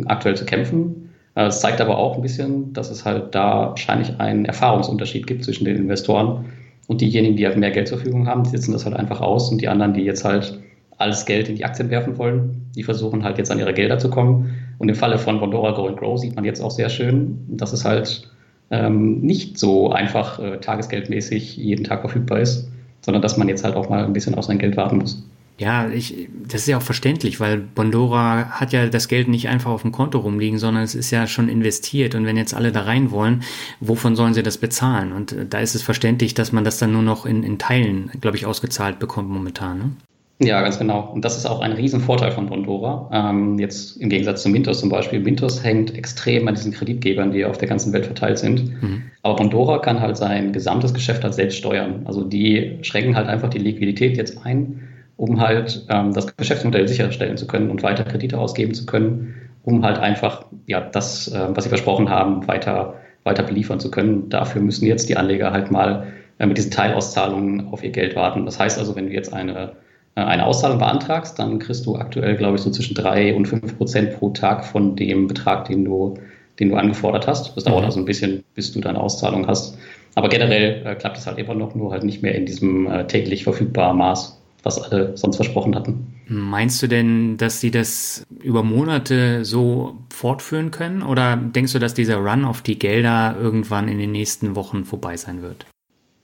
[0.07, 1.11] aktuell zu kämpfen.
[1.35, 5.45] Äh, es zeigt aber auch ein bisschen, dass es halt da wahrscheinlich einen Erfahrungsunterschied gibt
[5.45, 6.47] zwischen den Investoren
[6.89, 9.51] und diejenigen, die halt mehr Geld zur Verfügung haben, die setzen das halt einfach aus
[9.51, 10.61] und die anderen, die jetzt halt
[10.99, 14.09] alles Geld in die Aktien werfen wollen, die versuchen halt jetzt an ihre Gelder zu
[14.09, 14.55] kommen.
[14.79, 17.73] Und im Falle von Bondora Go and Grow sieht man jetzt auch sehr schön, dass
[17.73, 18.31] es halt
[18.71, 22.69] ähm, nicht so einfach äh, tagesgeldmäßig jeden Tag verfügbar ist,
[23.01, 25.23] sondern dass man jetzt halt auch mal ein bisschen auf sein Geld warten muss.
[25.59, 29.71] Ja, ich, das ist ja auch verständlich, weil Bondora hat ja das Geld nicht einfach
[29.71, 32.15] auf dem Konto rumliegen, sondern es ist ja schon investiert.
[32.15, 33.43] Und wenn jetzt alle da rein wollen,
[33.81, 35.13] wovon sollen sie das bezahlen?
[35.13, 38.11] Und äh, da ist es verständlich, dass man das dann nur noch in, in Teilen,
[38.21, 39.79] glaube ich, ausgezahlt bekommt momentan.
[39.79, 39.91] Ne?
[40.39, 41.11] Ja, ganz genau.
[41.15, 43.09] Und das ist auch ein Riesenvorteil von Bondora.
[43.11, 45.21] Ähm, jetzt im Gegensatz zu Mintos zum Beispiel.
[45.21, 48.83] Mintos hängt extrem an diesen Kreditgebern, die auf der ganzen Welt verteilt sind.
[48.83, 49.05] Mhm.
[49.23, 52.03] Aber Bondora kann halt sein gesamtes Geschäft halt selbst steuern.
[52.05, 54.83] Also die schränken halt einfach die Liquidität jetzt ein
[55.17, 59.35] um halt ähm, das Geschäftsmodell sicherstellen zu können und weiter Kredite ausgeben zu können,
[59.65, 62.95] um halt einfach ja das, äh, was sie versprochen haben, weiter,
[63.25, 64.29] weiter beliefern zu können.
[64.29, 66.07] Dafür müssen jetzt die Anleger halt mal
[66.39, 68.45] äh, mit diesen Teilauszahlungen auf ihr Geld warten.
[68.45, 69.73] Das heißt also, wenn du jetzt eine,
[70.17, 73.77] äh, eine Auszahlung beantragst, dann kriegst du aktuell, glaube ich, so zwischen drei und fünf
[73.79, 76.15] Prozent pro Tag von dem Betrag, den du,
[76.61, 77.57] den du angefordert hast.
[77.57, 77.87] Das dauert mhm.
[77.87, 79.79] also ein bisschen, bis du deine Auszahlung hast.
[80.15, 83.07] Aber generell äh, klappt es halt immer noch, nur halt nicht mehr in diesem äh,
[83.07, 86.07] täglich verfügbaren Maß was alle sonst versprochen hatten.
[86.29, 91.03] Meinst du denn, dass sie das über Monate so fortführen können?
[91.03, 95.17] Oder denkst du, dass dieser Run auf die Gelder irgendwann in den nächsten Wochen vorbei
[95.17, 95.67] sein wird?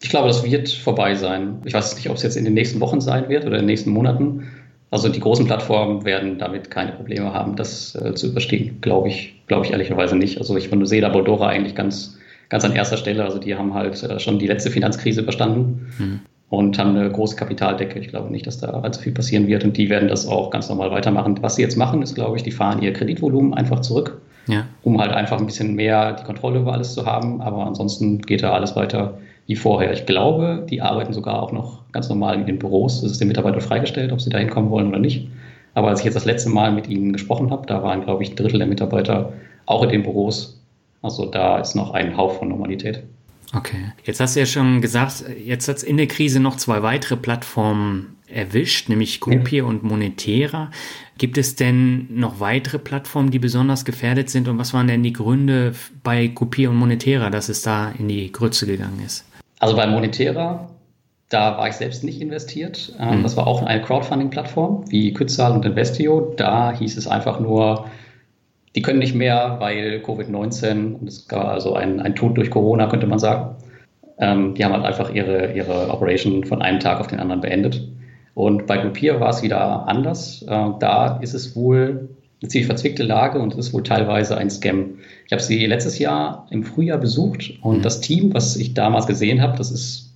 [0.03, 1.63] Ich glaube, das wird vorbei sein.
[1.65, 3.67] Ich weiß nicht, ob es jetzt in den nächsten Wochen sein wird oder in den
[3.67, 4.49] nächsten Monaten.
[4.91, 9.41] Also die großen Plattformen werden damit keine Probleme haben, das äh, zu überstehen, glaube ich,
[9.47, 10.39] glaube ich ehrlicherweise nicht.
[10.39, 13.25] Also ich finde Seda Boldora eigentlich ganz, ganz an erster Stelle.
[13.25, 16.21] Also die haben halt äh, schon die letzte Finanzkrise überstanden mhm.
[16.53, 17.99] Und haben eine große Kapitaldecke.
[17.99, 20.69] Ich glaube nicht, dass da allzu viel passieren wird und die werden das auch ganz
[20.69, 21.39] normal weitermachen.
[21.41, 24.67] Was sie jetzt machen, ist, glaube ich, die fahren ihr Kreditvolumen einfach zurück, ja.
[24.83, 27.41] um halt einfach ein bisschen mehr die Kontrolle über alles zu haben.
[27.41, 29.17] Aber ansonsten geht da alles weiter
[29.47, 29.95] wie vorher.
[29.95, 33.03] Ich glaube, die arbeiten sogar auch noch ganz normal in den Büros.
[33.03, 35.27] Es ist den Mitarbeitern freigestellt, ob sie da hinkommen wollen oder nicht.
[35.73, 38.33] Aber als ich jetzt das letzte Mal mit ihnen gesprochen habe, da waren, glaube ich,
[38.33, 39.33] ein Drittel der Mitarbeiter
[39.65, 40.61] auch in den Büros.
[41.01, 43.05] Also da ist noch ein Hauch von Normalität.
[43.55, 43.93] Okay.
[44.05, 47.17] Jetzt hast du ja schon gesagt, jetzt hat es in der Krise noch zwei weitere
[47.17, 49.65] Plattformen erwischt, nämlich Groupier ja.
[49.65, 50.71] und Monetera.
[51.19, 54.49] Gibt es denn noch weitere Plattformen, die besonders gefährdet sind?
[54.49, 58.33] Und was waren denn die Gründe bei Groupier und Monetera, dass es da in die
[58.33, 59.25] Grütze gegangen ist?
[59.59, 60.71] Also bei Monetera,
[61.29, 62.95] da war ich selbst nicht investiert.
[62.99, 63.23] Ähm, mhm.
[63.23, 66.33] Das war auch eine Crowdfunding-Plattform wie Kützal und Investio.
[66.37, 67.87] Da hieß es einfach nur,
[68.75, 72.87] die können nicht mehr, weil Covid-19 und es war also ein, ein Tod durch Corona,
[72.87, 73.57] könnte man sagen.
[74.19, 77.87] Ähm, die haben halt einfach ihre, ihre Operation von einem Tag auf den anderen beendet.
[78.35, 80.43] Und bei Groupier war es wieder anders.
[80.43, 82.09] Äh, da ist es wohl
[82.41, 84.99] eine ziemlich verzwickte Lage und es ist wohl teilweise ein Scam.
[85.27, 87.83] Ich habe sie letztes Jahr im Frühjahr besucht und mhm.
[87.83, 90.15] das Team, was ich damals gesehen habe, das ist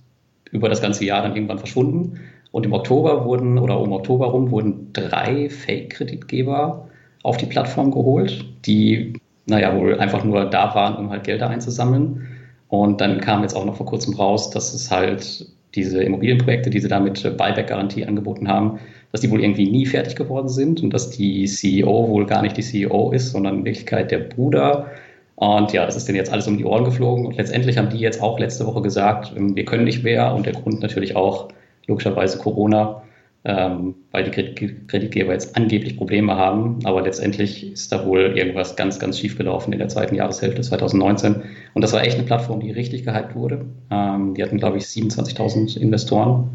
[0.51, 2.19] über das ganze Jahr dann irgendwann verschwunden.
[2.51, 6.86] Und im Oktober wurden, oder um Oktober rum, wurden drei Fake-Kreditgeber
[7.23, 9.13] auf die Plattform geholt, die,
[9.45, 12.27] naja, wohl einfach nur da waren, um halt Gelder einzusammeln.
[12.69, 16.79] Und dann kam jetzt auch noch vor kurzem raus, dass es halt diese Immobilienprojekte, die
[16.79, 18.79] sie da mit Buyback-Garantie angeboten haben,
[19.11, 22.57] dass die wohl irgendwie nie fertig geworden sind und dass die CEO wohl gar nicht
[22.57, 24.87] die CEO ist, sondern in Wirklichkeit der Bruder.
[25.35, 27.25] Und ja, das ist denen jetzt alles um die Ohren geflogen.
[27.25, 30.33] Und letztendlich haben die jetzt auch letzte Woche gesagt, ähm, wir können nicht mehr.
[30.33, 31.49] Und der Grund natürlich auch
[31.85, 33.03] logischerweise Corona
[33.47, 36.79] ähm, weil die Kreditgeber jetzt angeblich Probleme haben.
[36.83, 41.43] Aber letztendlich ist da wohl irgendwas ganz, ganz schief gelaufen in der zweiten Jahreshälfte 2019.
[41.73, 43.65] Und das war echt eine Plattform, die richtig gehypt wurde.
[43.89, 46.49] Ähm, die hatten, glaube ich, 27.000 Investoren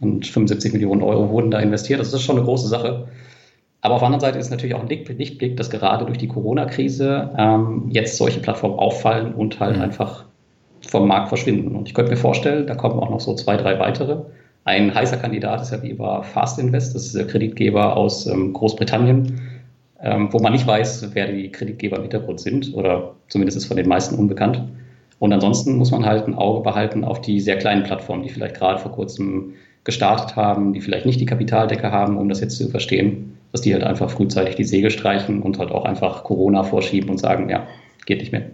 [0.00, 1.98] und 75 Millionen Euro wurden da investiert.
[1.98, 3.08] Das ist schon eine große Sache.
[3.80, 7.30] Aber auf der anderen Seite ist natürlich auch ein Lichtblick, dass gerade durch die Corona-Krise
[7.38, 9.82] ähm, jetzt solche Plattformen auffallen und halt mhm.
[9.82, 10.24] einfach
[10.86, 11.74] vom Markt verschwinden.
[11.74, 14.24] Und ich könnte mir vorstellen, da kommen auch noch so zwei, drei weitere.
[14.64, 18.52] Ein heißer Kandidat ist ja wie immer Fast Invest, das ist der Kreditgeber aus ähm,
[18.54, 19.40] Großbritannien,
[20.00, 23.76] ähm, wo man nicht weiß, wer die Kreditgeber im Hintergrund sind oder zumindest ist von
[23.76, 24.62] den meisten unbekannt.
[25.18, 28.56] Und ansonsten muss man halt ein Auge behalten auf die sehr kleinen Plattformen, die vielleicht
[28.56, 29.54] gerade vor kurzem
[29.84, 33.72] gestartet haben, die vielleicht nicht die Kapitaldecke haben, um das jetzt zu verstehen, dass die
[33.74, 37.66] halt einfach frühzeitig die Segel streichen und halt auch einfach Corona vorschieben und sagen, ja,
[38.06, 38.46] geht nicht mehr.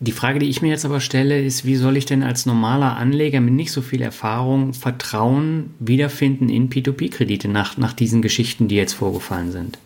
[0.00, 2.96] Die Frage, die ich mir jetzt aber stelle, ist, wie soll ich denn als normaler
[2.96, 8.76] Anleger mit nicht so viel Erfahrung Vertrauen wiederfinden in P2P-Kredite nach, nach diesen Geschichten, die
[8.76, 9.78] jetzt vorgefallen sind?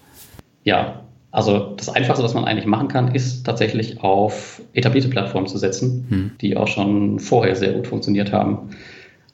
[0.64, 5.56] Ja, also das Einfachste, was man eigentlich machen kann, ist tatsächlich auf etablierte Plattformen zu
[5.56, 6.30] setzen, hm.
[6.42, 8.68] die auch schon vorher sehr gut funktioniert haben.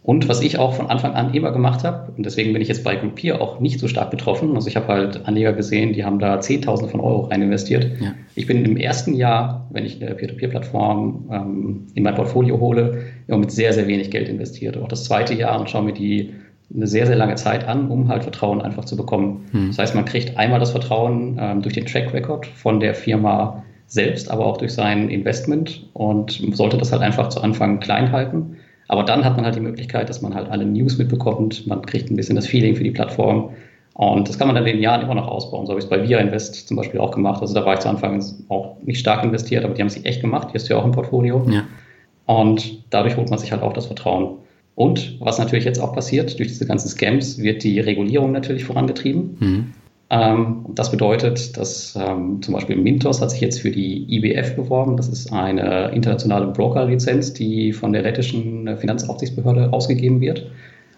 [0.03, 2.85] Und was ich auch von Anfang an immer gemacht habe, und deswegen bin ich jetzt
[2.85, 4.55] bei Groupier auch nicht so stark betroffen.
[4.55, 7.91] Also ich habe halt Anleger gesehen, die haben da Zehntausende von Euro rein investiert.
[8.01, 8.15] Ja.
[8.35, 13.39] Ich bin im ersten Jahr, wenn ich eine Peer-to-Peer-Plattform ähm, in mein Portfolio hole, immer
[13.39, 14.79] mit sehr, sehr wenig Geld investiert.
[14.79, 16.33] Auch das zweite Jahr und schaue mir die
[16.75, 19.47] eine sehr, sehr lange Zeit an, um halt Vertrauen einfach zu bekommen.
[19.53, 19.69] Hm.
[19.69, 23.63] Das heißt, man kriegt einmal das Vertrauen ähm, durch den Track Record von der Firma
[23.87, 28.58] selbst, aber auch durch sein Investment und sollte das halt einfach zu Anfang klein halten
[28.89, 31.67] aber dann hat man halt die Möglichkeit, dass man halt alle News mitbekommt.
[31.67, 33.51] Man kriegt ein bisschen das Feeling für die Plattform.
[33.93, 35.67] Und das kann man dann in den Jahren immer noch ausbauen.
[35.67, 37.43] So habe ich es bei Via Invest zum Beispiel auch gemacht.
[37.43, 40.21] Also da war ich zu Anfang auch nicht stark investiert, aber die haben sich echt
[40.21, 40.49] gemacht.
[40.51, 41.45] Die hast du ja auch im Portfolio.
[41.51, 41.65] Ja.
[42.27, 44.37] Und dadurch holt man sich halt auch das Vertrauen.
[44.75, 49.37] Und was natürlich jetzt auch passiert, durch diese ganzen Scams wird die Regulierung natürlich vorangetrieben.
[49.41, 49.67] Mhm.
[50.11, 54.97] Ähm, das bedeutet, dass ähm, zum Beispiel Mintos hat sich jetzt für die IBF beworben.
[54.97, 60.51] Das ist eine internationale Broker-Lizenz, die von der lettischen Finanzaufsichtsbehörde ausgegeben wird.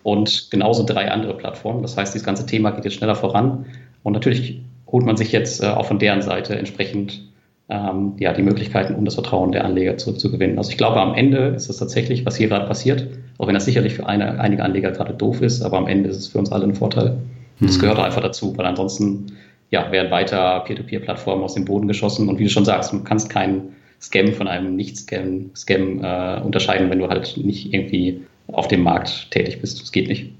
[0.03, 1.83] Und genauso drei andere Plattformen.
[1.83, 3.67] Das heißt, das ganze Thema geht jetzt schneller voran.
[4.03, 7.23] Und natürlich holt man sich jetzt äh, auch von deren Seite entsprechend
[7.69, 10.59] ähm, ja, die Möglichkeiten, um das Vertrauen der Anleger zurückzugewinnen.
[10.59, 13.07] Also ich glaube, am Ende ist das tatsächlich, was hier gerade passiert,
[13.39, 16.17] auch wenn das sicherlich für eine, einige Anleger gerade doof ist, aber am Ende ist
[16.17, 17.19] es für uns alle ein Vorteil.
[17.61, 17.83] Das mhm.
[17.83, 19.33] gehört einfach dazu, weil ansonsten
[19.71, 22.29] ja, werden weiter Peer-to-Peer-Plattformen aus dem Boden geschossen.
[22.29, 26.91] Und wie du schon sagst, du kannst keinen Scam von einem Nicht-Scam Scam, äh, unterscheiden,
[26.91, 29.81] wenn du halt nicht irgendwie auf dem Markt tätig bist.
[29.81, 30.33] Das geht nicht.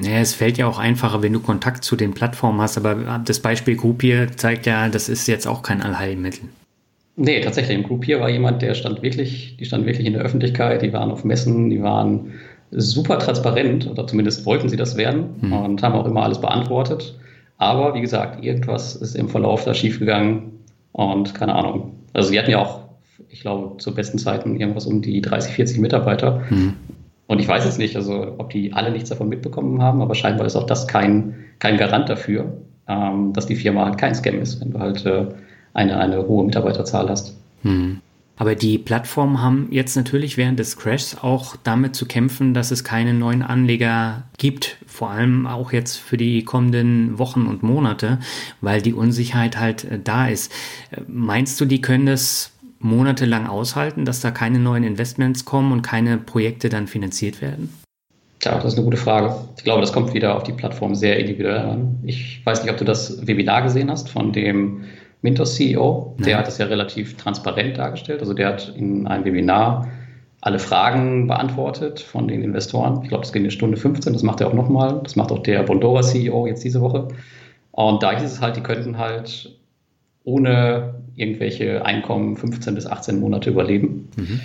[0.00, 3.40] Ja, es fällt ja auch einfacher, wenn du Kontakt zu den Plattformen hast, aber das
[3.40, 6.48] Beispiel Groupier zeigt ja, das ist jetzt auch kein Allheilmittel.
[7.16, 7.76] Nee, tatsächlich.
[7.76, 11.10] Im Groupier war jemand, der stand wirklich, die stand wirklich in der Öffentlichkeit, die waren
[11.10, 12.32] auf Messen, die waren
[12.70, 15.52] super transparent, oder zumindest wollten sie das werden mhm.
[15.52, 17.18] und haben auch immer alles beantwortet.
[17.56, 20.52] Aber wie gesagt, irgendwas ist im Verlauf da schiefgegangen
[20.92, 21.92] und keine Ahnung.
[22.12, 22.80] Also sie hatten ja auch,
[23.28, 26.42] ich glaube, zu besten Zeiten irgendwas um die 30, 40 Mitarbeiter.
[26.50, 26.74] Mhm.
[27.26, 30.46] Und ich weiß jetzt nicht, also ob die alle nichts davon mitbekommen haben, aber scheinbar
[30.46, 34.60] ist auch das kein, kein Garant dafür, ähm, dass die Firma halt kein Scam ist,
[34.60, 35.26] wenn du halt äh,
[35.74, 37.36] eine, eine hohe Mitarbeiterzahl hast.
[37.62, 38.00] Mhm.
[38.38, 42.84] Aber die Plattformen haben jetzt natürlich während des Crashs auch damit zu kämpfen, dass es
[42.84, 48.18] keine neuen Anleger gibt, vor allem auch jetzt für die kommenden Wochen und Monate,
[48.60, 50.52] weil die Unsicherheit halt äh, da ist.
[50.92, 55.82] Äh, meinst du, die können das monatelang aushalten, dass da keine neuen Investments kommen und
[55.82, 57.74] keine Projekte dann finanziert werden?
[58.44, 59.34] Ja, das ist eine gute Frage.
[59.56, 61.98] Ich glaube, das kommt wieder auf die Plattform sehr individuell an.
[62.04, 64.84] Ich weiß nicht, ob du das Webinar gesehen hast von dem
[65.22, 66.14] Mintos CEO.
[66.18, 66.38] Der ja.
[66.38, 68.20] hat das ja relativ transparent dargestellt.
[68.20, 69.88] Also der hat in einem Webinar
[70.40, 73.00] alle Fragen beantwortet von den Investoren.
[73.02, 74.12] Ich glaube, das ging eine Stunde 15.
[74.12, 75.00] Das macht er auch nochmal.
[75.02, 77.08] Das macht auch der Bondora CEO jetzt diese Woche.
[77.72, 79.56] Und da hieß es halt, die könnten halt
[80.24, 84.08] ohne irgendwelche Einkommen 15 bis 18 Monate überleben.
[84.16, 84.40] Mhm.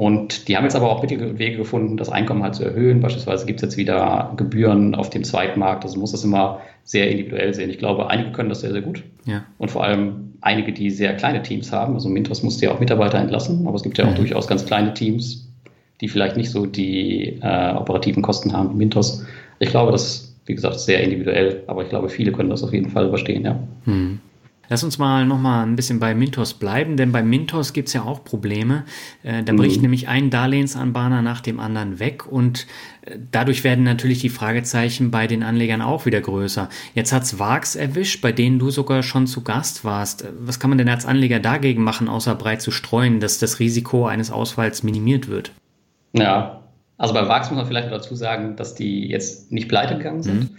[0.00, 3.00] Und die haben jetzt aber auch Mittel und Wege gefunden, das Einkommen halt zu erhöhen.
[3.00, 5.84] Beispielsweise gibt es jetzt wieder Gebühren auf dem Zweitmarkt.
[5.84, 7.68] Also muss das immer sehr individuell sehen.
[7.68, 9.04] Ich glaube, einige können das sehr, sehr gut.
[9.26, 9.44] Ja.
[9.58, 11.92] Und vor allem einige, die sehr kleine Teams haben.
[11.92, 14.16] Also Mintos musste ja auch Mitarbeiter entlassen, aber es gibt ja auch mhm.
[14.16, 15.52] durchaus ganz kleine Teams,
[16.00, 19.26] die vielleicht nicht so die äh, operativen Kosten haben wie Mintos.
[19.58, 22.72] Ich glaube, das ist, wie gesagt, sehr individuell, aber ich glaube, viele können das auf
[22.72, 23.58] jeden Fall überstehen, ja.
[23.84, 24.20] Mhm.
[24.70, 27.94] Lass uns mal noch mal ein bisschen bei Mintos bleiben, denn bei Mintos gibt es
[27.94, 28.84] ja auch Probleme.
[29.24, 29.82] Äh, da bricht mhm.
[29.82, 32.68] nämlich ein Darlehensanbahner nach dem anderen weg und
[33.02, 36.68] äh, dadurch werden natürlich die Fragezeichen bei den Anlegern auch wieder größer.
[36.94, 40.24] Jetzt hat's Vax erwischt, bei denen du sogar schon zu Gast warst.
[40.38, 44.06] Was kann man denn als Anleger dagegen machen, außer breit zu streuen, dass das Risiko
[44.06, 45.50] eines Ausfalls minimiert wird?
[46.12, 46.62] Ja,
[46.96, 50.52] also bei Vax muss man vielleicht dazu sagen, dass die jetzt nicht pleite gegangen sind.
[50.52, 50.58] Mhm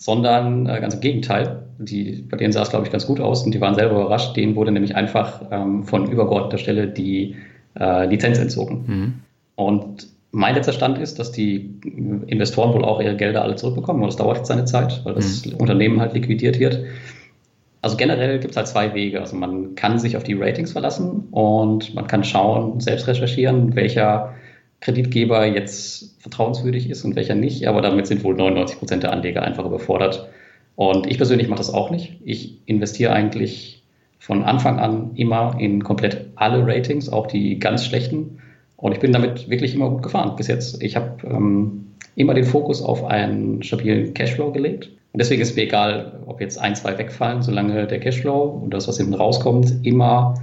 [0.00, 1.62] sondern äh, ganz im Gegenteil.
[1.78, 4.34] Die, bei denen sah es, glaube ich, ganz gut aus und die waren selber überrascht.
[4.36, 7.36] Denen wurde nämlich einfach ähm, von übergeordneter Stelle die
[7.78, 8.84] äh, Lizenz entzogen.
[8.86, 9.14] Mhm.
[9.56, 11.74] Und mein letzter Stand ist, dass die
[12.26, 14.02] Investoren wohl auch ihre Gelder alle zurückbekommen.
[14.02, 15.56] Und das dauert jetzt seine Zeit, weil das mhm.
[15.56, 16.82] Unternehmen halt liquidiert wird.
[17.82, 19.20] Also generell gibt es halt zwei Wege.
[19.20, 24.34] Also man kann sich auf die Ratings verlassen und man kann schauen, selbst recherchieren, welcher
[24.80, 27.66] Kreditgeber jetzt vertrauenswürdig ist und welcher nicht.
[27.66, 30.28] Aber damit sind wohl 99 Prozent der Anleger einfach überfordert.
[30.76, 32.18] Und ich persönlich mache das auch nicht.
[32.24, 33.82] Ich investiere eigentlich
[34.18, 38.38] von Anfang an immer in komplett alle Ratings, auch die ganz schlechten.
[38.76, 40.82] Und ich bin damit wirklich immer gut gefahren bis jetzt.
[40.82, 41.86] Ich habe ähm,
[42.16, 44.90] immer den Fokus auf einen stabilen Cashflow gelegt.
[45.12, 48.86] Und deswegen ist mir egal, ob jetzt ein, zwei wegfallen, solange der Cashflow und das,
[48.88, 50.34] was hinten rauskommt, immer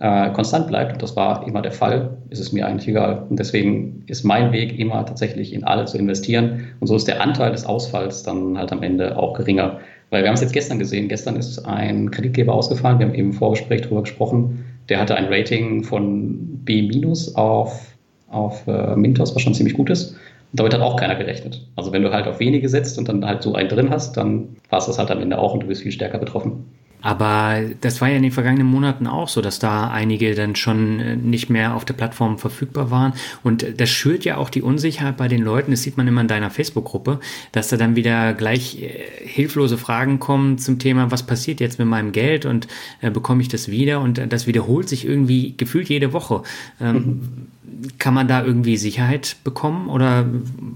[0.00, 3.26] äh, konstant bleibt, und das war immer der Fall, ist es mir eigentlich egal.
[3.28, 6.68] Und deswegen ist mein Weg immer tatsächlich in alle zu investieren.
[6.80, 9.78] Und so ist der Anteil des Ausfalls dann halt am Ende auch geringer.
[10.08, 11.08] Weil wir haben es jetzt gestern gesehen.
[11.08, 12.98] Gestern ist ein Kreditgeber ausgefallen.
[12.98, 14.64] Wir haben eben im Vorgespräch darüber gesprochen.
[14.88, 16.90] Der hatte ein Rating von B-
[17.34, 17.94] auf,
[18.28, 20.12] auf äh, Mintos, was schon ziemlich gut ist.
[20.52, 21.64] Und damit hat auch keiner gerechnet.
[21.76, 24.56] Also wenn du halt auf wenige setzt und dann halt so einen drin hast, dann
[24.68, 26.64] war es das halt am Ende auch und du bist viel stärker betroffen.
[27.02, 31.00] Aber das war ja in den vergangenen Monaten auch so, dass da einige dann schon
[31.00, 33.14] äh, nicht mehr auf der Plattform verfügbar waren.
[33.42, 35.70] Und das schürt ja auch die Unsicherheit bei den Leuten.
[35.70, 37.20] Das sieht man immer in deiner Facebook-Gruppe,
[37.52, 38.88] dass da dann wieder gleich äh,
[39.24, 42.68] hilflose Fragen kommen zum Thema, was passiert jetzt mit meinem Geld und
[43.00, 44.00] äh, bekomme ich das wieder?
[44.00, 46.42] Und das wiederholt sich irgendwie gefühlt jede Woche.
[46.80, 47.98] Ähm, mhm.
[47.98, 50.26] Kann man da irgendwie Sicherheit bekommen oder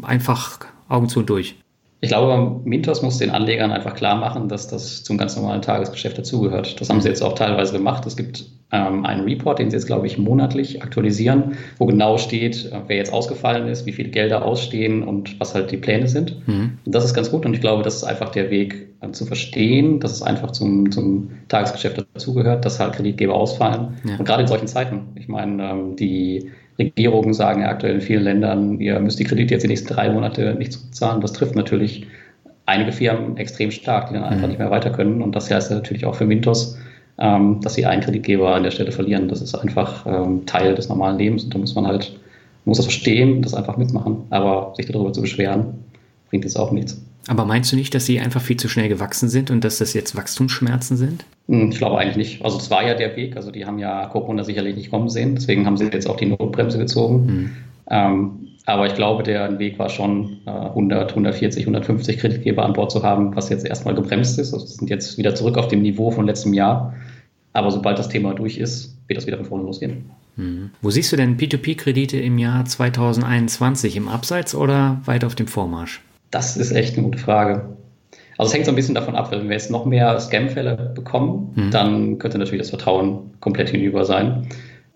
[0.03, 1.57] einfach Augen zu und durch?
[2.05, 6.19] Ich glaube, Mintos muss den Anlegern einfach klar machen, dass das zum ganz normalen Tagesgeschäft
[6.19, 6.79] dazugehört.
[6.79, 8.05] Das haben sie jetzt auch teilweise gemacht.
[8.05, 12.67] Es gibt ähm, einen Report, den sie jetzt, glaube ich, monatlich aktualisieren, wo genau steht,
[12.67, 16.47] äh, wer jetzt ausgefallen ist, wie viele Gelder ausstehen und was halt die Pläne sind.
[16.47, 16.77] Mhm.
[16.85, 19.25] Und das ist ganz gut und ich glaube, das ist einfach der Weg äh, zu
[19.25, 23.97] verstehen, dass es einfach zum, zum Tagesgeschäft dazugehört, dass halt Kreditgeber ausfallen.
[24.07, 24.19] Ja.
[24.19, 25.15] Und gerade in solchen Zeiten.
[25.15, 29.55] Ich meine, ähm, die Regierungen sagen ja aktuell in vielen Ländern, ihr müsst die Kredite
[29.55, 31.21] jetzt die nächsten drei Monate nicht zurückzahlen.
[31.21, 32.07] Das trifft natürlich
[32.67, 34.49] einige Firmen extrem stark, die dann einfach mhm.
[34.49, 35.23] nicht mehr weiter können.
[35.23, 36.77] Und das heißt natürlich auch für Mintos,
[37.19, 39.29] ähm, dass sie einen Kreditgeber an der Stelle verlieren.
[39.29, 42.19] Das ist einfach ähm, Teil des normalen Lebens und da muss man halt,
[42.65, 44.25] muss das verstehen, das einfach mitmachen.
[44.31, 45.75] Aber sich darüber zu beschweren,
[46.29, 47.01] bringt jetzt auch nichts.
[47.29, 49.95] Aber meinst du nicht, dass sie einfach viel zu schnell gewachsen sind und dass das
[49.95, 51.25] jetzt Wachstumsschmerzen sind?
[51.49, 52.45] Hm, ich glaube eigentlich nicht.
[52.45, 53.37] Also es war ja der Weg.
[53.37, 55.35] Also die haben ja Corona sicherlich nicht kommen sehen.
[55.35, 57.27] Deswegen haben sie jetzt auch die Notbremse gezogen.
[57.27, 57.51] Mhm.
[57.91, 58.31] Ähm,
[58.67, 63.03] aber ich glaube, der Weg war schon äh, 100, 140, 150 Kreditgeber an Bord zu
[63.03, 64.55] haben, was jetzt erstmal gebremst ist.
[64.55, 66.95] Also sind jetzt wieder zurück auf dem Niveau von letztem Jahr.
[67.53, 70.11] Aber sobald das Thema durch ist, wird das wieder von vorne losgehen.
[70.37, 70.71] Mhm.
[70.83, 73.97] Wo siehst du denn P2P-Kredite im Jahr 2021?
[73.97, 76.01] Im Abseits oder weit auf dem Vormarsch?
[76.35, 77.63] Das ist echt eine gute Frage.
[78.37, 81.53] Also es hängt so ein bisschen davon ab, wenn wir jetzt noch mehr Scam-Fälle bekommen,
[81.55, 81.71] mhm.
[81.71, 84.49] dann könnte natürlich das Vertrauen komplett hinüber sein.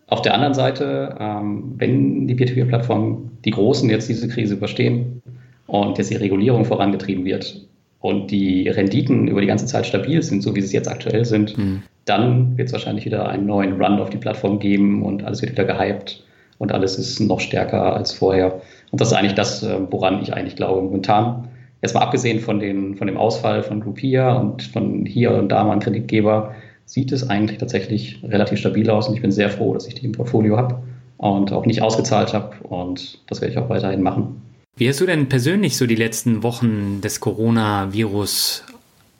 [0.09, 5.23] Auf der anderen Seite, ähm, wenn die Peer-to-Peer-Plattformen, die Großen jetzt diese Krise überstehen
[5.69, 7.69] und jetzt die Regulierung vorangetrieben wird
[8.01, 11.57] und die Renditen über die ganze Zeit stabil sind, so wie sie jetzt aktuell sind,
[11.57, 11.85] mhm.
[12.05, 15.53] dann wird es wahrscheinlich wieder einen neuen Run auf die Plattform geben und alles wird
[15.53, 16.25] wieder gehypt
[16.59, 18.61] und alles ist noch stärker als vorher.
[18.91, 21.49] Und das ist eigentlich das, äh, woran ich eigentlich glaube momentan.
[21.83, 25.63] Jetzt mal abgesehen von, den, von dem Ausfall von Groupier und von hier und da
[25.65, 26.55] mal ein Kreditgeber,
[26.87, 30.07] sieht es eigentlich tatsächlich relativ stabil aus und ich bin sehr froh, dass ich die
[30.07, 30.79] im Portfolio habe
[31.19, 34.43] und auch nicht ausgezahlt habe und das werde ich auch weiterhin machen.
[34.77, 38.65] Wie hast du denn persönlich so die letzten Wochen des Coronavirus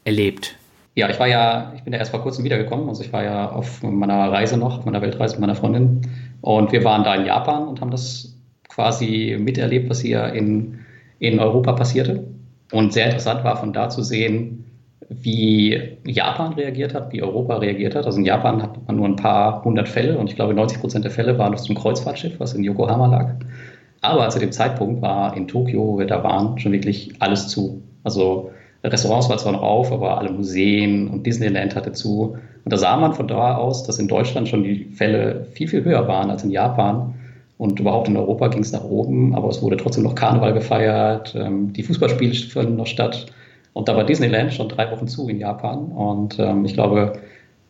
[0.05, 0.57] erlebt?
[0.95, 2.89] Ja, ich war ja, ich bin ja erst vor kurzem wiedergekommen.
[2.89, 6.01] Also ich war ja auf meiner Reise noch, auf meiner Weltreise mit meiner Freundin.
[6.41, 8.38] Und wir waren da in Japan und haben das
[8.79, 10.79] quasi miterlebt, was hier in,
[11.19, 12.23] in Europa passierte.
[12.71, 14.65] Und sehr interessant war von da zu sehen,
[15.09, 18.07] wie Japan reagiert hat, wie Europa reagiert hat.
[18.07, 21.05] Also in Japan hat man nur ein paar hundert Fälle und ich glaube 90 Prozent
[21.05, 23.35] der Fälle waren aus dem Kreuzfahrtschiff, was in Yokohama lag.
[24.01, 27.83] Aber zu dem Zeitpunkt war in Tokio, wo wir da waren, schon wirklich alles zu.
[28.05, 28.53] Also
[28.85, 32.37] Restaurants waren zwar noch auf, aber alle Museen und Disneyland hatte zu.
[32.65, 35.83] Und da sah man von da aus, dass in Deutschland schon die Fälle viel, viel
[35.83, 37.15] höher waren als in Japan.
[37.59, 41.35] Und überhaupt in Europa ging es nach oben, aber es wurde trotzdem noch Karneval gefeiert,
[41.37, 43.27] ähm, die Fußballspiele fanden noch statt.
[43.73, 45.87] Und da war Disneyland schon drei Wochen zu in Japan.
[45.87, 47.15] Und ähm, ich glaube,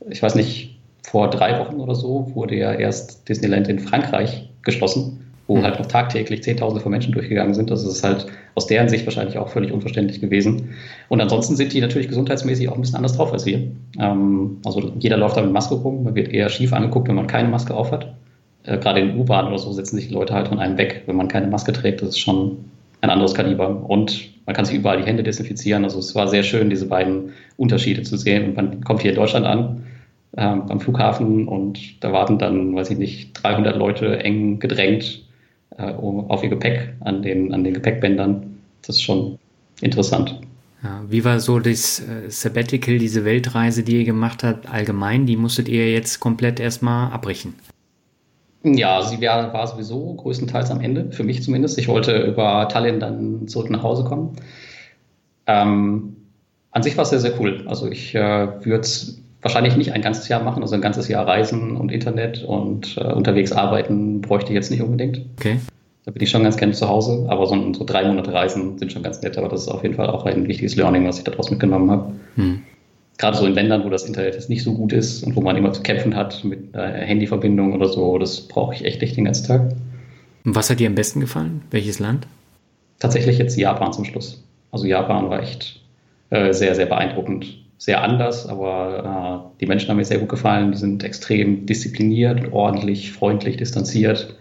[0.08, 5.20] ich weiß nicht, vor drei Wochen oder so wurde ja erst Disneyland in Frankreich geschlossen,
[5.46, 5.62] wo mhm.
[5.62, 7.70] halt noch tagtäglich Zehntausende von Menschen durchgegangen sind.
[7.70, 10.74] Das ist halt aus deren Sicht wahrscheinlich auch völlig unverständlich gewesen.
[11.08, 13.70] Und ansonsten sind die natürlich gesundheitsmäßig auch ein bisschen anders drauf als wir.
[13.98, 16.04] Ähm, also jeder läuft da mit Maske rum.
[16.04, 18.12] Man wird eher schief angeguckt, wenn man keine Maske aufhat.
[18.68, 21.16] Äh, gerade in U-Bahn oder so setzen sich die Leute halt von einem weg, wenn
[21.16, 22.02] man keine Maske trägt.
[22.02, 22.58] Das ist schon
[23.00, 23.84] ein anderes Kaliber.
[23.88, 25.84] Und man kann sich überall die Hände desinfizieren.
[25.84, 28.50] Also es war sehr schön, diese beiden Unterschiede zu sehen.
[28.50, 29.84] Und man kommt hier in Deutschland an,
[30.36, 35.22] ähm, am Flughafen, und da warten dann, weiß ich nicht, 300 Leute eng gedrängt
[35.78, 38.58] äh, auf ihr Gepäck an den, an den Gepäckbändern.
[38.86, 39.38] Das ist schon
[39.80, 40.38] interessant.
[40.82, 45.26] Ja, wie war so das äh, Sabbatical, diese Weltreise, die ihr gemacht habt, allgemein?
[45.26, 47.54] Die musstet ihr jetzt komplett erstmal abbrechen?
[48.64, 51.78] Ja, sie war, war sowieso größtenteils am Ende, für mich zumindest.
[51.78, 54.36] Ich wollte über Tallinn dann zurück nach Hause kommen.
[55.46, 56.16] Ähm,
[56.72, 57.64] an sich war es sehr, sehr cool.
[57.66, 61.26] Also ich äh, würde es wahrscheinlich nicht ein ganzes Jahr machen, also ein ganzes Jahr
[61.26, 65.20] reisen und Internet und äh, unterwegs arbeiten bräuchte ich jetzt nicht unbedingt.
[65.38, 65.58] Okay.
[66.04, 68.92] Da bin ich schon ganz gerne zu Hause, aber so, so, drei Monate Reisen sind
[68.92, 71.24] schon ganz nett, aber das ist auf jeden Fall auch ein wichtiges Learning, was ich
[71.24, 72.12] daraus mitgenommen habe.
[72.34, 72.62] Hm
[73.18, 75.56] gerade so in Ländern, wo das Internet jetzt nicht so gut ist und wo man
[75.56, 79.24] immer zu kämpfen hat mit äh, Handyverbindung oder so, das brauche ich echt nicht den
[79.24, 79.72] ganzen Tag.
[80.44, 81.62] Und was hat dir am besten gefallen?
[81.70, 82.26] Welches Land?
[83.00, 84.42] Tatsächlich jetzt Japan zum Schluss.
[84.70, 85.80] Also Japan war echt
[86.30, 87.58] äh, sehr, sehr beeindruckend.
[87.76, 90.72] Sehr anders, aber äh, die Menschen haben mir sehr gut gefallen.
[90.72, 94.36] Die sind extrem diszipliniert, ordentlich, freundlich, distanziert.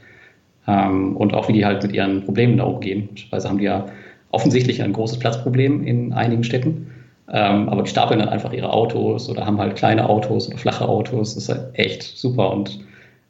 [0.67, 3.09] Ähm, und auch wie die halt mit ihren Problemen da umgehen.
[3.09, 3.85] Beispielsweise haben die ja
[4.31, 6.87] offensichtlich ein großes Platzproblem in einigen Städten.
[7.31, 10.87] Ähm, aber die stapeln dann einfach ihre Autos oder haben halt kleine Autos oder flache
[10.87, 11.35] Autos.
[11.35, 12.51] Das ist halt echt super.
[12.51, 12.79] Und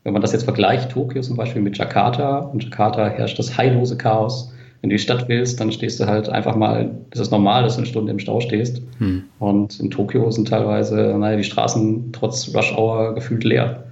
[0.03, 3.97] wenn man das jetzt vergleicht, Tokio zum Beispiel mit Jakarta, in Jakarta herrscht das heillose
[3.97, 4.53] Chaos.
[4.81, 7.73] Wenn du die Stadt willst, dann stehst du halt einfach mal, das ist normal, dass
[7.73, 8.81] du eine Stunde im Stau stehst.
[8.99, 9.23] Hm.
[9.39, 13.85] Und in Tokio sind teilweise, naja, die Straßen trotz Rush Hour gefühlt leer.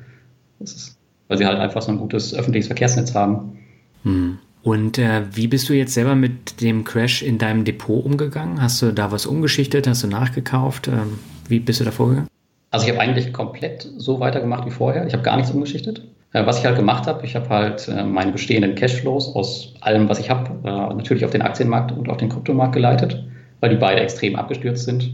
[0.60, 3.58] Das ist, weil sie halt einfach so ein gutes öffentliches Verkehrsnetz haben.
[4.04, 4.38] Hm.
[4.66, 8.60] Und äh, wie bist du jetzt selber mit dem Crash in deinem Depot umgegangen?
[8.60, 9.88] Hast du da was umgeschichtet?
[9.88, 10.88] Hast du nachgekauft?
[10.88, 12.28] Ähm, wie bist du da vorgegangen?
[12.72, 15.06] Also ich habe eigentlich komplett so weitergemacht wie vorher.
[15.06, 16.02] Ich habe gar nichts umgeschichtet.
[16.34, 20.10] Äh, was ich halt gemacht habe, ich habe halt äh, meine bestehenden Cashflows aus allem,
[20.10, 23.24] was ich habe, äh, natürlich auf den Aktienmarkt und auf den Kryptomarkt geleitet,
[23.60, 25.14] weil die beide extrem abgestürzt sind.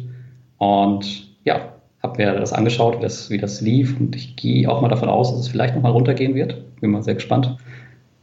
[0.60, 4.00] Und ja, habe mir das angeschaut, wie das, wie das lief.
[4.00, 6.56] Und ich gehe auch mal davon aus, dass es vielleicht nochmal runtergehen wird.
[6.80, 7.58] Bin mal sehr gespannt.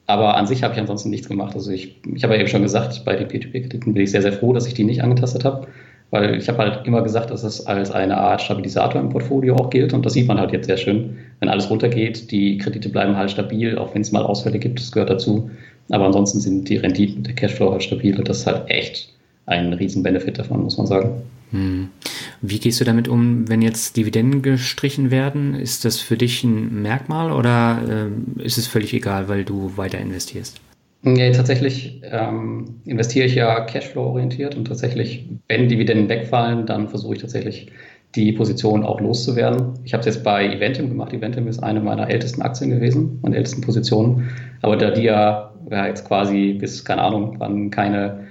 [0.09, 1.55] Aber an sich habe ich ansonsten nichts gemacht.
[1.55, 4.33] Also ich, ich habe ja eben schon gesagt, bei den P2P-Krediten bin ich sehr, sehr
[4.33, 5.69] froh, dass ich die nicht angetastet habe.
[6.11, 9.69] Weil ich habe halt immer gesagt, dass es als eine Art Stabilisator im Portfolio auch
[9.69, 9.93] gilt.
[9.93, 11.19] Und das sieht man halt jetzt sehr schön.
[11.41, 14.93] Wenn alles runtergeht, die Kredite bleiben halt stabil, auch wenn es mal Ausfälle gibt, das
[14.93, 15.51] gehört dazu.
[15.91, 18.19] Aber ansonsten sind die Renditen, der Cashflow halt stabil.
[18.19, 19.13] Und das ist halt echt
[19.45, 21.23] ein Riesen-Benefit davon, muss man sagen.
[21.51, 21.89] Hm.
[22.41, 25.55] Wie gehst du damit um, wenn jetzt Dividenden gestrichen werden?
[25.55, 28.09] Ist das für dich ein Merkmal oder
[28.39, 30.61] äh, ist es völlig egal, weil du weiter investierst?
[31.03, 37.21] Nee, tatsächlich ähm, investiere ich ja Cashflow-orientiert und tatsächlich, wenn Dividenden wegfallen, dann versuche ich
[37.21, 37.71] tatsächlich
[38.15, 39.75] die Position auch loszuwerden.
[39.85, 41.13] Ich habe es jetzt bei Eventim gemacht.
[41.13, 44.31] Eventim ist eine meiner ältesten Aktien gewesen, meine ältesten Positionen.
[44.63, 48.27] Aber da die ja, ja jetzt quasi bis, keine Ahnung, wann keine,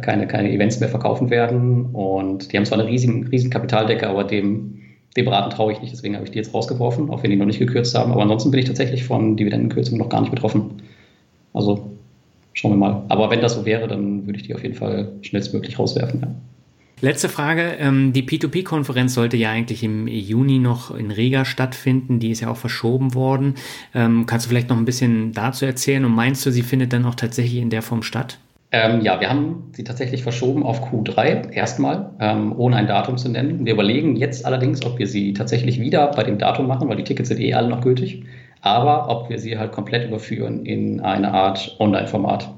[0.00, 4.24] keine, keine Events mehr verkaufen werden und die haben zwar eine riesigen, riesen Kapitaldecke, aber
[4.24, 4.80] dem,
[5.16, 7.46] dem Raten traue ich nicht, deswegen habe ich die jetzt rausgeworfen, auch wenn die noch
[7.46, 8.12] nicht gekürzt haben.
[8.12, 10.82] Aber ansonsten bin ich tatsächlich von Dividendenkürzungen noch gar nicht betroffen.
[11.54, 11.90] Also
[12.52, 13.02] schauen wir mal.
[13.08, 16.20] Aber wenn das so wäre, dann würde ich die auf jeden Fall schnellstmöglich rauswerfen.
[16.20, 16.28] Ja.
[17.02, 17.76] Letzte Frage.
[17.78, 22.20] Ähm, die P2P-Konferenz sollte ja eigentlich im Juni noch in Riga stattfinden.
[22.20, 23.54] Die ist ja auch verschoben worden.
[23.94, 26.06] Ähm, kannst du vielleicht noch ein bisschen dazu erzählen?
[26.06, 28.38] Und meinst du, sie findet dann auch tatsächlich in der Form statt?
[28.72, 33.28] Ähm, ja, wir haben sie tatsächlich verschoben auf Q3 erstmal, ähm, ohne ein Datum zu
[33.28, 33.64] nennen.
[33.64, 37.04] Wir überlegen jetzt allerdings, ob wir sie tatsächlich wieder bei dem Datum machen, weil die
[37.04, 38.24] Tickets sind eh alle noch gültig
[38.66, 42.52] aber ob wir sie halt komplett überführen in eine Art Online-Format.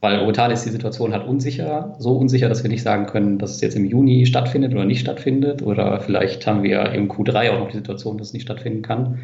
[0.00, 3.50] Weil momentan ist die Situation halt unsicher, so unsicher, dass wir nicht sagen können, dass
[3.50, 5.60] es jetzt im Juni stattfindet oder nicht stattfindet.
[5.62, 9.18] Oder vielleicht haben wir im Q3 auch noch die Situation, dass es nicht stattfinden kann.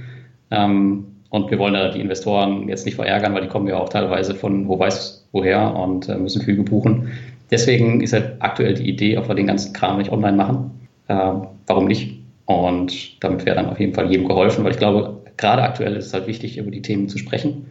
[0.51, 3.89] Ähm, und wir wollen da die Investoren jetzt nicht verärgern, weil die kommen ja auch
[3.89, 7.12] teilweise von wo weiß woher und äh, müssen Flüge buchen.
[7.51, 10.70] Deswegen ist halt aktuell die Idee, ob wir den ganzen Kram nicht online machen.
[11.09, 11.32] Äh,
[11.66, 12.19] warum nicht?
[12.47, 16.07] Und damit wäre dann auf jeden Fall jedem geholfen, weil ich glaube, gerade aktuell ist
[16.07, 17.66] es halt wichtig, über die Themen zu sprechen.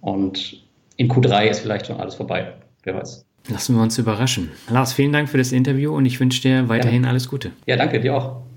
[0.00, 0.62] Und
[0.96, 2.52] in Q3 ist vielleicht schon alles vorbei.
[2.84, 3.24] Wer weiß.
[3.48, 4.50] Lassen wir uns überraschen.
[4.70, 7.10] Lars, vielen Dank für das Interview und ich wünsche dir weiterhin ja.
[7.10, 7.52] alles Gute.
[7.66, 8.47] Ja, danke, dir auch.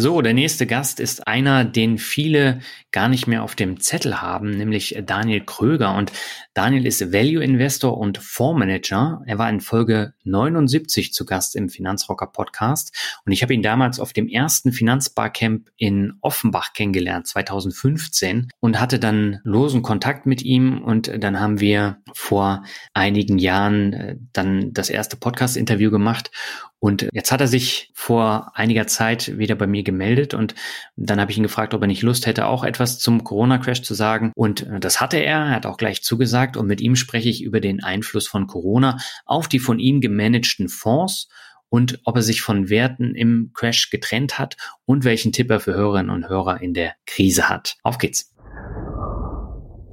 [0.00, 2.60] So, der nächste Gast ist einer, den viele
[2.92, 5.96] gar nicht mehr auf dem Zettel haben, nämlich Daniel Kröger.
[5.96, 6.12] Und
[6.58, 9.22] Daniel ist Value Investor und Fondsmanager.
[9.26, 12.92] Er war in Folge 79 zu Gast im Finanzrocker Podcast.
[13.24, 18.98] Und ich habe ihn damals auf dem ersten Finanzbarcamp in Offenbach kennengelernt, 2015, und hatte
[18.98, 20.82] dann losen Kontakt mit ihm.
[20.82, 26.32] Und dann haben wir vor einigen Jahren äh, dann das erste Podcast-Interview gemacht.
[26.80, 30.54] Und jetzt hat er sich vor einiger Zeit wieder bei mir gemeldet und
[30.96, 33.94] dann habe ich ihn gefragt, ob er nicht Lust hätte, auch etwas zum Corona-Crash zu
[33.94, 34.32] sagen.
[34.36, 37.42] Und äh, das hatte er, er hat auch gleich zugesagt und mit ihm spreche ich
[37.42, 41.28] über den Einfluss von Corona auf die von ihm gemanagten Fonds
[41.68, 45.74] und ob er sich von Werten im Crash getrennt hat und welchen Tipp er für
[45.74, 47.76] Hörerinnen und Hörer in der Krise hat.
[47.82, 48.34] Auf geht's.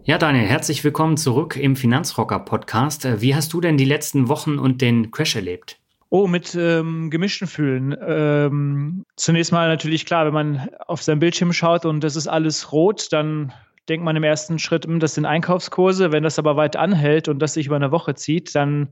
[0.04, 3.08] Ja, Daniel, herzlich willkommen zurück im Finanzrocker Podcast.
[3.22, 5.80] Wie hast du denn die letzten Wochen und den Crash erlebt?
[6.10, 7.96] Oh, mit ähm, gemischten Fühlen.
[8.00, 12.72] Ähm, zunächst mal natürlich klar, wenn man auf seinen Bildschirm schaut und das ist alles
[12.72, 13.52] rot, dann
[13.90, 16.12] denkt man im ersten Schritt, hm, das sind Einkaufskurse.
[16.12, 18.90] Wenn das aber weit anhält und das sich über eine Woche zieht, dann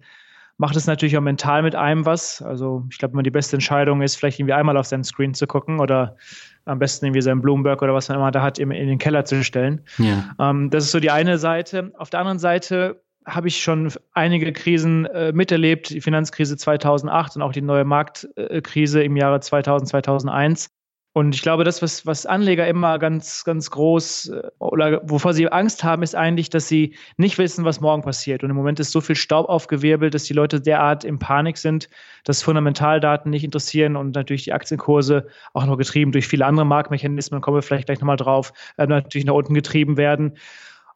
[0.57, 2.41] macht es natürlich auch mental mit einem was.
[2.41, 5.47] Also ich glaube, immer die beste Entscheidung ist, vielleicht irgendwie einmal auf seinen Screen zu
[5.47, 6.15] gucken oder
[6.65, 9.43] am besten irgendwie seinen Bloomberg oder was man immer da hat, in den Keller zu
[9.43, 9.81] stellen.
[9.97, 10.35] Ja.
[10.39, 11.91] Ähm, das ist so die eine Seite.
[11.97, 17.41] Auf der anderen Seite habe ich schon einige Krisen äh, miterlebt, die Finanzkrise 2008 und
[17.41, 20.69] auch die neue Marktkrise im Jahre 2000, 2001.
[21.15, 25.47] Und ich glaube, das, was, was Anleger immer ganz, ganz groß äh, oder wovor sie
[25.47, 28.43] Angst haben, ist eigentlich, dass sie nicht wissen, was morgen passiert.
[28.43, 31.87] Und im Moment ist so viel Staub aufgewirbelt, dass die Leute derart in Panik sind,
[32.23, 37.41] dass Fundamentaldaten nicht interessieren und natürlich die Aktienkurse auch noch getrieben durch viele andere Marktmechanismen,
[37.41, 40.37] kommen wir vielleicht gleich nochmal drauf, äh, natürlich nach unten getrieben werden.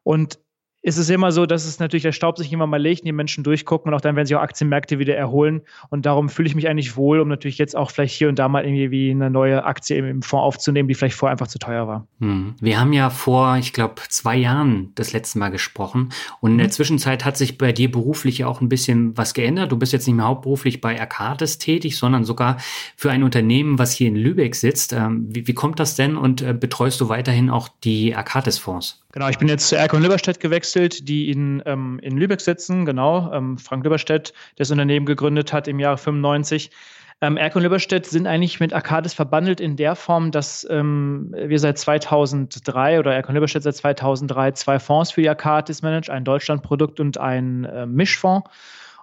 [0.02, 0.40] Und
[0.80, 3.12] ist es immer so, dass es natürlich der Staub sich immer mal legt und die
[3.12, 5.62] Menschen durchgucken und auch dann werden sich auch Aktienmärkte wieder erholen.
[5.90, 8.48] Und darum fühle ich mich eigentlich wohl, um natürlich jetzt auch vielleicht hier und da
[8.48, 12.06] mal irgendwie eine neue Aktie im, Fonds aufzunehmen, die vielleicht vorher einfach zu teuer war.
[12.20, 12.54] Hm.
[12.60, 16.10] Wir haben ja vor, ich glaube, zwei Jahren das letzte Mal gesprochen.
[16.40, 16.72] Und in der mhm.
[16.72, 19.72] Zwischenzeit hat sich bei dir beruflich ja auch ein bisschen was geändert.
[19.72, 22.58] Du bist jetzt nicht mehr hauptberuflich bei Arcades tätig, sondern sogar
[22.96, 24.92] für ein Unternehmen, was hier in Lübeck sitzt.
[24.92, 29.02] Ähm, wie, wie kommt das denn und äh, betreust du weiterhin auch die Arcades-Fonds?
[29.18, 33.32] Genau, ich bin jetzt zu Erkon Lüberstedt gewechselt, die in, ähm, in Lübeck sitzen, genau.
[33.32, 36.70] Ähm, Frank Lüberstedt, der das Unternehmen gegründet hat im Jahre 95.
[37.20, 41.78] Ähm, Erkon Lüberstedt sind eigentlich mit Arcadis verbandelt in der Form, dass ähm, wir seit
[41.78, 47.18] 2003 oder Erkon Lüberstedt seit 2003 zwei Fonds für die Arcadis managt, ein Deutschlandprodukt und
[47.18, 48.48] ein äh, Mischfonds.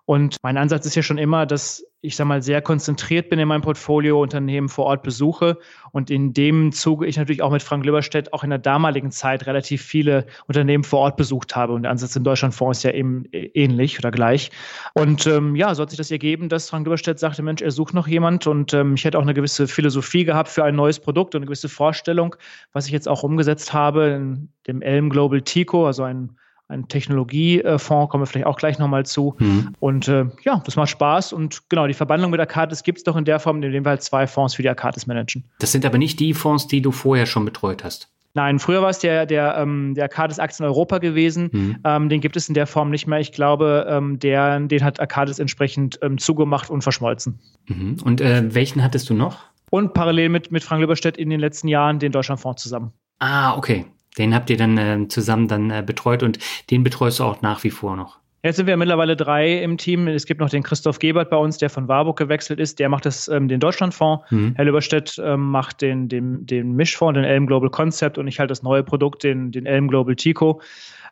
[0.05, 3.47] Und mein Ansatz ist ja schon immer, dass ich sag mal sehr konzentriert bin in
[3.47, 5.57] meinem Portfolio, Unternehmen vor Ort besuche
[5.91, 9.47] und in dem Zuge ich natürlich auch mit Frank Lüberstedt auch in der damaligen Zeit
[9.47, 11.73] relativ viele Unternehmen vor Ort besucht habe.
[11.73, 14.51] Und der Ansatz im Deutschlandfonds ist ja eben ähnlich oder gleich.
[14.93, 17.95] Und ähm, ja, so hat sich das ergeben, dass Frank Lüberstedt sagte, Mensch, er sucht
[17.95, 21.33] noch jemand und ähm, ich hätte auch eine gewisse Philosophie gehabt für ein neues Produkt
[21.33, 22.35] und eine gewisse Vorstellung,
[22.71, 28.09] was ich jetzt auch umgesetzt habe in dem Elm Global Tico, also ein ein Technologiefonds,
[28.09, 29.35] kommen wir vielleicht auch gleich nochmal zu.
[29.39, 29.73] Mhm.
[29.79, 31.33] Und äh, ja, das macht Spaß.
[31.33, 34.01] Und genau, die Verbandlung mit Arcadis gibt es doch in der Form, indem wir halt
[34.01, 35.43] zwei Fonds für die Arcadis managen.
[35.59, 38.09] Das sind aber nicht die Fonds, die du vorher schon betreut hast.
[38.33, 41.49] Nein, früher war es der, der, ähm, der Arcadis Aktien Europa gewesen.
[41.51, 41.77] Mhm.
[41.85, 43.19] Ähm, den gibt es in der Form nicht mehr.
[43.19, 47.39] Ich glaube, ähm, der, den hat Arcadis entsprechend ähm, zugemacht und verschmolzen.
[47.67, 47.97] Mhm.
[48.03, 49.39] Und äh, welchen hattest du noch?
[49.69, 52.91] Und parallel mit, mit Frank Lüberstedt in den letzten Jahren den Deutschlandfonds zusammen.
[53.19, 53.85] Ah, okay.
[54.17, 56.39] Den habt ihr dann äh, zusammen dann äh, betreut und
[56.71, 58.19] den betreust du auch nach wie vor noch.
[58.45, 60.07] Jetzt sind wir mittlerweile drei im Team.
[60.07, 62.77] Es gibt noch den Christoph Gebert bei uns, der von Warburg gewechselt ist.
[62.77, 64.23] Der macht das, ähm, den Deutschlandfonds.
[64.29, 64.53] Mhm.
[64.55, 68.51] Herr Löberstedt ähm, macht den, den, den Mischfonds, den Elm Global Concept und ich halt
[68.51, 70.61] das neue Produkt, den, den Elm Global Tico.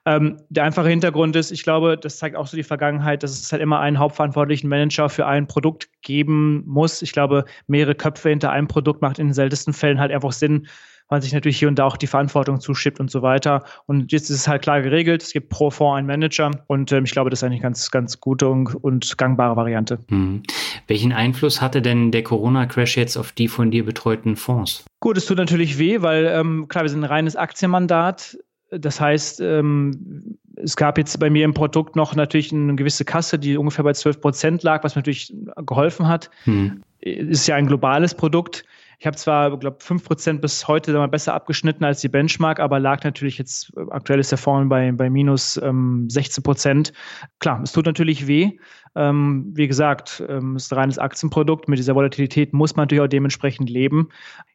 [0.05, 3.51] Ähm, der einfache Hintergrund ist, ich glaube, das zeigt auch so die Vergangenheit, dass es
[3.51, 7.01] halt immer einen hauptverantwortlichen Manager für ein Produkt geben muss.
[7.01, 10.67] Ich glaube, mehrere Köpfe hinter einem Produkt macht in den seltensten Fällen halt einfach Sinn,
[11.09, 13.63] man sich natürlich hier und da auch die Verantwortung zuschiebt und so weiter.
[13.85, 15.23] Und jetzt ist es halt klar geregelt.
[15.23, 17.91] Es gibt pro Fonds einen Manager und ähm, ich glaube, das ist eigentlich eine ganz,
[17.91, 19.99] ganz gute und, und gangbare Variante.
[20.09, 20.43] Hm.
[20.87, 24.85] Welchen Einfluss hatte denn der Corona-Crash jetzt auf die von dir betreuten Fonds?
[24.99, 28.37] Gut, es tut natürlich weh, weil ähm, klar, wir sind ein reines Aktienmandat.
[28.71, 33.39] Das heißt, ähm, es gab jetzt bei mir im Produkt noch natürlich eine gewisse Kasse,
[33.39, 35.33] die ungefähr bei 12 Prozent lag, was mir natürlich
[35.65, 36.29] geholfen hat.
[36.45, 36.83] Hm.
[36.99, 38.65] Ist ja ein globales Produkt.
[38.99, 43.03] Ich habe zwar, glaube 5% bis heute mal besser abgeschnitten als die Benchmark, aber lag
[43.03, 46.93] natürlich jetzt, aktuell ist der Fonds bei, bei minus ähm, 16%.
[47.39, 48.57] Klar, es tut natürlich weh.
[48.95, 51.67] Ähm, wie gesagt, ähm, ist ein reines Aktienprodukt.
[51.67, 54.09] Mit dieser Volatilität muss man natürlich auch dementsprechend leben.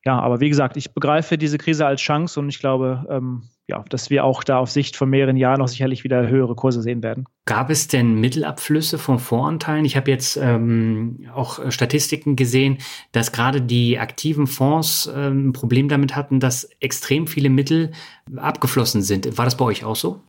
[0.05, 3.85] Ja, aber wie gesagt, ich begreife diese Krise als Chance und ich glaube, ähm, ja,
[3.90, 7.02] dass wir auch da auf Sicht von mehreren Jahren noch sicherlich wieder höhere Kurse sehen
[7.02, 7.27] werden.
[7.44, 9.85] Gab es denn Mittelabflüsse von Voranteilen?
[9.85, 12.78] Ich habe jetzt ähm, auch Statistiken gesehen,
[13.12, 17.93] dass gerade die aktiven Fonds ähm, ein Problem damit hatten, dass extrem viele Mittel
[18.36, 19.36] abgeflossen sind.
[19.36, 20.20] War das bei euch auch so?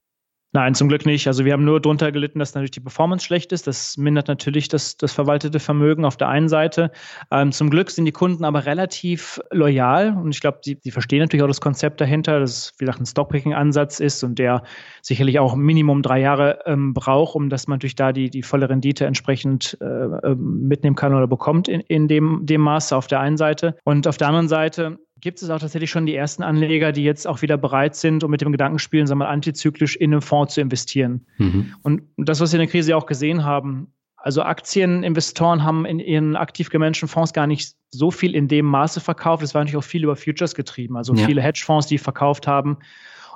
[0.52, 1.28] Nein, zum Glück nicht.
[1.28, 3.68] Also wir haben nur darunter gelitten, dass natürlich die Performance schlecht ist.
[3.68, 6.92] Das mindert natürlich das, das verwaltete Vermögen auf der einen Seite.
[7.30, 11.20] Ähm, zum Glück sind die Kunden aber relativ loyal und ich glaube, die, die verstehen
[11.20, 14.64] natürlich auch das Konzept dahinter, dass es wie gesagt ein Stockpicking-Ansatz ist und der
[15.04, 18.70] sicherlich auch Minimum drei Jahre ähm, braucht, um dass man natürlich da die, die volle
[18.70, 23.20] Rendite entsprechend äh, ähm, mitnehmen kann oder bekommt in, in dem, dem Maße auf der
[23.20, 23.78] einen Seite.
[23.84, 27.28] Und auf der anderen Seite gibt es auch tatsächlich schon die ersten Anleger, die jetzt
[27.28, 30.22] auch wieder bereit sind, um mit dem Gedanken spielen, sagen wir mal, antizyklisch in einen
[30.22, 31.26] Fonds zu investieren.
[31.38, 31.74] Mhm.
[31.82, 36.36] Und das, was wir in der Krise auch gesehen haben, also Aktieninvestoren haben in ihren
[36.36, 39.44] aktiv gemanagten Fonds gar nicht so viel in dem Maße verkauft.
[39.44, 41.26] Es war natürlich auch viel über Futures getrieben, also ja.
[41.26, 42.78] viele Hedgefonds, die verkauft haben.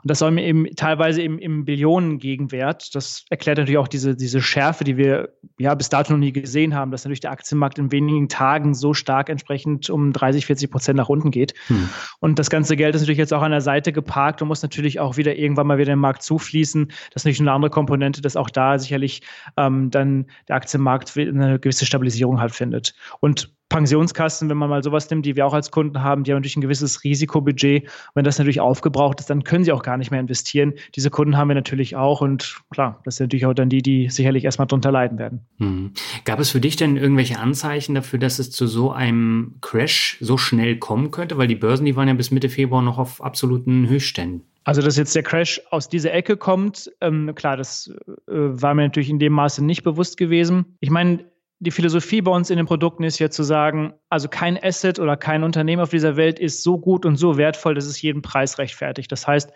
[0.04, 2.94] Und das soll mir eben teilweise im, im Billionen-Gegenwert.
[2.94, 6.76] Das erklärt natürlich auch diese, diese Schärfe, die wir ja bis dato noch nie gesehen
[6.76, 10.98] haben, dass natürlich der Aktienmarkt in wenigen Tagen so stark entsprechend um 30, 40 Prozent
[10.98, 11.54] nach unten geht.
[11.68, 11.88] Hm.
[12.20, 15.00] Und das ganze Geld ist natürlich jetzt auch an der Seite geparkt und muss natürlich
[15.00, 16.88] auch wieder irgendwann mal wieder im Markt zufließen.
[16.88, 19.22] Das ist natürlich eine andere Komponente, dass auch da sicherlich
[19.56, 22.94] ähm, dann der Aktienmarkt eine gewisse Stabilisierung halt findet.
[23.22, 26.38] Und Pensionskassen, wenn man mal sowas nimmt, die wir auch als Kunden haben, die haben
[26.38, 27.90] natürlich ein gewisses Risikobudget.
[28.14, 30.74] wenn das natürlich aufgebraucht ist, dann können sie auch gar nicht mehr investieren.
[30.96, 34.10] Diese Kunden haben wir natürlich auch und klar, das sind natürlich auch dann die, die
[34.12, 35.42] sicherlich erstmal drunter leiden werden.
[35.58, 35.92] Hm.
[36.24, 40.38] Gab es für dich denn irgendwelche Anzeichen dafür, dass es zu so einem Crash so
[40.38, 41.40] schnell kommen könnte?
[41.40, 44.44] Weil die Börsen, die waren ja bis Mitte Februar noch auf absoluten Höchstständen.
[44.66, 47.92] Also, dass jetzt der Crash aus dieser Ecke kommt, ähm, klar, das
[48.28, 50.78] äh, war mir natürlich in dem Maße nicht bewusst gewesen.
[50.80, 51.26] Ich meine,
[51.64, 55.18] die Philosophie bei uns in den Produkten ist ja zu sagen, also kein Asset oder
[55.18, 58.58] kein Unternehmen auf dieser Welt ist so gut und so wertvoll, dass es jeden Preis
[58.58, 59.12] rechtfertigt.
[59.12, 59.52] Das heißt,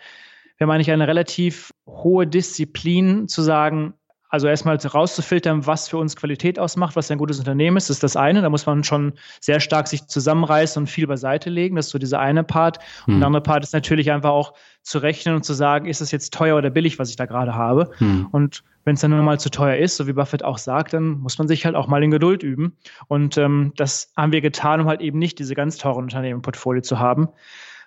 [0.56, 3.94] wir haben eigentlich eine relativ hohe Disziplin zu sagen,
[4.28, 8.16] also erstmal rauszufiltern, was für uns Qualität ausmacht, was ein gutes Unternehmen ist, ist das
[8.16, 8.42] eine.
[8.42, 11.76] Da muss man schon sehr stark sich zusammenreißen und viel beiseite legen.
[11.76, 12.78] Das ist so dieser eine Part.
[13.06, 13.20] Und hm.
[13.20, 16.32] der andere Part ist natürlich einfach auch zu rechnen und zu sagen, ist es jetzt
[16.34, 17.90] teuer oder billig, was ich da gerade habe?
[17.98, 18.28] Hm.
[18.30, 21.20] Und wenn es dann nur mal zu teuer ist, so wie Buffett auch sagt, dann
[21.20, 22.76] muss man sich halt auch mal in Geduld üben.
[23.06, 26.42] Und ähm, das haben wir getan, um halt eben nicht diese ganz teuren Unternehmen im
[26.42, 27.28] Portfolio zu haben.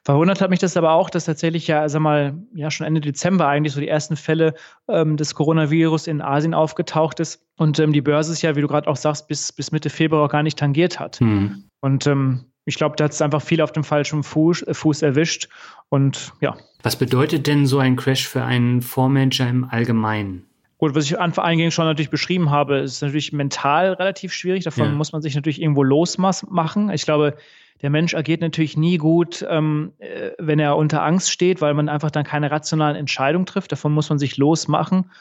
[0.03, 3.47] Verwundert hat mich das aber auch, dass tatsächlich ja, sag mal, ja schon Ende Dezember
[3.47, 4.55] eigentlich so die ersten Fälle
[4.87, 8.67] ähm, des Coronavirus in Asien aufgetaucht ist und ähm, die Börse es ja, wie du
[8.67, 11.19] gerade auch sagst, bis, bis Mitte Februar gar nicht tangiert hat.
[11.19, 11.65] Hm.
[11.81, 15.03] Und ähm, ich glaube, da hat es einfach viel auf dem falschen Fuß, äh, Fuß
[15.03, 15.49] erwischt.
[15.89, 16.57] Und ja.
[16.81, 20.47] Was bedeutet denn so ein Crash für einen Fondsmanager im Allgemeinen?
[20.79, 24.63] Gut, was ich eingehend schon natürlich beschrieben habe, ist natürlich mental relativ schwierig.
[24.63, 24.91] Davon ja.
[24.91, 26.89] muss man sich natürlich irgendwo losmachen.
[26.89, 27.37] Ich glaube,
[27.81, 31.89] der Mensch agiert natürlich nie gut, ähm, äh, wenn er unter Angst steht, weil man
[31.89, 33.71] einfach dann keine rationalen Entscheidungen trifft.
[33.71, 35.11] Davon muss man sich losmachen.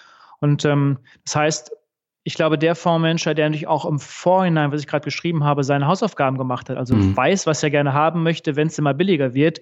[0.41, 1.73] Und ähm, das heißt,
[2.23, 5.87] ich glaube, der Fondsmanager, der natürlich auch im Vorhinein, was ich gerade geschrieben habe, seine
[5.87, 7.17] Hausaufgaben gemacht hat, also mhm.
[7.17, 9.61] weiß, was er gerne haben möchte, wenn es immer billiger wird,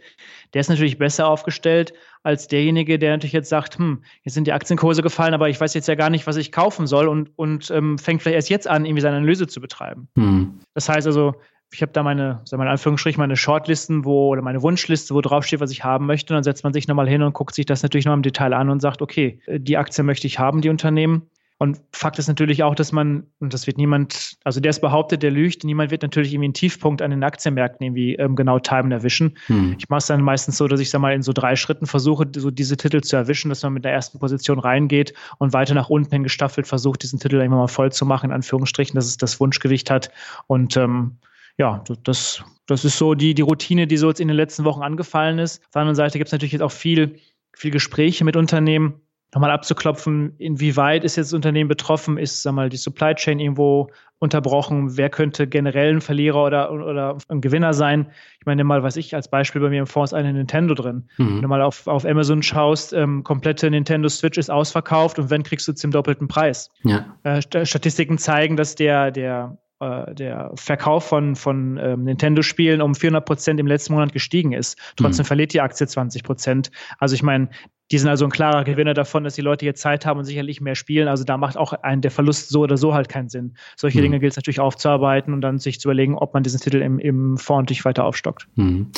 [0.54, 1.92] der ist natürlich besser aufgestellt
[2.24, 5.72] als derjenige, der natürlich jetzt sagt, hm, jetzt sind die Aktienkurse gefallen, aber ich weiß
[5.74, 8.66] jetzt ja gar nicht, was ich kaufen soll und, und ähm, fängt vielleicht erst jetzt
[8.66, 10.08] an, irgendwie seine Analyse zu betreiben.
[10.16, 10.58] Mhm.
[10.74, 11.34] Das heißt also,
[11.72, 15.20] ich habe da meine, sagen wir in Anführungsstrichen, meine Shortlisten, wo, oder meine Wunschliste, wo
[15.20, 16.32] drauf steht, was ich haben möchte.
[16.32, 18.54] Und dann setzt man sich nochmal hin und guckt sich das natürlich noch im Detail
[18.54, 21.28] an und sagt, okay, die Aktie möchte ich haben, die Unternehmen.
[21.60, 25.24] Und Fakt ist natürlich auch, dass man, und das wird niemand, also der es behauptet,
[25.24, 28.92] der lügt, niemand wird natürlich irgendwie einen Tiefpunkt an den Aktienmärkten irgendwie ähm, genau timen
[28.92, 29.36] erwischen.
[29.46, 29.74] Hm.
[29.76, 32.28] Ich mache es dann meistens so, dass ich sag mal in so drei Schritten versuche,
[32.36, 35.90] so diese Titel zu erwischen, dass man mit der ersten Position reingeht und weiter nach
[35.90, 39.16] unten hin gestaffelt versucht, diesen Titel immer mal voll zu machen, in Anführungsstrichen, dass es
[39.16, 40.12] das Wunschgewicht hat.
[40.46, 41.16] Und ähm,
[41.58, 44.82] ja, das, das ist so die, die Routine, die so jetzt in den letzten Wochen
[44.82, 45.62] angefallen ist.
[45.64, 47.18] Auf der anderen Seite gibt es natürlich jetzt auch viel,
[47.52, 49.00] viel Gespräche mit Unternehmen
[49.34, 53.90] nochmal abzuklopfen, inwieweit ist jetzt das Unternehmen betroffen, ist sag mal, die Supply Chain irgendwo
[54.20, 58.10] unterbrochen, wer könnte generell ein Verlierer oder, oder ein Gewinner sein.
[58.40, 61.08] Ich meine mal, was ich als Beispiel bei mir im Fonds eine Nintendo drin.
[61.18, 61.34] Mhm.
[61.34, 65.42] Wenn du mal auf, auf Amazon schaust, ähm, komplette Nintendo Switch ist ausverkauft und wenn
[65.42, 66.70] kriegst du zum doppelten Preis.
[66.82, 67.04] Ja.
[67.22, 73.24] Äh, Statistiken zeigen, dass der, der äh, der Verkauf von, von ähm, Nintendo-Spielen um 400
[73.24, 74.78] Prozent im letzten Monat gestiegen ist.
[74.96, 75.28] Trotzdem mhm.
[75.28, 76.70] verliert die Aktie 20 Prozent.
[76.98, 77.48] Also ich meine,
[77.90, 80.60] die sind also ein klarer Gewinner davon, dass die Leute jetzt Zeit haben und sicherlich
[80.60, 81.08] mehr spielen.
[81.08, 83.54] Also da macht auch ein, der Verlust so oder so halt keinen Sinn.
[83.76, 84.02] Solche mhm.
[84.02, 86.98] Dinge gilt es natürlich aufzuarbeiten und dann sich zu überlegen, ob man diesen Titel im,
[86.98, 88.46] im Fonds natürlich weiter aufstockt.
[88.56, 88.90] Mhm.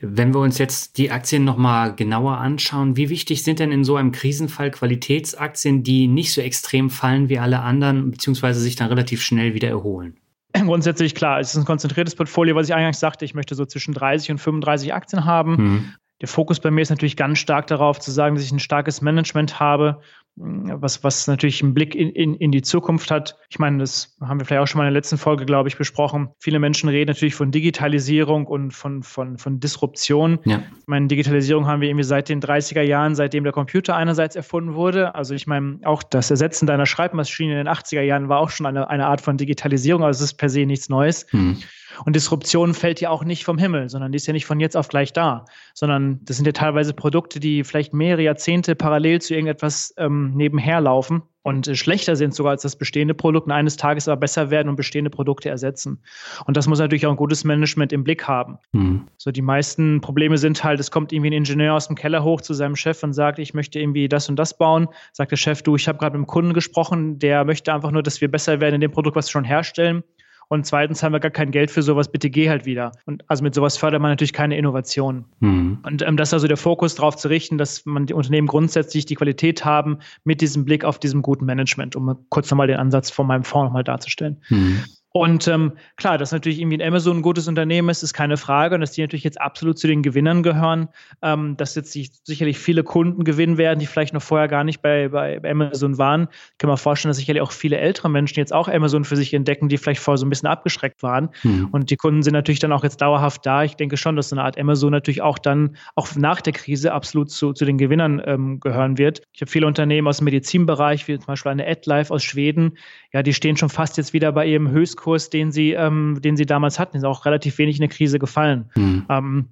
[0.00, 3.96] Wenn wir uns jetzt die Aktien nochmal genauer anschauen, wie wichtig sind denn in so
[3.96, 9.20] einem Krisenfall Qualitätsaktien, die nicht so extrem fallen wie alle anderen, beziehungsweise sich dann relativ
[9.20, 10.19] schnell wieder erholen?
[10.64, 13.94] Grundsätzlich klar, es ist ein konzentriertes Portfolio, was ich eingangs sagte, ich möchte so zwischen
[13.94, 15.56] 30 und 35 Aktien haben.
[15.56, 15.94] Hm.
[16.20, 19.00] Der Fokus bei mir ist natürlich ganz stark darauf zu sagen, dass ich ein starkes
[19.00, 20.00] Management habe,
[20.42, 23.36] was, was natürlich einen Blick in, in, in die Zukunft hat.
[23.50, 25.76] Ich meine, das haben wir vielleicht auch schon mal in der letzten Folge, glaube ich,
[25.76, 26.30] besprochen.
[26.38, 30.38] Viele Menschen reden natürlich von Digitalisierung und von, von, von Disruption.
[30.44, 30.62] Ja.
[30.78, 34.74] Ich meine, Digitalisierung haben wir irgendwie seit den 30er Jahren, seitdem der Computer einerseits erfunden
[34.74, 35.14] wurde.
[35.14, 38.66] Also ich meine, auch das Ersetzen deiner Schreibmaschine in den 80er Jahren war auch schon
[38.66, 41.26] eine, eine Art von Digitalisierung, also es ist per se nichts Neues.
[41.30, 41.58] Hm.
[42.04, 44.76] Und Disruption fällt ja auch nicht vom Himmel, sondern die ist ja nicht von jetzt
[44.76, 45.44] auf gleich da,
[45.74, 50.80] sondern das sind ja teilweise Produkte, die vielleicht mehrere Jahrzehnte parallel zu irgendetwas ähm, nebenher
[50.80, 54.50] laufen und äh, schlechter sind sogar als das bestehende Produkt und eines Tages aber besser
[54.50, 56.02] werden und bestehende Produkte ersetzen.
[56.46, 58.58] Und das muss natürlich auch ein gutes Management im Blick haben.
[58.72, 59.08] Mhm.
[59.16, 62.40] So die meisten Probleme sind halt, es kommt irgendwie ein Ingenieur aus dem Keller hoch
[62.40, 64.88] zu seinem Chef und sagt, ich möchte irgendwie das und das bauen.
[65.12, 68.02] Sagt der Chef, du, ich habe gerade mit dem Kunden gesprochen, der möchte einfach nur,
[68.02, 70.04] dass wir besser werden in dem Produkt, was wir schon herstellen.
[70.50, 72.90] Und zweitens haben wir gar kein Geld für sowas, bitte geh halt wieder.
[73.06, 75.24] Und also mit sowas fördert man natürlich keine Innovation.
[75.38, 75.78] Mhm.
[75.84, 79.06] Und ähm, das ist also der Fokus darauf zu richten, dass man die Unternehmen grundsätzlich
[79.06, 83.10] die Qualität haben mit diesem Blick auf diesem guten Management, um kurz nochmal den Ansatz
[83.10, 84.42] von meinem Fonds nochmal darzustellen.
[84.48, 84.82] Mhm.
[85.12, 88.76] Und ähm, klar, dass natürlich irgendwie Amazon ein gutes Unternehmen ist, ist keine Frage.
[88.76, 90.88] Und dass die natürlich jetzt absolut zu den Gewinnern gehören,
[91.20, 94.82] ähm, dass jetzt sich sicherlich viele Kunden gewinnen werden, die vielleicht noch vorher gar nicht
[94.82, 96.28] bei, bei Amazon waren.
[96.52, 99.34] Ich kann mir vorstellen, dass sicherlich auch viele ältere Menschen jetzt auch Amazon für sich
[99.34, 101.30] entdecken, die vielleicht vorher so ein bisschen abgeschreckt waren.
[101.42, 101.68] Mhm.
[101.72, 103.64] Und die Kunden sind natürlich dann auch jetzt dauerhaft da.
[103.64, 106.92] Ich denke schon, dass so eine Art Amazon natürlich auch dann, auch nach der Krise,
[106.92, 109.22] absolut zu, zu den Gewinnern ähm, gehören wird.
[109.32, 112.76] Ich habe viele Unternehmen aus dem Medizinbereich, wie zum Beispiel eine AdLife aus Schweden.
[113.12, 116.36] Ja, die stehen schon fast jetzt wieder bei ihrem Höchst Kurs, den sie, ähm, den
[116.36, 116.96] sie damals hatten.
[116.96, 118.70] Ist auch relativ wenig in der Krise gefallen.
[118.76, 119.06] Mhm.
[119.08, 119.48] Ähm,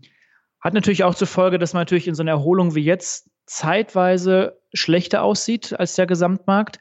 [0.61, 4.59] hat natürlich auch zur Folge, dass man natürlich in so einer Erholung wie jetzt zeitweise
[4.75, 6.79] schlechter aussieht als der Gesamtmarkt.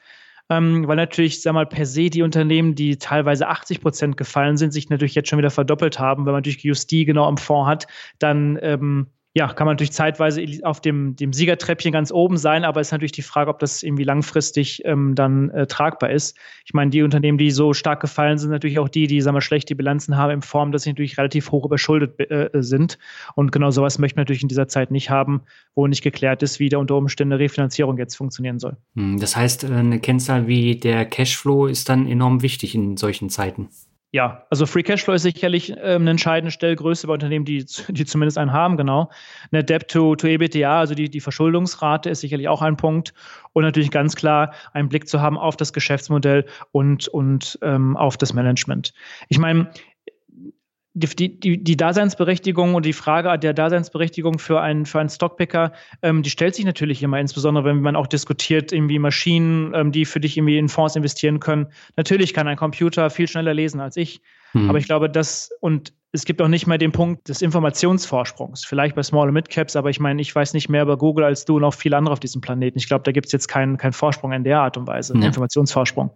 [0.50, 4.72] Ähm, weil natürlich, sag mal, per se die Unternehmen, die teilweise 80 Prozent gefallen sind,
[4.72, 6.26] sich natürlich jetzt schon wieder verdoppelt haben.
[6.26, 7.88] Wenn man natürlich Justi genau im Fonds hat,
[8.20, 12.82] dann ähm, ja, kann man natürlich zeitweise auf dem, dem Siegertreppchen ganz oben sein, aber
[12.82, 16.36] es ist natürlich die Frage, ob das irgendwie langfristig ähm, dann äh, tragbar ist.
[16.66, 19.42] Ich meine, die Unternehmen, die so stark gefallen sind, natürlich auch die, die, sagen wir,
[19.42, 22.98] schlechte Bilanzen haben in Form, dass sie natürlich relativ hoch überschuldet äh, sind.
[23.36, 25.42] Und genau sowas möchte man natürlich in dieser Zeit nicht haben,
[25.76, 28.78] wo nicht geklärt ist, wie der unter Umständen Refinanzierung jetzt funktionieren soll.
[28.96, 33.30] Hm, das heißt, äh, eine Kennzahl wie der Cashflow ist dann enorm wichtig in solchen
[33.30, 33.70] Zeiten
[34.18, 38.40] ja, also Free Cashflow ist sicherlich ähm, eine entscheidende Stellgröße bei Unternehmen, die, die zumindest
[38.40, 39.12] einen haben, genau.
[39.52, 43.14] Net Debt to, to EBITDA, also die, die Verschuldungsrate ist sicherlich auch ein Punkt.
[43.54, 48.18] Und natürlich ganz klar einen Blick zu haben auf das Geschäftsmodell und, und ähm, auf
[48.18, 48.92] das Management.
[49.30, 49.70] Ich meine,
[50.98, 56.24] die, die, die Daseinsberechtigung und die Frage der Daseinsberechtigung für einen, für einen Stockpicker, ähm,
[56.24, 60.20] die stellt sich natürlich immer, insbesondere wenn man auch diskutiert, irgendwie Maschinen, ähm, die für
[60.20, 61.68] dich irgendwie in Fonds investieren können.
[61.96, 64.22] Natürlich kann ein Computer viel schneller lesen als ich.
[64.54, 64.70] Mhm.
[64.70, 68.66] Aber ich glaube, das und es gibt auch nicht mehr den Punkt des Informationsvorsprungs.
[68.66, 71.46] Vielleicht bei Small- und Mid-Caps, aber ich meine, ich weiß nicht mehr über Google als
[71.46, 72.80] du und auch viele andere auf diesem Planeten.
[72.80, 75.28] Ich glaube, da gibt es jetzt keinen kein Vorsprung in der Art und Weise, ja.
[75.28, 76.10] Informationsvorsprung.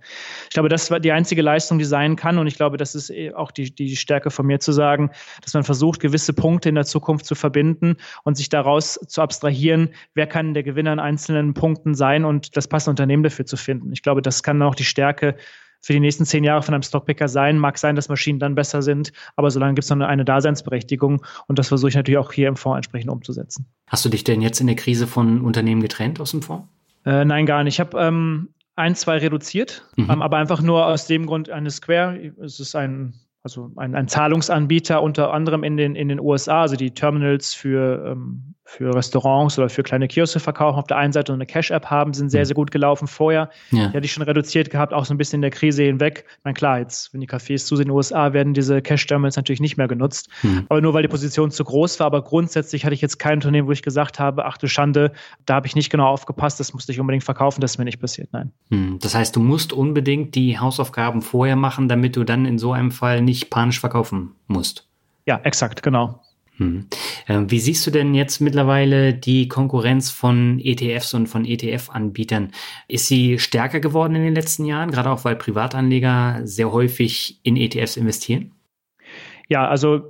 [0.46, 3.12] Ich glaube, das war die einzige Leistung, die sein kann und ich glaube, das ist
[3.12, 5.12] eh auch die, die Stärke von mir zu sagen,
[5.44, 9.90] dass man versucht, gewisse Punkte in der Zukunft zu verbinden und sich daraus zu abstrahieren,
[10.16, 13.94] wer kann der Gewinner in einzelnen Punkten sein und das passende Unternehmen dafür zu finden.
[13.94, 15.36] Ich glaube, das kann auch die Stärke
[15.82, 17.58] für die nächsten zehn Jahre von einem Stockpicker sein.
[17.58, 21.24] Mag sein, dass Maschinen dann besser sind, aber solange gibt es noch eine, eine Daseinsberechtigung
[21.48, 23.66] und das versuche ich natürlich auch hier im Fonds entsprechend umzusetzen.
[23.88, 26.68] Hast du dich denn jetzt in der Krise von Unternehmen getrennt aus dem Fonds?
[27.06, 27.76] Äh, nein, gar nicht.
[27.76, 30.10] Ich habe ähm, ein, zwei reduziert, mhm.
[30.10, 32.34] ähm, aber einfach nur aus dem Grund eine Square.
[32.42, 33.14] Es ist ein
[33.44, 38.12] also ein, ein, Zahlungsanbieter unter anderem in den, in den USA, also die Terminals für,
[38.12, 41.88] ähm, für Restaurants oder für kleine Kioske verkaufen, auf der einen Seite und eine Cash-App
[41.88, 43.50] haben, sind sehr, sehr gut gelaufen vorher.
[43.72, 43.90] Ja.
[43.90, 46.26] Die hatte ich schon reduziert gehabt, auch so ein bisschen in der Krise hinweg.
[46.46, 49.60] Na klar, jetzt, wenn die Cafés zu sind in den USA, werden diese Cash-Terminals natürlich
[49.60, 50.30] nicht mehr genutzt.
[50.44, 50.68] Mhm.
[50.70, 52.08] Aber nur weil die Position zu groß war.
[52.08, 55.12] Aber grundsätzlich hatte ich jetzt kein Unternehmen, wo ich gesagt habe, ach du Schande,
[55.46, 58.00] da habe ich nicht genau aufgepasst, das musste ich unbedingt verkaufen, das ist mir nicht
[58.00, 58.30] passiert.
[58.32, 58.54] Nein.
[58.70, 59.00] Mhm.
[59.02, 62.92] Das heißt, du musst unbedingt die Hausaufgaben vorher machen, damit du dann in so einem
[62.92, 64.88] Fall nicht panisch verkaufen musst.
[65.26, 66.22] Ja, exakt, genau.
[66.62, 66.86] Hm.
[67.28, 72.52] Ähm, wie siehst du denn jetzt mittlerweile die Konkurrenz von ETFs und von ETF-Anbietern?
[72.88, 77.58] Ist sie stärker geworden in den letzten Jahren, gerade auch weil Privatanleger sehr häufig in
[77.58, 78.52] ETFs investieren?
[79.50, 80.04] Ja, also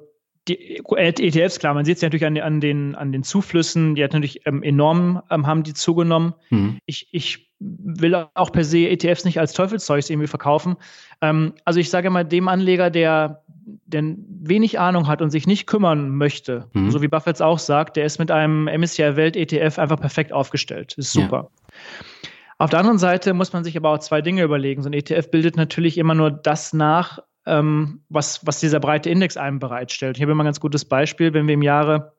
[0.48, 4.03] die ETFs, klar, man sieht es ja natürlich an, an, den, an den Zuflüssen, die
[4.03, 6.34] hat natürlich ähm, enorm, ähm, haben die zugenommen.
[6.49, 6.80] Mhm.
[6.86, 10.76] Ich, ich will auch per se ETFs nicht als Teufelszeug irgendwie verkaufen.
[11.22, 13.44] Ähm, also ich sage mal, dem Anleger, der,
[13.85, 16.91] der wenig Ahnung hat und sich nicht kümmern möchte, mhm.
[16.91, 20.34] so wie Buffett es auch sagt, der ist mit einem MSCI Welt ETF einfach perfekt
[20.34, 20.93] aufgestellt.
[20.98, 21.49] Das ist super.
[21.52, 22.30] Ja.
[22.57, 24.84] Auf der anderen Seite muss man sich aber auch zwei Dinge überlegen.
[24.84, 29.35] So ein ETF bildet natürlich immer nur das nach, ähm, was, was dieser breite Index
[29.35, 30.18] einem bereitstellt.
[30.18, 32.14] Ich habe immer ein ganz gutes Beispiel, wenn wir im Jahre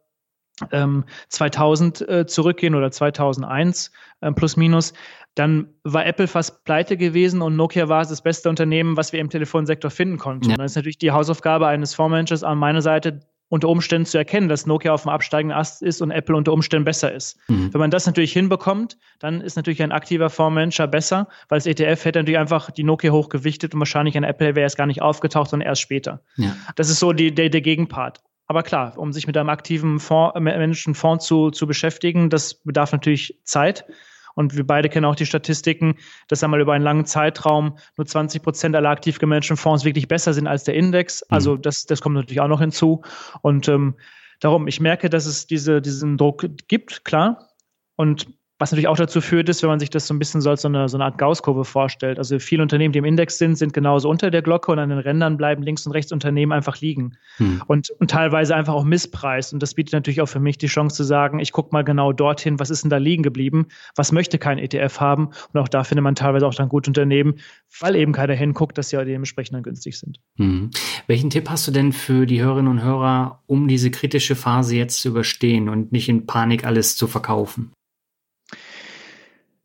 [0.70, 3.90] ähm, 2000 äh, zurückgehen oder 2001
[4.20, 4.93] äh, plus minus,
[5.34, 9.30] dann war Apple fast pleite gewesen und Nokia war das beste Unternehmen, was wir im
[9.30, 10.44] Telefonsektor finden konnten.
[10.44, 10.52] Ja.
[10.52, 13.20] Und dann ist natürlich die Hausaufgabe eines Fondsmanagers an meiner Seite,
[13.52, 16.86] unter Umständen zu erkennen, dass Nokia auf dem absteigenden Ast ist und Apple unter Umständen
[16.86, 17.39] besser ist.
[17.48, 17.72] Mhm.
[17.74, 22.02] Wenn man das natürlich hinbekommt, dann ist natürlich ein aktiver Fondsmanager besser, weil das ETF
[22.06, 25.51] hätte natürlich einfach die Nokia hochgewichtet und wahrscheinlich ein Apple wäre erst gar nicht aufgetaucht,
[25.51, 26.22] sondern erst später.
[26.36, 26.56] Ja.
[26.76, 28.22] Das ist so die, der, der Gegenpart.
[28.52, 32.92] Aber klar, um sich mit einem aktiven Fonds, Menschen Fonds zu, zu beschäftigen, das bedarf
[32.92, 33.86] natürlich Zeit.
[34.34, 35.94] Und wir beide kennen auch die Statistiken,
[36.28, 40.34] dass einmal über einen langen Zeitraum nur 20 Prozent aller aktiv gemanagten Fonds wirklich besser
[40.34, 41.22] sind als der Index.
[41.22, 41.34] Mhm.
[41.34, 43.00] Also das, das kommt natürlich auch noch hinzu.
[43.40, 43.94] Und ähm,
[44.38, 47.48] darum, ich merke, dass es diese, diesen Druck gibt, klar.
[47.96, 48.26] Und
[48.62, 50.62] was natürlich auch dazu führt, ist, wenn man sich das so ein bisschen so als
[50.62, 52.18] so eine, so eine Art Gaußkurve vorstellt.
[52.18, 55.01] Also viele Unternehmen, die im Index sind, sind genauso unter der Glocke und an den
[55.01, 57.16] Rändern bleiben links und rechts Unternehmen einfach liegen.
[57.39, 57.60] Hm.
[57.66, 59.52] Und, und teilweise einfach auch Misspreis.
[59.52, 62.12] Und das bietet natürlich auch für mich die Chance zu sagen, ich gucke mal genau
[62.12, 63.66] dorthin, was ist denn da liegen geblieben,
[63.97, 65.30] was möchte kein ETF haben.
[65.52, 67.40] Und auch da findet man teilweise auch dann gute Unternehmen,
[67.80, 70.20] weil eben keiner hinguckt, dass sie ja dementsprechend dann günstig sind.
[70.36, 70.70] Hm.
[71.09, 75.01] Welchen Tipp hast du denn für die Hörerinnen und Hörer, um diese kritische Phase jetzt
[75.01, 77.72] zu überstehen und nicht in Panik alles zu verkaufen?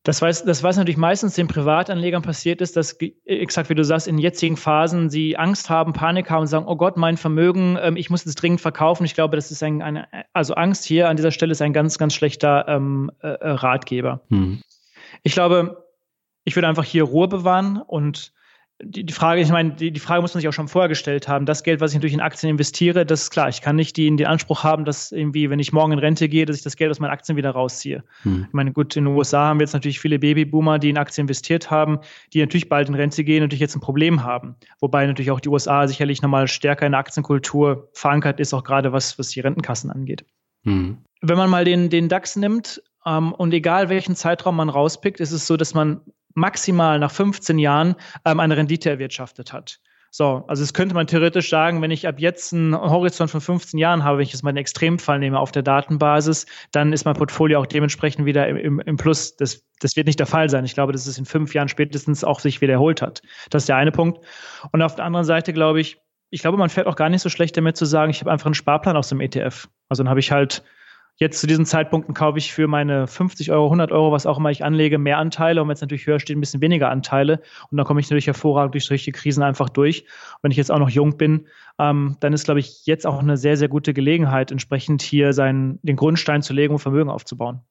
[0.08, 4.08] Das, weiß, das, was natürlich meistens den Privatanlegern passiert ist, dass, exakt wie du sagst,
[4.08, 7.98] in jetzigen Phasen sie Angst haben, Panik haben und sagen, oh Gott, mein Vermögen, ähm,
[7.98, 9.04] ich muss es dringend verkaufen.
[9.04, 11.98] Ich glaube, das ist ein, eine, also Angst hier an dieser Stelle ist ein ganz,
[11.98, 14.22] ganz schlechter ähm, äh, äh Ratgeber.
[14.30, 14.62] Hm.
[15.24, 15.84] Ich glaube,
[16.46, 18.32] ich würde einfach hier Ruhe bewahren und
[18.80, 21.28] die, die Frage, ich meine, die, die Frage muss man sich auch schon vorher gestellt
[21.28, 21.46] haben.
[21.46, 23.50] Das Geld, was ich natürlich in Aktien investiere, das ist klar.
[23.50, 26.46] Ich kann nicht die, den Anspruch haben, dass irgendwie, wenn ich morgen in Rente gehe,
[26.46, 28.04] dass ich das Geld aus meinen Aktien wieder rausziehe.
[28.22, 28.46] Hm.
[28.48, 31.24] Ich meine, gut, in den USA haben wir jetzt natürlich viele Babyboomer, die in Aktien
[31.24, 32.00] investiert haben,
[32.34, 34.56] die natürlich bald in Rente gehen und natürlich jetzt ein Problem haben.
[34.80, 38.94] Wobei natürlich auch die USA sicherlich nochmal stärker in der Aktienkultur verankert ist, auch gerade
[38.94, 40.24] was, was die Rentenkassen angeht.
[40.66, 41.00] Hm.
[41.22, 45.32] Wenn man mal den, den DAX nimmt, ähm, und egal welchen Zeitraum man rauspickt, ist
[45.32, 46.02] es so, dass man
[46.38, 49.80] maximal nach 15 Jahren ähm, eine Rendite erwirtschaftet hat.
[50.10, 53.78] So, also es könnte man theoretisch sagen, wenn ich ab jetzt einen Horizont von 15
[53.78, 57.16] Jahren habe, wenn ich jetzt mal einen Extremfall nehme auf der Datenbasis, dann ist mein
[57.16, 59.36] Portfolio auch dementsprechend wieder im, im, im Plus.
[59.36, 60.64] Das, das wird nicht der Fall sein.
[60.64, 63.22] Ich glaube, dass es in fünf Jahren spätestens auch sich wiederholt hat.
[63.50, 64.24] Das ist der eine Punkt.
[64.72, 65.98] Und auf der anderen Seite glaube ich,
[66.30, 68.48] ich glaube, man fährt auch gar nicht so schlecht damit zu sagen, ich habe einfach
[68.48, 69.68] einen Sparplan aus dem ETF.
[69.90, 70.64] Also dann habe ich halt
[71.20, 74.52] Jetzt zu diesen Zeitpunkten kaufe ich für meine 50 Euro, 100 Euro, was auch immer
[74.52, 77.42] ich anlege, mehr Anteile und wenn es natürlich höher steht, ein bisschen weniger Anteile.
[77.72, 80.04] Und dann komme ich natürlich hervorragend durch solche Krisen einfach durch.
[80.04, 81.48] Und wenn ich jetzt auch noch jung bin,
[81.80, 85.80] ähm, dann ist, glaube ich, jetzt auch eine sehr, sehr gute Gelegenheit, entsprechend hier seinen,
[85.82, 87.62] den Grundstein zu legen und Vermögen aufzubauen.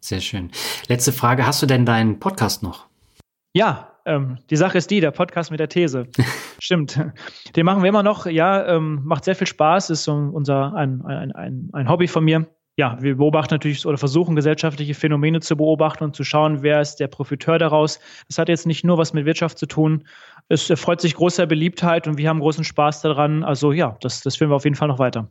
[0.00, 0.50] Sehr schön.
[0.88, 1.46] Letzte Frage.
[1.46, 2.86] Hast du denn deinen Podcast noch?
[3.52, 6.06] Ja, ähm, die Sache ist die, der Podcast mit der These.
[6.58, 6.98] Stimmt.
[7.54, 8.24] Den machen wir immer noch.
[8.24, 9.90] Ja, ähm, macht sehr viel Spaß.
[9.90, 12.46] Ist so unser ein, ein, ein, ein Hobby von mir
[12.80, 16.96] ja, wir beobachten natürlich oder versuchen gesellschaftliche Phänomene zu beobachten und zu schauen, wer ist
[16.96, 18.00] der Profiteur daraus.
[18.26, 20.04] Das hat jetzt nicht nur was mit Wirtschaft zu tun.
[20.48, 23.44] Es erfreut sich großer Beliebtheit und wir haben großen Spaß daran.
[23.44, 25.28] Also ja, das, das führen wir auf jeden Fall noch weiter.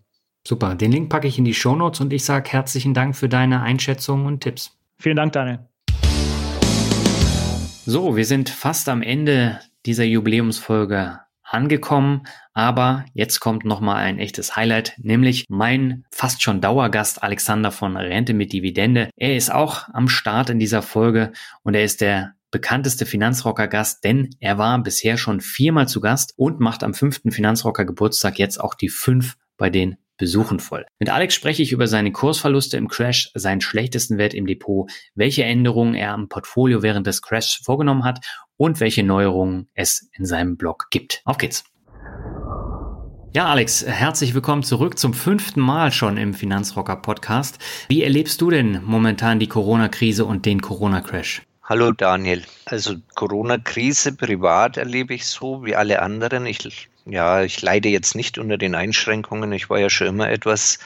[0.47, 0.75] Super.
[0.75, 4.27] Den Link packe ich in die Shownotes und ich sage herzlichen Dank für deine Einschätzungen
[4.27, 4.77] und Tipps.
[4.99, 5.57] Vielen Dank, Daniel.
[7.87, 11.19] So, wir sind fast am Ende dieser Jubiläumsfolge
[11.49, 12.23] angekommen,
[12.53, 18.33] aber jetzt kommt nochmal ein echtes Highlight, nämlich mein fast schon Dauergast Alexander von Rente
[18.33, 19.09] mit Dividende.
[19.15, 21.31] Er ist auch am Start in dieser Folge
[21.63, 26.59] und er ist der bekannteste Finanzrocker-Gast, denn er war bisher schon viermal zu Gast und
[26.59, 30.85] macht am fünften Finanzrocker-Geburtstag jetzt auch die fünf bei den Besuchen voll.
[30.99, 35.45] Mit Alex spreche ich über seine Kursverluste im Crash, seinen schlechtesten Wert im Depot, welche
[35.45, 38.19] Änderungen er am Portfolio während des Crashs vorgenommen hat
[38.59, 41.21] und welche Neuerungen es in seinem Blog gibt.
[41.23, 41.63] Auf geht's!
[43.33, 47.59] Ja, Alex, herzlich willkommen zurück zum fünften Mal schon im Finanzrocker Podcast.
[47.87, 51.43] Wie erlebst du denn momentan die Corona-Krise und den Corona-Crash?
[51.63, 52.43] Hallo Daniel.
[52.65, 56.45] Also Corona-Krise privat erlebe ich so wie alle anderen.
[56.45, 59.51] Ich, ja, ich leide jetzt nicht unter den Einschränkungen.
[59.51, 60.79] Ich war ja schon immer etwas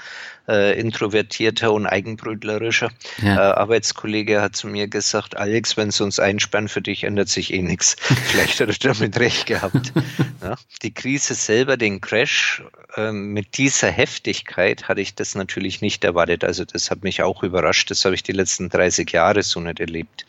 [0.48, 2.92] äh, introvertierter und eigenbrötlerischer.
[3.22, 3.36] Ja.
[3.36, 7.54] Äh, Arbeitskollege hat zu mir gesagt, Alex, wenn sie uns einsperren, für dich ändert sich
[7.54, 7.96] eh nichts.
[8.26, 9.94] Vielleicht hat er damit recht gehabt.
[10.42, 12.64] ja, die Krise selber, den Crash,
[12.96, 16.44] äh, mit dieser Heftigkeit hatte ich das natürlich nicht erwartet.
[16.44, 17.90] Also das hat mich auch überrascht.
[17.92, 20.26] Das habe ich die letzten 30 Jahre so nicht erlebt.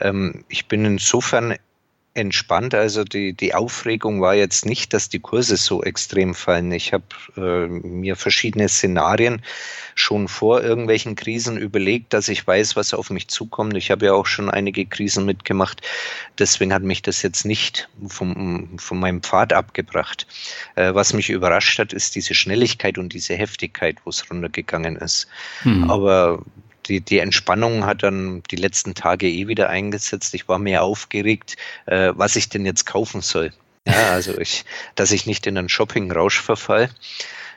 [0.00, 1.56] Ähm, ich bin insofern
[2.18, 2.74] entspannt.
[2.74, 6.72] Also die, die Aufregung war jetzt nicht, dass die Kurse so extrem fallen.
[6.72, 7.04] Ich habe
[7.36, 9.42] äh, mir verschiedene Szenarien
[9.94, 13.76] schon vor irgendwelchen Krisen überlegt, dass ich weiß, was auf mich zukommt.
[13.76, 15.80] Ich habe ja auch schon einige Krisen mitgemacht.
[16.38, 20.26] Deswegen hat mich das jetzt nicht vom, von meinem Pfad abgebracht.
[20.74, 25.28] Äh, was mich überrascht hat, ist diese Schnelligkeit und diese Heftigkeit, wo es runtergegangen ist.
[25.62, 25.90] Hm.
[25.90, 26.42] Aber
[26.88, 30.34] die, die Entspannung hat dann die letzten Tage eh wieder eingesetzt.
[30.34, 31.56] Ich war mehr aufgeregt,
[31.86, 33.52] äh, was ich denn jetzt kaufen soll.
[33.86, 36.90] Ja, also ich, dass ich nicht in einen Shopping-Rausch verfall.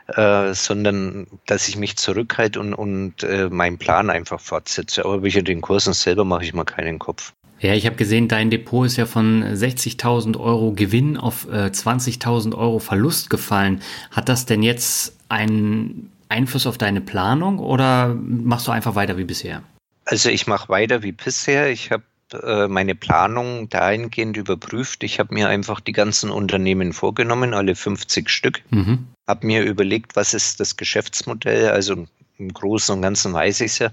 [0.08, 5.06] Äh, sondern dass ich mich zurückhalte und, und äh, meinen Plan einfach fortsetze.
[5.06, 7.34] Aber bei den Kursen selber mache ich mal keinen Kopf.
[7.62, 12.58] Ja, ich habe gesehen, dein Depot ist ja von 60.000 Euro Gewinn auf äh, 20.000
[12.58, 13.82] Euro Verlust gefallen.
[14.10, 19.26] Hat das denn jetzt einen Einfluss auf deine Planung oder machst du einfach weiter wie
[19.26, 19.64] bisher?
[20.06, 21.70] Also ich mache weiter wie bisher.
[21.70, 22.04] Ich habe
[22.34, 25.04] äh, meine Planung dahingehend überprüft.
[25.04, 28.62] Ich habe mir einfach die ganzen Unternehmen vorgenommen, alle 50 Stück.
[28.72, 29.08] Mhm.
[29.28, 33.80] Habe mir überlegt, was ist das Geschäftsmodell, also im Großen und Ganzen weiß ich es
[33.80, 33.92] ja,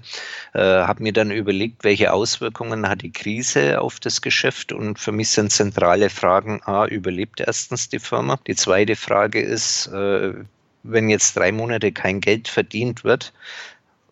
[0.53, 5.11] äh, habe mir dann überlegt, welche Auswirkungen hat die Krise auf das Geschäft und für
[5.11, 8.39] mich sind zentrale Fragen, a, überlebt erstens die Firma?
[8.47, 10.33] Die zweite Frage ist, äh,
[10.91, 13.33] wenn jetzt drei Monate kein Geld verdient wird,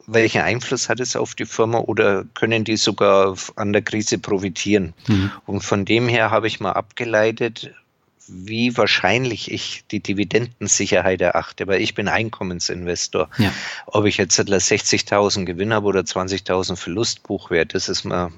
[0.08, 4.94] welchen Einfluss hat es auf die Firma oder können die sogar an der Krise profitieren?
[5.08, 5.32] Mhm.
[5.46, 7.72] Und von dem her habe ich mal abgeleitet,
[8.30, 13.30] wie wahrscheinlich ich die Dividendensicherheit erachte, weil ich bin Einkommensinvestor.
[13.38, 13.54] Ja.
[13.86, 18.32] Ob ich jetzt 60.000 Gewinn habe oder 20.000 Verlustbuchwert, das ist mir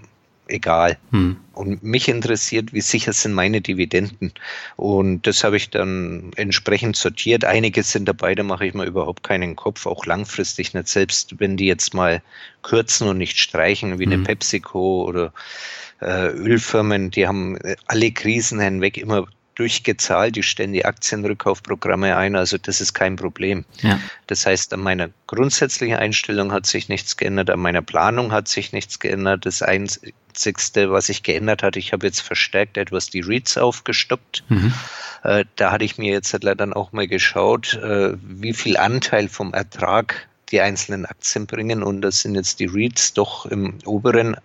[0.50, 0.98] egal.
[1.12, 1.38] Hm.
[1.54, 4.34] Und mich interessiert, wie sicher sind meine Dividenden.
[4.76, 7.46] Und das habe ich dann entsprechend sortiert.
[7.46, 10.88] Einige sind dabei, da mache ich mir überhaupt keinen Kopf, auch langfristig nicht.
[10.88, 12.22] Selbst wenn die jetzt mal
[12.62, 14.14] kürzen und nicht streichen, wie hm.
[14.14, 15.34] eine PepsiCo oder
[16.02, 17.58] äh, Ölfirmen, die haben
[17.88, 19.28] alle Krisen hinweg immer
[19.60, 23.66] durchgezahlt, die stellen die Aktienrückkaufprogramme ein, also das ist kein Problem.
[23.82, 24.00] Ja.
[24.28, 28.72] Das heißt, an meiner grundsätzlichen Einstellung hat sich nichts geändert, an meiner Planung hat sich
[28.72, 29.46] nichts geändert.
[29.46, 29.62] Das
[30.40, 34.45] Einzigste, was sich geändert hat, ich habe jetzt verstärkt etwas die Reads aufgestockt.
[34.48, 34.74] Mhm.
[35.24, 39.53] Äh, da hatte ich mir jetzt dann auch mal geschaut, äh, wie viel Anteil vom
[39.53, 41.84] Ertrag die einzelnen Aktien bringen.
[41.84, 44.38] Und das sind jetzt die REITs doch im oberen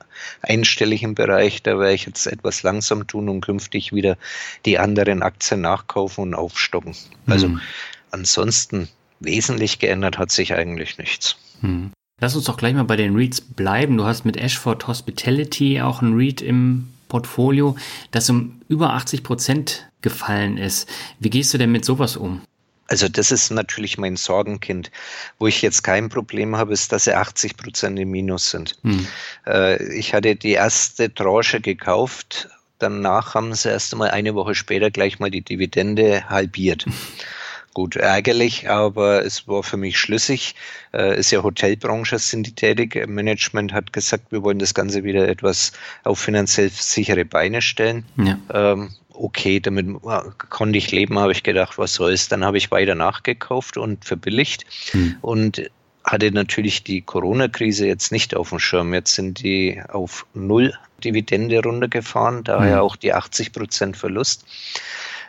[0.43, 1.63] einstelligen Bereich.
[1.63, 4.19] Da werde ich jetzt etwas langsam tun und künftig wieder
[4.67, 6.97] die anderen Aktien nachkaufen und aufstocken.
[7.27, 7.61] Also hm.
[8.11, 8.89] ansonsten
[9.21, 11.37] wesentlich geändert hat sich eigentlich nichts.
[11.61, 11.93] Hm.
[12.25, 13.99] Lass uns doch gleich mal bei den REITs bleiben.
[13.99, 17.77] Du hast mit Ashford Hospitality auch ein REIT im Portfolio,
[18.13, 20.89] das um über 80 Prozent gefallen ist.
[21.19, 22.41] Wie gehst du denn mit sowas um?
[22.89, 24.91] Also das ist natürlich mein Sorgenkind.
[25.39, 28.79] Wo ich jetzt kein Problem habe, ist, dass sie 80 Prozent im Minus sind.
[28.85, 29.07] Hm.
[29.47, 32.49] Äh, ich hatte die erste Tranche gekauft,
[32.79, 36.87] danach haben sie erst einmal eine Woche später gleich mal die Dividende halbiert.
[37.75, 40.55] Gut, ärgerlich, aber es war für mich schlüssig.
[40.93, 43.05] Äh, ist ja Hotelbranche, sind die tätig.
[43.09, 45.73] Management hat gesagt, wir wollen das Ganze wieder etwas
[46.05, 48.05] auf finanziell sichere Beine stellen.
[48.17, 48.39] Ja.
[48.53, 50.21] Ähm, okay, damit äh,
[50.51, 52.29] konnte ich leben, habe ich gedacht, was soll's.
[52.29, 55.17] Dann habe ich weiter nachgekauft und verbilligt hm.
[55.21, 55.69] und
[56.05, 58.95] hatte natürlich die Corona-Krise jetzt nicht auf dem Schirm.
[58.95, 62.83] Jetzt sind die auf null Dividende runtergefahren, daher hm.
[62.83, 64.45] auch die 80 Prozent Verlust.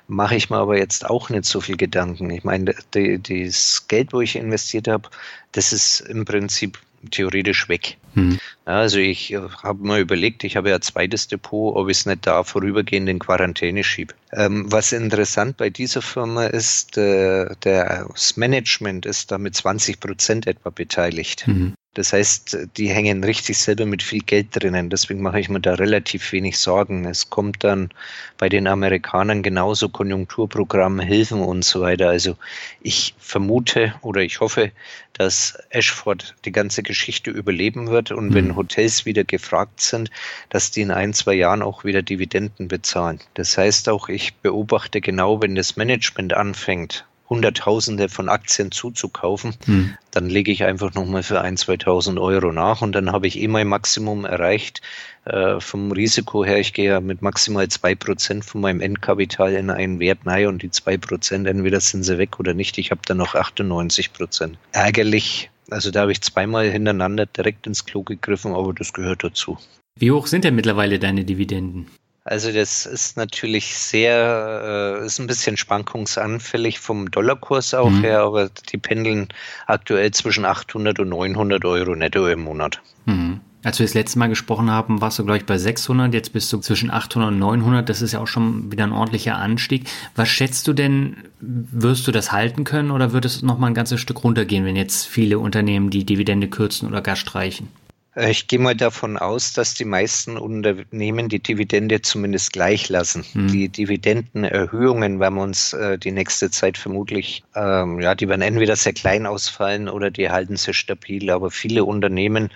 [0.07, 2.29] Mache ich mir aber jetzt auch nicht so viel Gedanken.
[2.29, 5.09] Ich meine, die, das Geld, wo ich investiert habe,
[5.51, 6.79] das ist im Prinzip
[7.11, 7.97] theoretisch weg.
[8.13, 8.39] Hm.
[8.65, 12.05] Also ich äh, habe mal überlegt, ich habe ja ein zweites Depot, ob ich es
[12.05, 14.13] nicht da vorübergehend in Quarantäne schiebe.
[14.31, 20.47] Ähm, was interessant bei dieser Firma ist, äh, das Management ist da mit 20 Prozent
[20.47, 21.47] etwa beteiligt.
[21.47, 21.75] Mhm.
[21.95, 24.89] Das heißt, die hängen richtig selber mit viel Geld drinnen.
[24.89, 27.05] Deswegen mache ich mir da relativ wenig Sorgen.
[27.05, 27.89] Es kommt dann
[28.37, 32.09] bei den Amerikanern genauso Konjunkturprogramme, Hilfen und so weiter.
[32.09, 32.35] Also
[32.81, 34.71] ich vermute oder ich hoffe,
[35.13, 38.33] dass Ashford die ganze Geschichte überleben wird und mhm.
[38.33, 40.11] wenn Hotels wieder gefragt sind,
[40.49, 43.21] dass die in ein, zwei Jahren auch wieder Dividenden bezahlen.
[43.35, 49.97] Das heißt auch, ich beobachte genau, wenn das Management anfängt, Hunderttausende von Aktien zuzukaufen, hm.
[50.11, 53.47] dann lege ich einfach nochmal für ein, 2000 Euro nach und dann habe ich eh
[53.47, 54.81] mein Maximum erreicht.
[55.25, 59.71] Äh, vom Risiko her, ich gehe ja mit maximal zwei Prozent von meinem Endkapital in
[59.71, 62.77] einen Wert rein und die zwei Prozent, entweder sind sie weg oder nicht.
[62.77, 64.57] Ich habe dann noch 98 Prozent.
[64.71, 65.49] Ärgerlich.
[65.71, 69.57] Also da habe ich zweimal hintereinander direkt ins Klo gegriffen, aber das gehört dazu.
[69.97, 71.87] Wie hoch sind denn mittlerweile deine Dividenden?
[72.27, 78.01] Also das ist natürlich sehr, äh, ist ein bisschen schwankungsanfällig vom Dollarkurs auch mhm.
[78.01, 79.27] her, aber die pendeln
[79.67, 82.81] aktuell zwischen 800 und 900 Euro netto im Monat.
[83.05, 83.41] Mhm.
[83.63, 86.51] Als wir das letzte Mal gesprochen haben, warst du, glaube ich, bei 600, jetzt bist
[86.51, 87.87] du zwischen 800 und 900.
[87.87, 89.87] Das ist ja auch schon wieder ein ordentlicher Anstieg.
[90.15, 93.73] Was schätzt du denn, wirst du das halten können oder wird es noch mal ein
[93.75, 97.69] ganzes Stück runtergehen, wenn jetzt viele Unternehmen die Dividende kürzen oder gar streichen?
[98.15, 103.23] Äh, ich gehe mal davon aus, dass die meisten Unternehmen die Dividende zumindest gleich lassen.
[103.33, 103.47] Hm.
[103.47, 108.93] Die Dividendenerhöhungen werden uns äh, die nächste Zeit vermutlich, ähm, ja, die werden entweder sehr
[108.93, 111.29] klein ausfallen oder die halten sich stabil.
[111.29, 112.49] Aber viele Unternehmen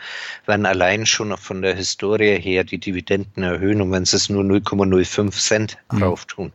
[0.46, 4.44] werden allein schon von der Historie her die Dividenden erhöhen und wenn sie es nur
[4.44, 6.00] 0,05 Cent hm.
[6.00, 6.52] drauf tun.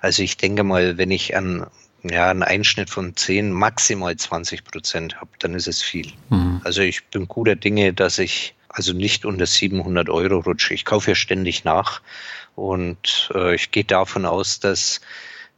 [0.00, 1.66] Also ich denke mal, wenn ich an
[2.08, 6.12] ja, einen Einschnitt von 10, maximal 20 Prozent habe, dann ist es viel.
[6.30, 6.60] Mhm.
[6.64, 10.74] Also ich bin guter Dinge, dass ich also nicht unter 700 Euro rutsche.
[10.74, 12.02] Ich kaufe ja ständig nach
[12.54, 15.00] und äh, ich gehe davon aus, dass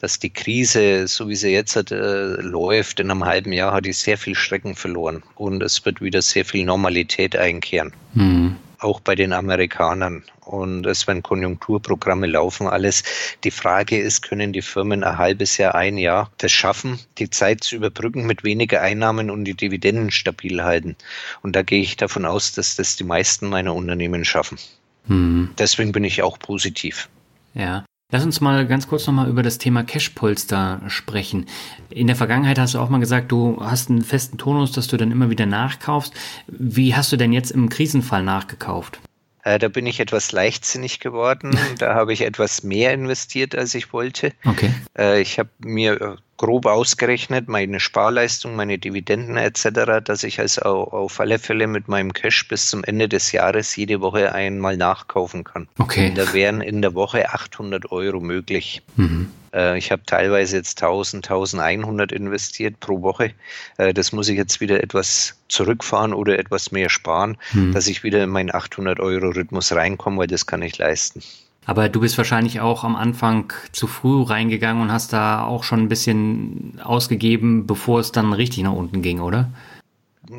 [0.00, 3.92] dass die Krise, so wie sie jetzt äh, läuft, in einem halben Jahr hat die
[3.92, 7.92] sehr viel Schrecken verloren und es wird wieder sehr viel Normalität einkehren.
[8.14, 10.24] Mhm auch bei den Amerikanern.
[10.44, 13.02] Und es werden Konjunkturprogramme laufen, alles.
[13.44, 17.64] Die Frage ist, können die Firmen ein halbes Jahr, ein Jahr das schaffen, die Zeit
[17.64, 20.96] zu überbrücken mit weniger Einnahmen und die Dividenden stabil halten?
[21.42, 24.58] Und da gehe ich davon aus, dass das die meisten meiner Unternehmen schaffen.
[25.06, 25.50] Hm.
[25.58, 27.08] Deswegen bin ich auch positiv.
[27.54, 27.84] Ja.
[28.10, 31.44] Lass uns mal ganz kurz nochmal über das Thema Cashpolster sprechen.
[31.90, 34.96] In der Vergangenheit hast du auch mal gesagt, du hast einen festen Tonus, dass du
[34.96, 36.14] dann immer wieder nachkaufst.
[36.46, 38.98] Wie hast du denn jetzt im Krisenfall nachgekauft?
[39.44, 41.54] Äh, da bin ich etwas leichtsinnig geworden.
[41.78, 44.32] da habe ich etwas mehr investiert, als ich wollte.
[44.46, 44.72] Okay.
[44.96, 51.20] Äh, ich habe mir grob ausgerechnet, meine Sparleistung, meine Dividenden etc., dass ich also auf
[51.20, 55.68] alle Fälle mit meinem Cash bis zum Ende des Jahres jede Woche einmal nachkaufen kann.
[55.78, 56.12] Okay.
[56.14, 58.82] Da wären in der Woche 800 Euro möglich.
[58.96, 59.30] Mhm.
[59.52, 63.32] Äh, ich habe teilweise jetzt 1000, 1100 investiert pro Woche.
[63.76, 67.72] Äh, das muss ich jetzt wieder etwas zurückfahren oder etwas mehr sparen, mhm.
[67.72, 71.22] dass ich wieder in meinen 800 Euro Rhythmus reinkomme, weil das kann ich leisten.
[71.68, 75.80] Aber du bist wahrscheinlich auch am Anfang zu früh reingegangen und hast da auch schon
[75.80, 79.50] ein bisschen ausgegeben, bevor es dann richtig nach unten ging, oder?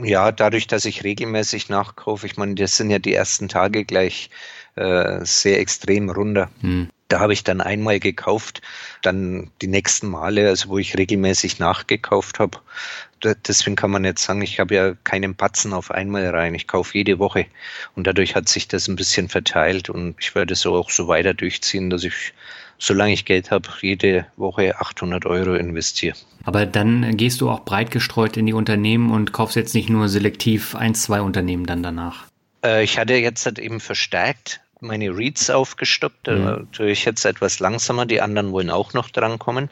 [0.03, 4.31] Ja, dadurch, dass ich regelmäßig nachkaufe, ich meine, das sind ja die ersten Tage gleich
[4.73, 6.49] äh, sehr extrem runter.
[6.61, 6.89] Hm.
[7.09, 8.61] Da habe ich dann einmal gekauft,
[9.01, 12.59] dann die nächsten Male, also wo ich regelmäßig nachgekauft habe.
[13.23, 16.53] Deswegen kann man jetzt sagen, ich habe ja keinen Batzen auf einmal rein.
[16.53, 17.47] Ich kaufe jede Woche
[17.95, 21.33] und dadurch hat sich das ein bisschen verteilt und ich werde so auch so weiter
[21.33, 22.33] durchziehen, dass ich,
[22.77, 26.15] solange ich Geld habe, jede Woche 800 Euro investiere.
[26.43, 30.09] Aber dann gehst du auch breit gestreut in die Unternehmen und kaufst jetzt nicht nur
[30.09, 32.27] selektiv ein, zwei Unternehmen dann danach.
[32.63, 36.27] Äh, ich hatte jetzt halt eben verstärkt meine Reads aufgestockt.
[36.27, 36.43] Mhm.
[36.43, 39.69] Natürlich jetzt etwas langsamer, die anderen wollen auch noch drankommen.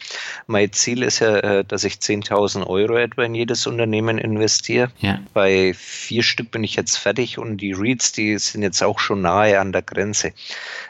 [0.47, 4.91] Mein Ziel ist ja, äh, dass ich 10.000 Euro etwa in jedes Unternehmen investiere.
[4.99, 5.19] Ja.
[5.33, 9.21] Bei vier Stück bin ich jetzt fertig und die Reads, die sind jetzt auch schon
[9.21, 10.33] nahe an der Grenze.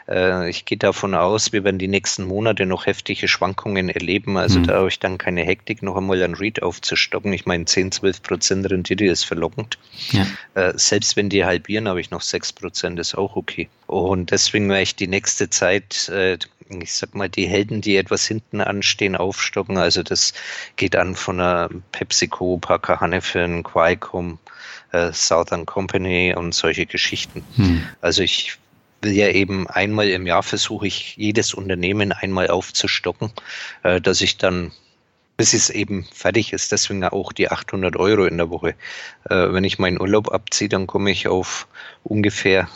[0.08, 4.36] Äh, ich gehe davon aus, wir werden die nächsten Monate noch heftige Schwankungen erleben.
[4.36, 4.66] Also mhm.
[4.66, 7.32] da habe ich dann keine Hektik, noch einmal ein Read aufzustocken.
[7.32, 9.78] Ich meine, 10, 12 Prozent Rendite ist verlockend.
[10.10, 10.26] Ja.
[10.54, 13.68] Äh, selbst wenn die halbieren, habe ich noch 6 Prozent, ist auch okay.
[13.88, 16.36] Und deswegen werde ich die nächste Zeit, äh,
[16.68, 19.78] ich sag mal, die Helden, die etwas hinten anstehen, aufstocken.
[19.78, 20.34] Also das
[20.76, 24.38] geht an von einer PepsiCo, Parker Hannifin, Qualcomm,
[24.92, 27.42] äh, Southern Company und solche Geschichten.
[27.56, 27.82] Hm.
[28.02, 28.58] Also ich
[29.00, 33.32] will ja eben einmal im Jahr versuche ich jedes Unternehmen einmal aufzustocken,
[33.84, 34.70] äh, dass ich dann
[35.38, 36.72] bis es eben fertig ist.
[36.72, 38.74] Deswegen auch die 800 Euro in der Woche.
[39.30, 41.68] Äh, wenn ich meinen Urlaub abziehe, dann komme ich auf
[42.02, 42.68] ungefähr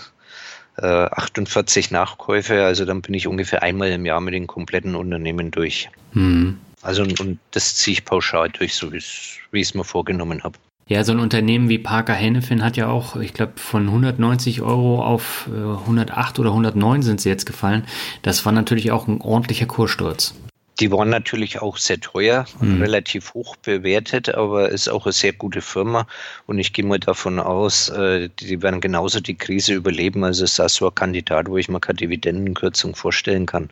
[0.77, 2.65] äh, 48 Nachkäufe.
[2.65, 5.91] Also dann bin ich ungefähr einmal im Jahr mit den kompletten Unternehmen durch.
[6.13, 6.59] Mhm.
[6.83, 10.59] Also und, und das ziehe ich pauschal durch, so wie ich es mir vorgenommen habe.
[10.89, 15.03] Ja, so ein Unternehmen wie Parker Hennefin hat ja auch, ich glaube, von 190 Euro
[15.03, 17.85] auf 108 äh, oder 109 sind sie jetzt gefallen.
[18.23, 20.35] Das war natürlich auch ein ordentlicher Kurssturz.
[20.81, 22.83] Die waren natürlich auch sehr teuer und mhm.
[22.83, 26.07] relativ hoch bewertet, aber ist auch eine sehr gute Firma
[26.47, 30.25] und ich gehe mal davon aus, äh, die werden genauso die Krise überleben.
[30.25, 33.71] Also ist das so ein Kandidat, wo ich mir keine Dividendenkürzung vorstellen kann.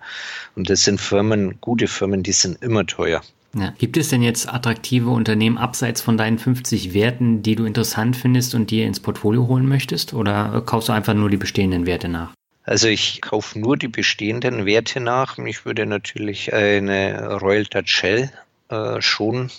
[0.56, 3.22] Und das sind Firmen, gute Firmen, die sind immer teuer.
[3.54, 3.74] Ja.
[3.78, 8.54] Gibt es denn jetzt attraktive Unternehmen abseits von deinen 50 Werten, die du interessant findest
[8.54, 10.14] und dir ins Portfolio holen möchtest?
[10.14, 12.32] Oder kaufst du einfach nur die bestehenden Werte nach?
[12.64, 15.38] Also ich kaufe nur die bestehenden Werte nach.
[15.38, 18.30] Mich würde natürlich eine Royal Dutch Shell
[18.68, 19.50] äh, schon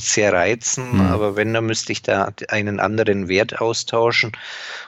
[0.00, 1.00] sehr reizen, mhm.
[1.00, 4.32] aber wenn, dann müsste ich da einen anderen Wert austauschen.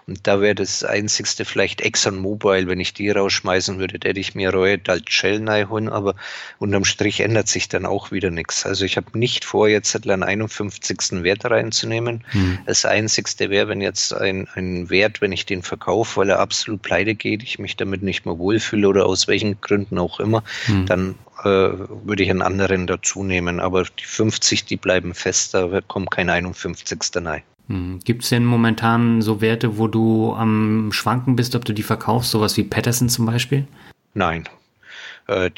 [0.06, 4.50] Und da wäre das einzigste vielleicht ExxonMobil, wenn ich die rausschmeißen würde, hätte ich mir
[4.50, 6.14] Royal Dutch Shell holen, aber
[6.58, 8.64] unterm Strich ändert sich dann auch wieder nichts.
[8.66, 11.24] Also ich habe nicht vor, jetzt einen 51.
[11.24, 12.24] Wert reinzunehmen.
[12.32, 12.58] Mhm.
[12.66, 16.82] Das einzigste wäre, wenn jetzt ein, ein Wert, wenn ich den verkaufe, weil er absolut
[16.82, 20.86] pleite geht, ich mich damit nicht mehr wohlfühle oder aus welchen Gründen auch immer, mhm.
[20.86, 21.14] dann
[21.46, 23.60] würde ich einen anderen dazu nehmen.
[23.60, 26.98] Aber die 50, die bleiben fest, da kommt kein 51.
[27.24, 27.42] rein.
[27.68, 28.00] Hm.
[28.04, 32.30] Gibt es denn momentan so Werte, wo du am Schwanken bist, ob du die verkaufst,
[32.30, 33.66] sowas wie Patterson zum Beispiel?
[34.14, 34.48] Nein,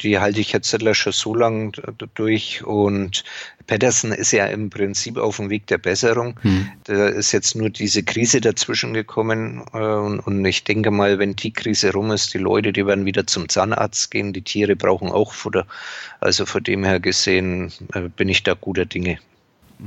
[0.01, 1.71] die halte ich jetzt schon so lange
[2.15, 3.23] durch und
[3.69, 6.39] Patterson ist ja im Prinzip auf dem Weg der Besserung.
[6.41, 6.69] Hm.
[6.85, 11.53] Da ist jetzt nur diese Krise dazwischen gekommen äh, und, ich denke mal, wenn die
[11.53, 15.33] Krise rum ist, die Leute, die werden wieder zum Zahnarzt gehen, die Tiere brauchen auch
[15.33, 15.67] Futter.
[16.19, 19.19] Also von dem her gesehen äh, bin ich da guter Dinge.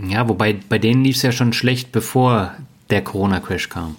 [0.09, 2.54] Ja, wobei bei denen lief es ja schon schlecht, bevor
[2.88, 3.96] der Corona-Crash kam.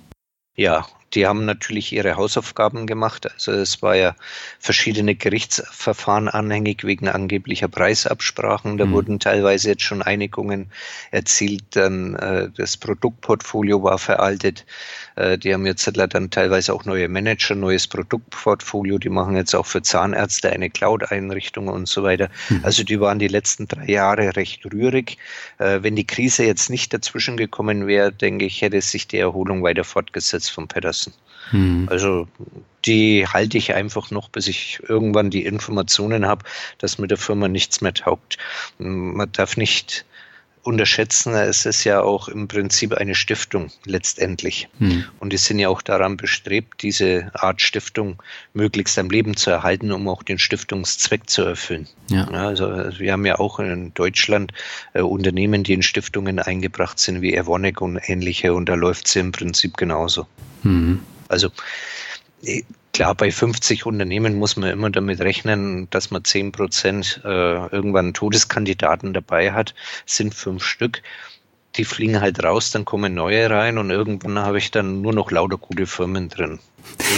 [0.56, 3.32] Ja, die haben natürlich ihre Hausaufgaben gemacht.
[3.32, 4.16] Also es war ja
[4.60, 8.78] verschiedene Gerichtsverfahren anhängig wegen angeblicher Preisabsprachen.
[8.78, 8.92] Da mhm.
[8.92, 10.72] wurden teilweise jetzt schon Einigungen
[11.12, 11.64] erzielt.
[11.72, 14.66] Dann äh, das Produktportfolio war veraltet.
[15.16, 18.98] Äh, die haben jetzt dann teilweise auch neue Manager, neues Produktportfolio.
[18.98, 22.30] Die machen jetzt auch für Zahnärzte eine Cloud-Einrichtung und so weiter.
[22.50, 22.62] Mhm.
[22.64, 25.18] Also die waren die letzten drei Jahre recht rührig.
[25.60, 29.64] Äh, wenn die Krise jetzt nicht dazwischen gekommen wäre, denke ich, hätte sich die Erholung
[29.64, 31.03] weiter fortgesetzt von Pedersen.
[31.52, 31.88] Mhm.
[31.90, 32.28] Also
[32.86, 36.46] die halte ich einfach noch, bis ich irgendwann die Informationen habe,
[36.80, 38.38] dass mit der Firma nichts mehr taugt.
[38.78, 40.06] Man darf nicht
[40.64, 44.70] unterschätzen, es ist ja auch im Prinzip eine Stiftung letztendlich.
[44.80, 45.04] Hm.
[45.20, 48.22] Und die sind ja auch daran bestrebt, diese Art Stiftung
[48.54, 51.88] möglichst am Leben zu erhalten, um auch den Stiftungszweck zu erfüllen.
[52.10, 52.26] Ja.
[52.28, 54.54] also wir haben ja auch in Deutschland
[54.94, 59.16] äh, Unternehmen, die in Stiftungen eingebracht sind, wie Evonik und ähnliche, und da läuft es
[59.16, 60.28] im Prinzip genauso.
[60.64, 61.02] Hm.
[61.28, 61.50] Also
[62.94, 68.14] Klar, bei 50 Unternehmen muss man immer damit rechnen, dass man 10 Prozent äh, irgendwann
[68.14, 69.74] Todeskandidaten dabei hat,
[70.06, 71.02] sind fünf Stück.
[71.76, 75.32] Die fliegen halt raus, dann kommen neue rein und irgendwann habe ich dann nur noch
[75.32, 76.60] lauter gute Firmen drin.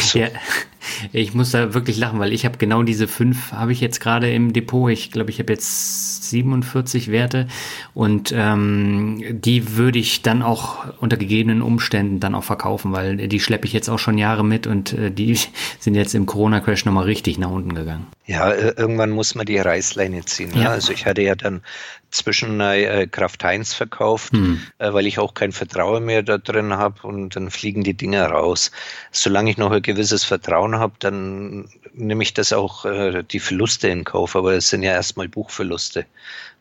[0.01, 0.19] So.
[0.19, 0.27] Ja,
[1.13, 4.31] ich muss da wirklich lachen, weil ich habe genau diese fünf, habe ich jetzt gerade
[4.31, 4.91] im Depot.
[4.91, 7.47] Ich glaube, ich habe jetzt 47 Werte
[7.93, 13.39] und ähm, die würde ich dann auch unter gegebenen Umständen dann auch verkaufen, weil die
[13.39, 15.37] schleppe ich jetzt auch schon Jahre mit und äh, die
[15.79, 18.07] sind jetzt im Corona-Crash nochmal richtig nach unten gegangen.
[18.25, 20.51] Ja, irgendwann muss man die Reißleine ziehen.
[20.55, 20.61] Ja.
[20.61, 20.69] ja.
[20.69, 21.61] Also ich hatte ja dann
[22.09, 24.61] zwischen äh, Kraft Heinz verkauft, hm.
[24.77, 28.27] äh, weil ich auch kein Vertrauen mehr da drin habe und dann fliegen die Dinger
[28.27, 28.71] raus.
[29.11, 33.88] Solange ich noch ein gewisses Vertrauen habe, dann nehme ich das auch äh, die Verluste
[33.88, 36.06] in Kauf, aber es sind ja erstmal Buchverluste.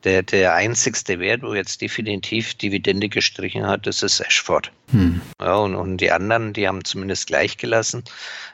[0.04, 4.70] Der, der einzigste Wert, wo jetzt definitiv Dividende gestrichen hat, das ist Ashford.
[4.90, 5.20] Hm.
[5.40, 8.04] Ja, und, und die anderen, die haben zumindest gleich gelassen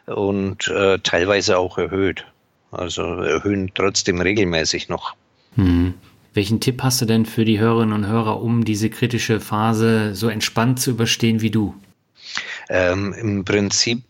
[0.06, 2.24] und äh, teilweise auch erhöht.
[2.70, 5.14] Also erhöhen trotzdem regelmäßig noch.
[5.56, 5.94] Hm.
[6.32, 10.28] Welchen Tipp hast du denn für die Hörerinnen und Hörer, um diese kritische Phase so
[10.28, 11.74] entspannt zu überstehen wie du?
[12.68, 14.04] Ähm, Im Prinzip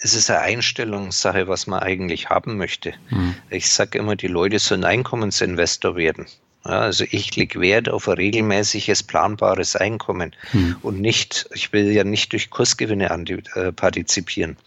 [0.00, 2.94] ist es eine Einstellungssache, was man eigentlich haben möchte.
[3.10, 3.34] Mhm.
[3.50, 6.26] Ich sage immer, die Leute sollen Einkommensinvestor werden.
[6.64, 10.76] Ja, also ich lege Wert auf ein regelmäßiges, planbares Einkommen hm.
[10.82, 13.08] und nicht, ich will ja nicht durch Kursgewinne
[13.54, 14.58] äh, partizipieren.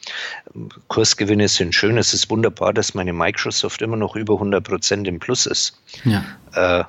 [0.88, 5.20] Kursgewinne sind schön, es ist wunderbar, dass meine Microsoft immer noch über 100 Prozent im
[5.20, 5.80] Plus ist.
[6.04, 6.26] Ja.
[6.56, 6.84] Äh,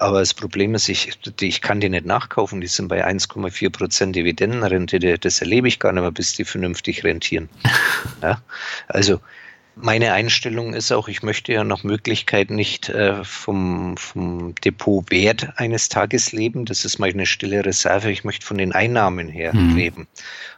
[0.00, 1.10] aber das Problem ist, ich,
[1.40, 2.62] ich kann die nicht nachkaufen.
[2.62, 4.98] Die sind bei 1,4 Prozent Dividendenrente.
[5.18, 7.50] Das erlebe ich gar nicht mehr, bis die vernünftig rentieren.
[8.22, 8.40] ja?
[8.88, 9.20] Also
[9.76, 15.88] Meine Einstellung ist auch, ich möchte ja nach Möglichkeit nicht äh, vom, vom Depotwert eines
[15.88, 16.64] Tages leben.
[16.64, 18.10] Das ist meine stille Reserve.
[18.10, 19.76] Ich möchte von den Einnahmen her mhm.
[19.76, 20.08] leben.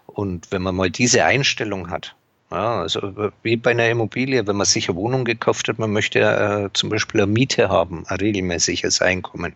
[0.06, 2.16] Und wenn man mal diese Einstellung hat,
[2.52, 6.20] ja, also wie bei einer Immobilie, wenn man sich eine Wohnung gekauft hat, man möchte
[6.20, 9.54] äh, zum Beispiel eine Miete haben, ein regelmäßiges Einkommen.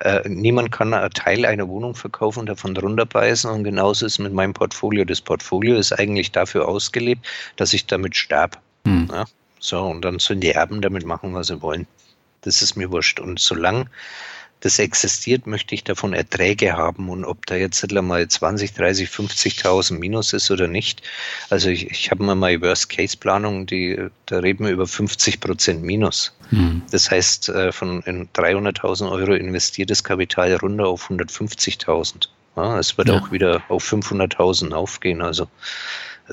[0.00, 4.18] Äh, niemand kann einen Teil einer Wohnung verkaufen und davon runterbeißen und genauso ist es
[4.18, 5.04] mit meinem Portfolio.
[5.04, 7.26] Das Portfolio ist eigentlich dafür ausgelebt,
[7.56, 8.58] dass ich damit sterbe.
[8.84, 9.08] Hm.
[9.10, 9.24] Ja,
[9.58, 11.86] so, und dann sollen die Erben damit machen, was sie wollen.
[12.42, 13.20] Das ist mir wurscht.
[13.20, 13.86] Und solange
[14.60, 17.08] das existiert, möchte ich davon Erträge haben.
[17.08, 21.02] Und ob da jetzt mal 20, 30, 50.000 Minus ist oder nicht.
[21.48, 26.36] Also ich, ich habe mal meine Worst-Case-Planung, die, da reden wir über 50 Prozent Minus.
[26.50, 26.82] Hm.
[26.90, 32.28] Das heißt, äh, von 300.000 Euro investiertes Kapital runter auf 150.000.
[32.56, 33.20] Ja, es wird ja.
[33.20, 35.22] auch wieder auf 500.000 aufgehen.
[35.22, 35.46] Also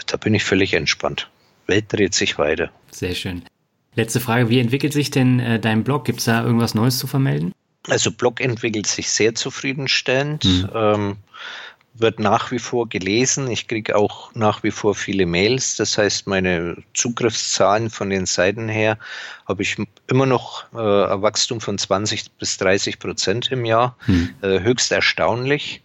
[0.08, 1.30] da bin ich völlig entspannt.
[1.68, 2.72] Welt dreht sich weiter.
[2.92, 3.44] Sehr schön.
[3.96, 6.06] Letzte Frage, wie entwickelt sich denn äh, dein Blog?
[6.06, 7.54] Gibt es da irgendwas Neues zu vermelden?
[7.88, 10.44] Also Blog entwickelt sich sehr zufriedenstellend.
[10.44, 10.70] Mhm.
[10.74, 11.18] Ähm,
[11.98, 13.50] wird nach wie vor gelesen.
[13.50, 15.78] Ich kriege auch nach wie vor viele Mails.
[15.78, 18.98] Das heißt, meine Zugriffszahlen von den Seiten her
[19.48, 23.96] habe ich immer noch äh, ein Wachstum von 20 bis 30 Prozent im Jahr.
[24.06, 24.36] Hm.
[24.42, 25.82] Äh, höchst erstaunlich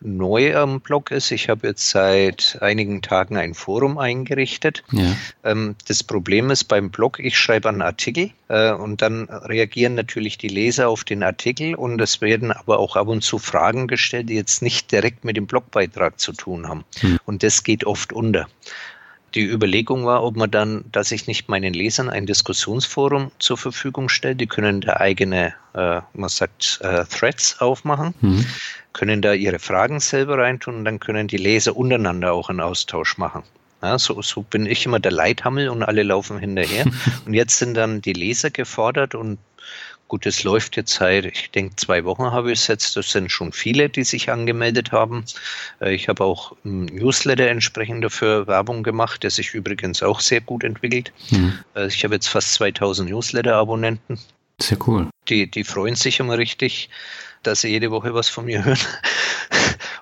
[0.00, 1.30] neu am Blog ist.
[1.30, 4.84] Ich habe jetzt seit einigen Tagen ein Forum eingerichtet.
[4.92, 5.16] Ja.
[5.44, 10.38] Ähm, das Problem ist beim Blog, ich schreibe einen Artikel äh, und dann reagieren natürlich
[10.38, 14.28] die Leser auf den Artikel und es werden aber auch ab und zu Fragen gestellt,
[14.28, 16.84] die jetzt nicht direkt mit dem Blogbeitrag zu tun haben.
[17.00, 17.18] Hm.
[17.26, 18.46] Und das geht oft unter.
[19.34, 24.08] Die Überlegung war, ob man dann, dass ich nicht meinen Lesern ein Diskussionsforum zur Verfügung
[24.08, 24.36] stelle.
[24.36, 28.46] Die können da eigene, äh, man sagt, äh, Threads aufmachen, mhm.
[28.92, 33.18] können da ihre Fragen selber reintun und dann können die Leser untereinander auch einen Austausch
[33.18, 33.42] machen.
[33.82, 36.86] Ja, so, so bin ich immer der Leithammel und alle laufen hinterher.
[37.26, 39.38] und jetzt sind dann die Leser gefordert und
[40.08, 42.96] Gut, es läuft jetzt seit, ich denke, zwei Wochen habe ich es jetzt.
[42.96, 45.24] Das sind schon viele, die sich angemeldet haben.
[45.80, 50.40] Äh, ich habe auch ein Newsletter entsprechend dafür Werbung gemacht, der sich übrigens auch sehr
[50.40, 51.12] gut entwickelt.
[51.30, 51.58] Mhm.
[51.88, 54.18] Ich habe jetzt fast 2000 Newsletter-Abonnenten.
[54.60, 55.08] Sehr cool.
[55.28, 56.90] Die, die freuen sich immer richtig,
[57.42, 58.78] dass sie jede Woche was von mir hören.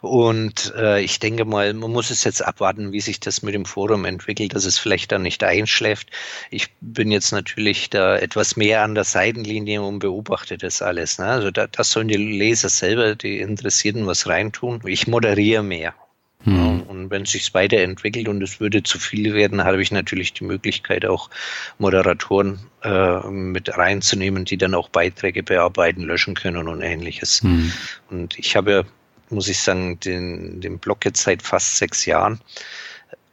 [0.00, 3.64] Und äh, ich denke mal, man muss es jetzt abwarten, wie sich das mit dem
[3.64, 6.10] Forum entwickelt, dass es vielleicht dann nicht einschläft.
[6.50, 11.18] Ich bin jetzt natürlich da etwas mehr an der Seitenlinie und beobachte das alles.
[11.18, 11.26] Ne?
[11.26, 14.82] Also da, das sollen die Leser selber, die Interessierten, was reintun.
[14.86, 15.94] Ich moderiere mehr.
[16.44, 16.82] Hm.
[16.82, 20.44] Und wenn es sich weiterentwickelt und es würde zu viel werden, habe ich natürlich die
[20.44, 21.30] Möglichkeit, auch
[21.78, 27.42] Moderatoren äh, mit reinzunehmen, die dann auch Beiträge bearbeiten, löschen können und ähnliches.
[27.42, 27.72] Hm.
[28.10, 28.86] Und ich habe
[29.30, 32.40] muss ich sagen, den, den Blog jetzt seit fast sechs Jahren.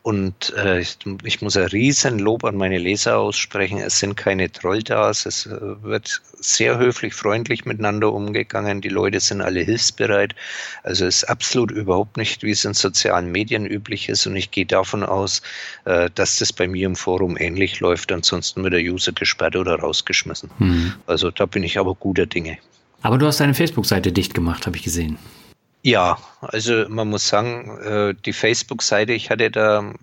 [0.03, 3.77] Und äh, ich, ich, muss ein riesen Lob an meine Leser aussprechen.
[3.77, 5.25] Es sind keine Trolldas.
[5.25, 8.81] Es äh, wird sehr höflich, freundlich miteinander umgegangen.
[8.81, 10.35] Die Leute sind alle hilfsbereit.
[10.83, 14.27] Also es ist absolut überhaupt nicht, wie es in sozialen Medien üblich ist.
[14.27, 15.41] Und ich gehe davon aus,
[15.85, 18.11] äh, dass das bei mir im Forum ähnlich läuft.
[18.11, 20.49] Ansonsten wird der User gesperrt oder rausgeschmissen.
[20.59, 20.93] Mhm.
[21.07, 22.57] Also da bin ich aber guter Dinge.
[23.03, 25.17] Aber du hast deine Facebook-Seite dicht gemacht, habe ich gesehen.
[25.83, 29.93] Ja, also man muss sagen, äh, die Facebook-Seite, ich hatte da,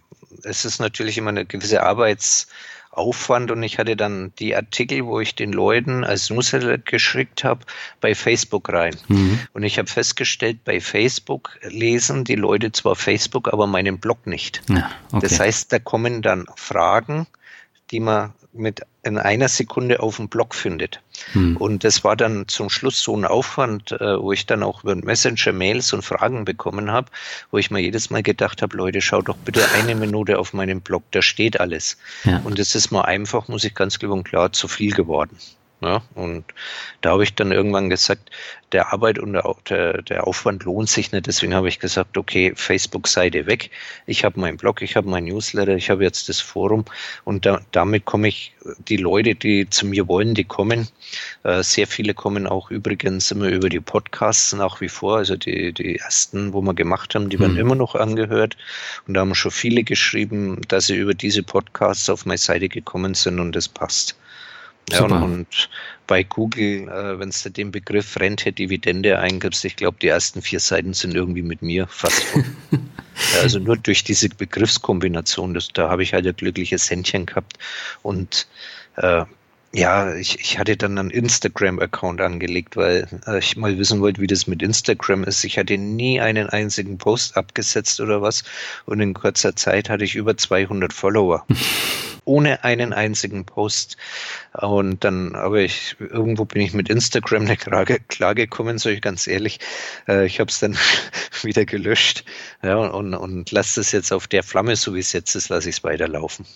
[0.44, 5.34] es ist natürlich immer eine gewisse Arbeitsaufwand und ich hatte dann die Artikel, wo ich
[5.34, 7.64] den Leuten als Newsletter geschickt habe,
[8.02, 8.94] bei Facebook rein.
[9.08, 9.40] Mhm.
[9.54, 14.60] Und ich habe festgestellt, bei Facebook lesen die Leute zwar Facebook, aber meinen Blog nicht.
[14.68, 15.20] Ja, okay.
[15.22, 17.26] Das heißt, da kommen dann Fragen,
[17.90, 21.00] die man mit in einer Sekunde auf dem Blog findet.
[21.32, 21.56] Hm.
[21.56, 24.94] Und das war dann zum Schluss so ein Aufwand, äh, wo ich dann auch über
[24.96, 27.10] Messenger Mails und Fragen bekommen habe,
[27.50, 30.80] wo ich mir jedes Mal gedacht habe, Leute, schaut doch bitte eine Minute auf meinem
[30.80, 31.96] Blog, da steht alles.
[32.24, 32.40] Ja.
[32.44, 35.36] Und es ist mal einfach, muss ich ganz klipp und klar, zu viel geworden.
[35.82, 36.44] Ja, und
[37.00, 38.30] da habe ich dann irgendwann gesagt,
[38.72, 39.32] der Arbeit und
[39.70, 41.26] der, der Aufwand lohnt sich nicht.
[41.26, 43.70] Deswegen habe ich gesagt, okay, Facebook-Seite weg.
[44.06, 46.84] Ich habe meinen Blog, ich habe mein Newsletter, ich habe jetzt das Forum
[47.24, 48.54] und da, damit komme ich,
[48.88, 50.88] die Leute, die zu mir wollen, die kommen.
[51.44, 55.16] Äh, sehr viele kommen auch übrigens immer über die Podcasts nach wie vor.
[55.16, 57.60] Also die, die ersten, wo wir gemacht haben, die werden hm.
[57.60, 58.58] immer noch angehört.
[59.06, 63.14] Und da haben schon viele geschrieben, dass sie über diese Podcasts auf meine Seite gekommen
[63.14, 64.19] sind und das passt.
[64.90, 65.68] Ja, und, und,
[66.06, 70.92] bei Google, äh, wenn du den Begriff Rente-Dividende eingibst, ich glaube, die ersten vier Seiten
[70.92, 72.24] sind irgendwie mit mir fast.
[72.72, 77.58] ja, also nur durch diese Begriffskombination, das, da habe ich halt ein glückliches Händchen gehabt.
[78.02, 78.48] Und
[78.96, 79.24] äh,
[79.72, 84.26] Ja, ich, ich hatte dann einen Instagram-Account angelegt, weil äh, ich mal wissen wollte, wie
[84.26, 85.44] das mit Instagram ist.
[85.44, 88.42] Ich hatte nie einen einzigen Post abgesetzt oder was
[88.86, 91.46] und in kurzer Zeit hatte ich über 200 Follower.
[92.24, 93.96] ohne einen einzigen Post.
[94.52, 97.66] Und dann, aber ich, irgendwo bin ich mit Instagram nicht
[98.08, 99.60] klargekommen, sage ich ganz ehrlich.
[100.08, 100.76] Äh, ich habe es dann
[101.42, 102.24] wieder gelöscht
[102.62, 105.68] ja, und, und lasse es jetzt auf der Flamme, so wie es jetzt ist, lasse
[105.68, 106.46] ich es weiterlaufen.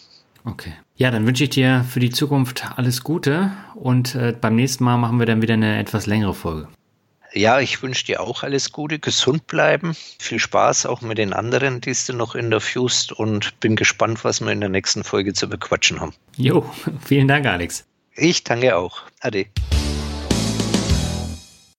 [0.45, 0.75] Okay.
[0.95, 4.99] Ja, dann wünsche ich dir für die Zukunft alles Gute und äh, beim nächsten Mal
[4.99, 6.69] machen wir dann wieder eine etwas längere Folge.
[7.33, 9.97] Ja, ich wünsche dir auch alles Gute, gesund bleiben.
[10.21, 14.53] Viel Spaß auch mit den anderen, die du noch interviewst und bin gespannt, was wir
[14.53, 16.12] in der nächsten Folge zu bequatschen haben.
[16.37, 16.71] Jo,
[17.05, 17.87] vielen Dank, Alex.
[18.15, 19.03] Ich danke auch.
[19.21, 19.47] Ade.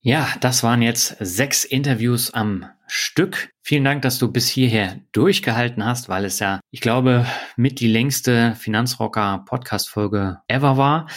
[0.02, 3.52] Ja, das waren jetzt sechs Interviews am Stück.
[3.62, 7.26] Vielen Dank, dass du bis hierher durchgehalten hast, weil es ja, ich glaube,
[7.56, 11.10] mit die längste Finanzrocker Podcast Folge ever war.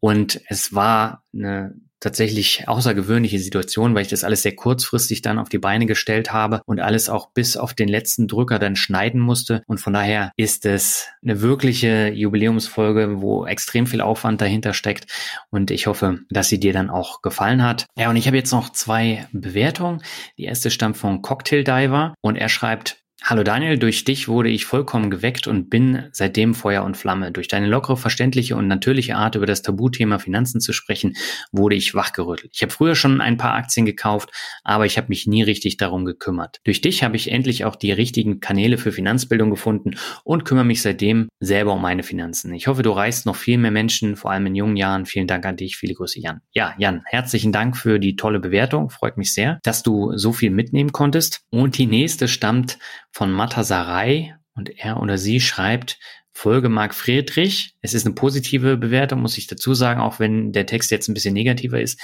[0.00, 5.48] Und es war eine tatsächlich außergewöhnliche Situation, weil ich das alles sehr kurzfristig dann auf
[5.48, 9.62] die Beine gestellt habe und alles auch bis auf den letzten Drücker dann schneiden musste.
[9.66, 15.06] Und von daher ist es eine wirkliche Jubiläumsfolge, wo extrem viel Aufwand dahinter steckt.
[15.50, 17.86] Und ich hoffe, dass sie dir dann auch gefallen hat.
[17.96, 20.02] Ja, und ich habe jetzt noch zwei Bewertungen.
[20.36, 24.64] Die erste stammt von Cocktail Diver und er schreibt, Hallo Daniel, durch dich wurde ich
[24.64, 27.30] vollkommen geweckt und bin seitdem Feuer und Flamme.
[27.30, 31.14] Durch deine lockere, verständliche und natürliche Art, über das Tabuthema Finanzen zu sprechen,
[31.52, 32.50] wurde ich wachgerüttelt.
[32.52, 34.30] Ich habe früher schon ein paar Aktien gekauft,
[34.64, 36.58] aber ich habe mich nie richtig darum gekümmert.
[36.64, 39.92] Durch dich habe ich endlich auch die richtigen Kanäle für Finanzbildung gefunden
[40.24, 42.52] und kümmere mich seitdem selber um meine Finanzen.
[42.52, 45.06] Ich hoffe, du reichst noch viel mehr Menschen, vor allem in jungen Jahren.
[45.06, 45.76] Vielen Dank an dich.
[45.76, 46.40] Viele Grüße, Jan.
[46.50, 48.90] Ja, Jan, herzlichen Dank für die tolle Bewertung.
[48.90, 51.42] Freut mich sehr, dass du so viel mitnehmen konntest.
[51.50, 52.78] Und die nächste stammt
[53.12, 55.98] von Matasarai und er oder sie schreibt,
[56.32, 57.74] Folge Marc Friedrich.
[57.82, 61.14] Es ist eine positive Bewertung, muss ich dazu sagen, auch wenn der Text jetzt ein
[61.14, 62.00] bisschen negativer ist.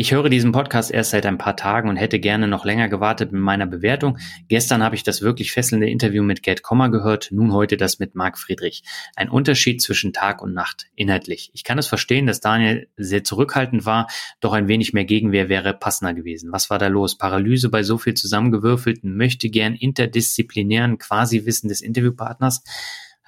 [0.00, 3.32] Ich höre diesen Podcast erst seit ein paar Tagen und hätte gerne noch länger gewartet
[3.32, 4.18] mit meiner Bewertung.
[4.46, 8.14] Gestern habe ich das wirklich fesselnde Interview mit Gerd Kommer gehört, nun heute das mit
[8.14, 8.84] Marc Friedrich.
[9.16, 11.50] Ein Unterschied zwischen Tag und Nacht, inhaltlich.
[11.52, 14.06] Ich kann es verstehen, dass Daniel sehr zurückhaltend war,
[14.38, 16.52] doch ein wenig mehr Gegenwehr wäre passender gewesen.
[16.52, 17.18] Was war da los?
[17.18, 22.62] Paralyse bei so viel zusammengewürfelten, möchte gern interdisziplinären Quasi-Wissen des Interviewpartners?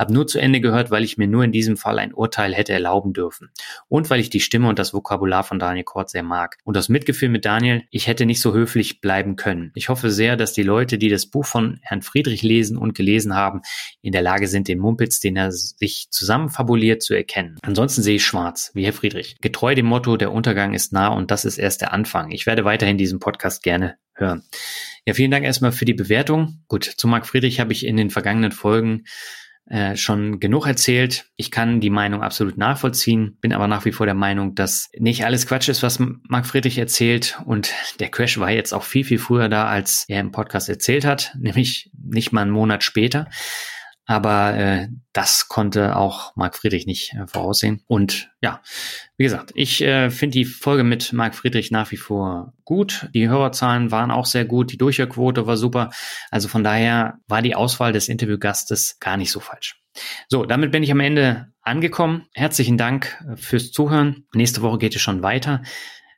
[0.01, 2.73] Habe nur zu Ende gehört, weil ich mir nur in diesem Fall ein Urteil hätte
[2.73, 3.51] erlauben dürfen.
[3.87, 6.57] Und weil ich die Stimme und das Vokabular von Daniel Kort sehr mag.
[6.65, 9.73] Und das Mitgefühl mit Daniel, ich hätte nicht so höflich bleiben können.
[9.75, 13.35] Ich hoffe sehr, dass die Leute, die das Buch von Herrn Friedrich lesen und gelesen
[13.35, 13.61] haben,
[14.01, 17.59] in der Lage sind, den Mumpitz, den er sich zusammenfabuliert, zu erkennen.
[17.61, 19.37] Ansonsten sehe ich schwarz, wie Herr Friedrich.
[19.43, 22.31] Getreu dem Motto, der Untergang ist nah und das ist erst der Anfang.
[22.31, 24.45] Ich werde weiterhin diesen Podcast gerne hören.
[25.05, 26.63] Ja, vielen Dank erstmal für die Bewertung.
[26.69, 29.05] Gut, zu Marc Friedrich habe ich in den vergangenen Folgen
[29.71, 31.27] äh, schon genug erzählt.
[31.37, 35.25] Ich kann die Meinung absolut nachvollziehen, bin aber nach wie vor der Meinung, dass nicht
[35.25, 37.41] alles Quatsch ist, was Marc Friedrich erzählt.
[37.45, 41.05] Und der Crash war jetzt auch viel, viel früher da, als er im Podcast erzählt
[41.05, 43.29] hat, nämlich nicht mal einen Monat später.
[44.11, 47.85] Aber äh, das konnte auch Marc Friedrich nicht äh, voraussehen.
[47.87, 48.61] Und ja,
[49.17, 53.09] wie gesagt, ich äh, finde die Folge mit Marc Friedrich nach wie vor gut.
[53.15, 54.73] Die Hörerzahlen waren auch sehr gut.
[54.73, 55.91] Die Durchhörquote war super.
[56.33, 59.81] Also von daher war die Auswahl des Interviewgastes gar nicht so falsch.
[60.27, 62.27] So, damit bin ich am Ende angekommen.
[62.35, 64.27] Herzlichen Dank äh, fürs Zuhören.
[64.35, 65.63] Nächste Woche geht es schon weiter.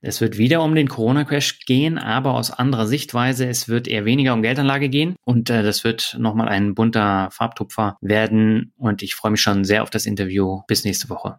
[0.05, 3.47] Es wird wieder um den Corona-Crash gehen, aber aus anderer Sichtweise.
[3.47, 7.97] Es wird eher weniger um Geldanlage gehen und äh, das wird nochmal ein bunter Farbtupfer
[8.01, 8.73] werden.
[8.77, 10.63] Und ich freue mich schon sehr auf das Interview.
[10.67, 11.39] Bis nächste Woche.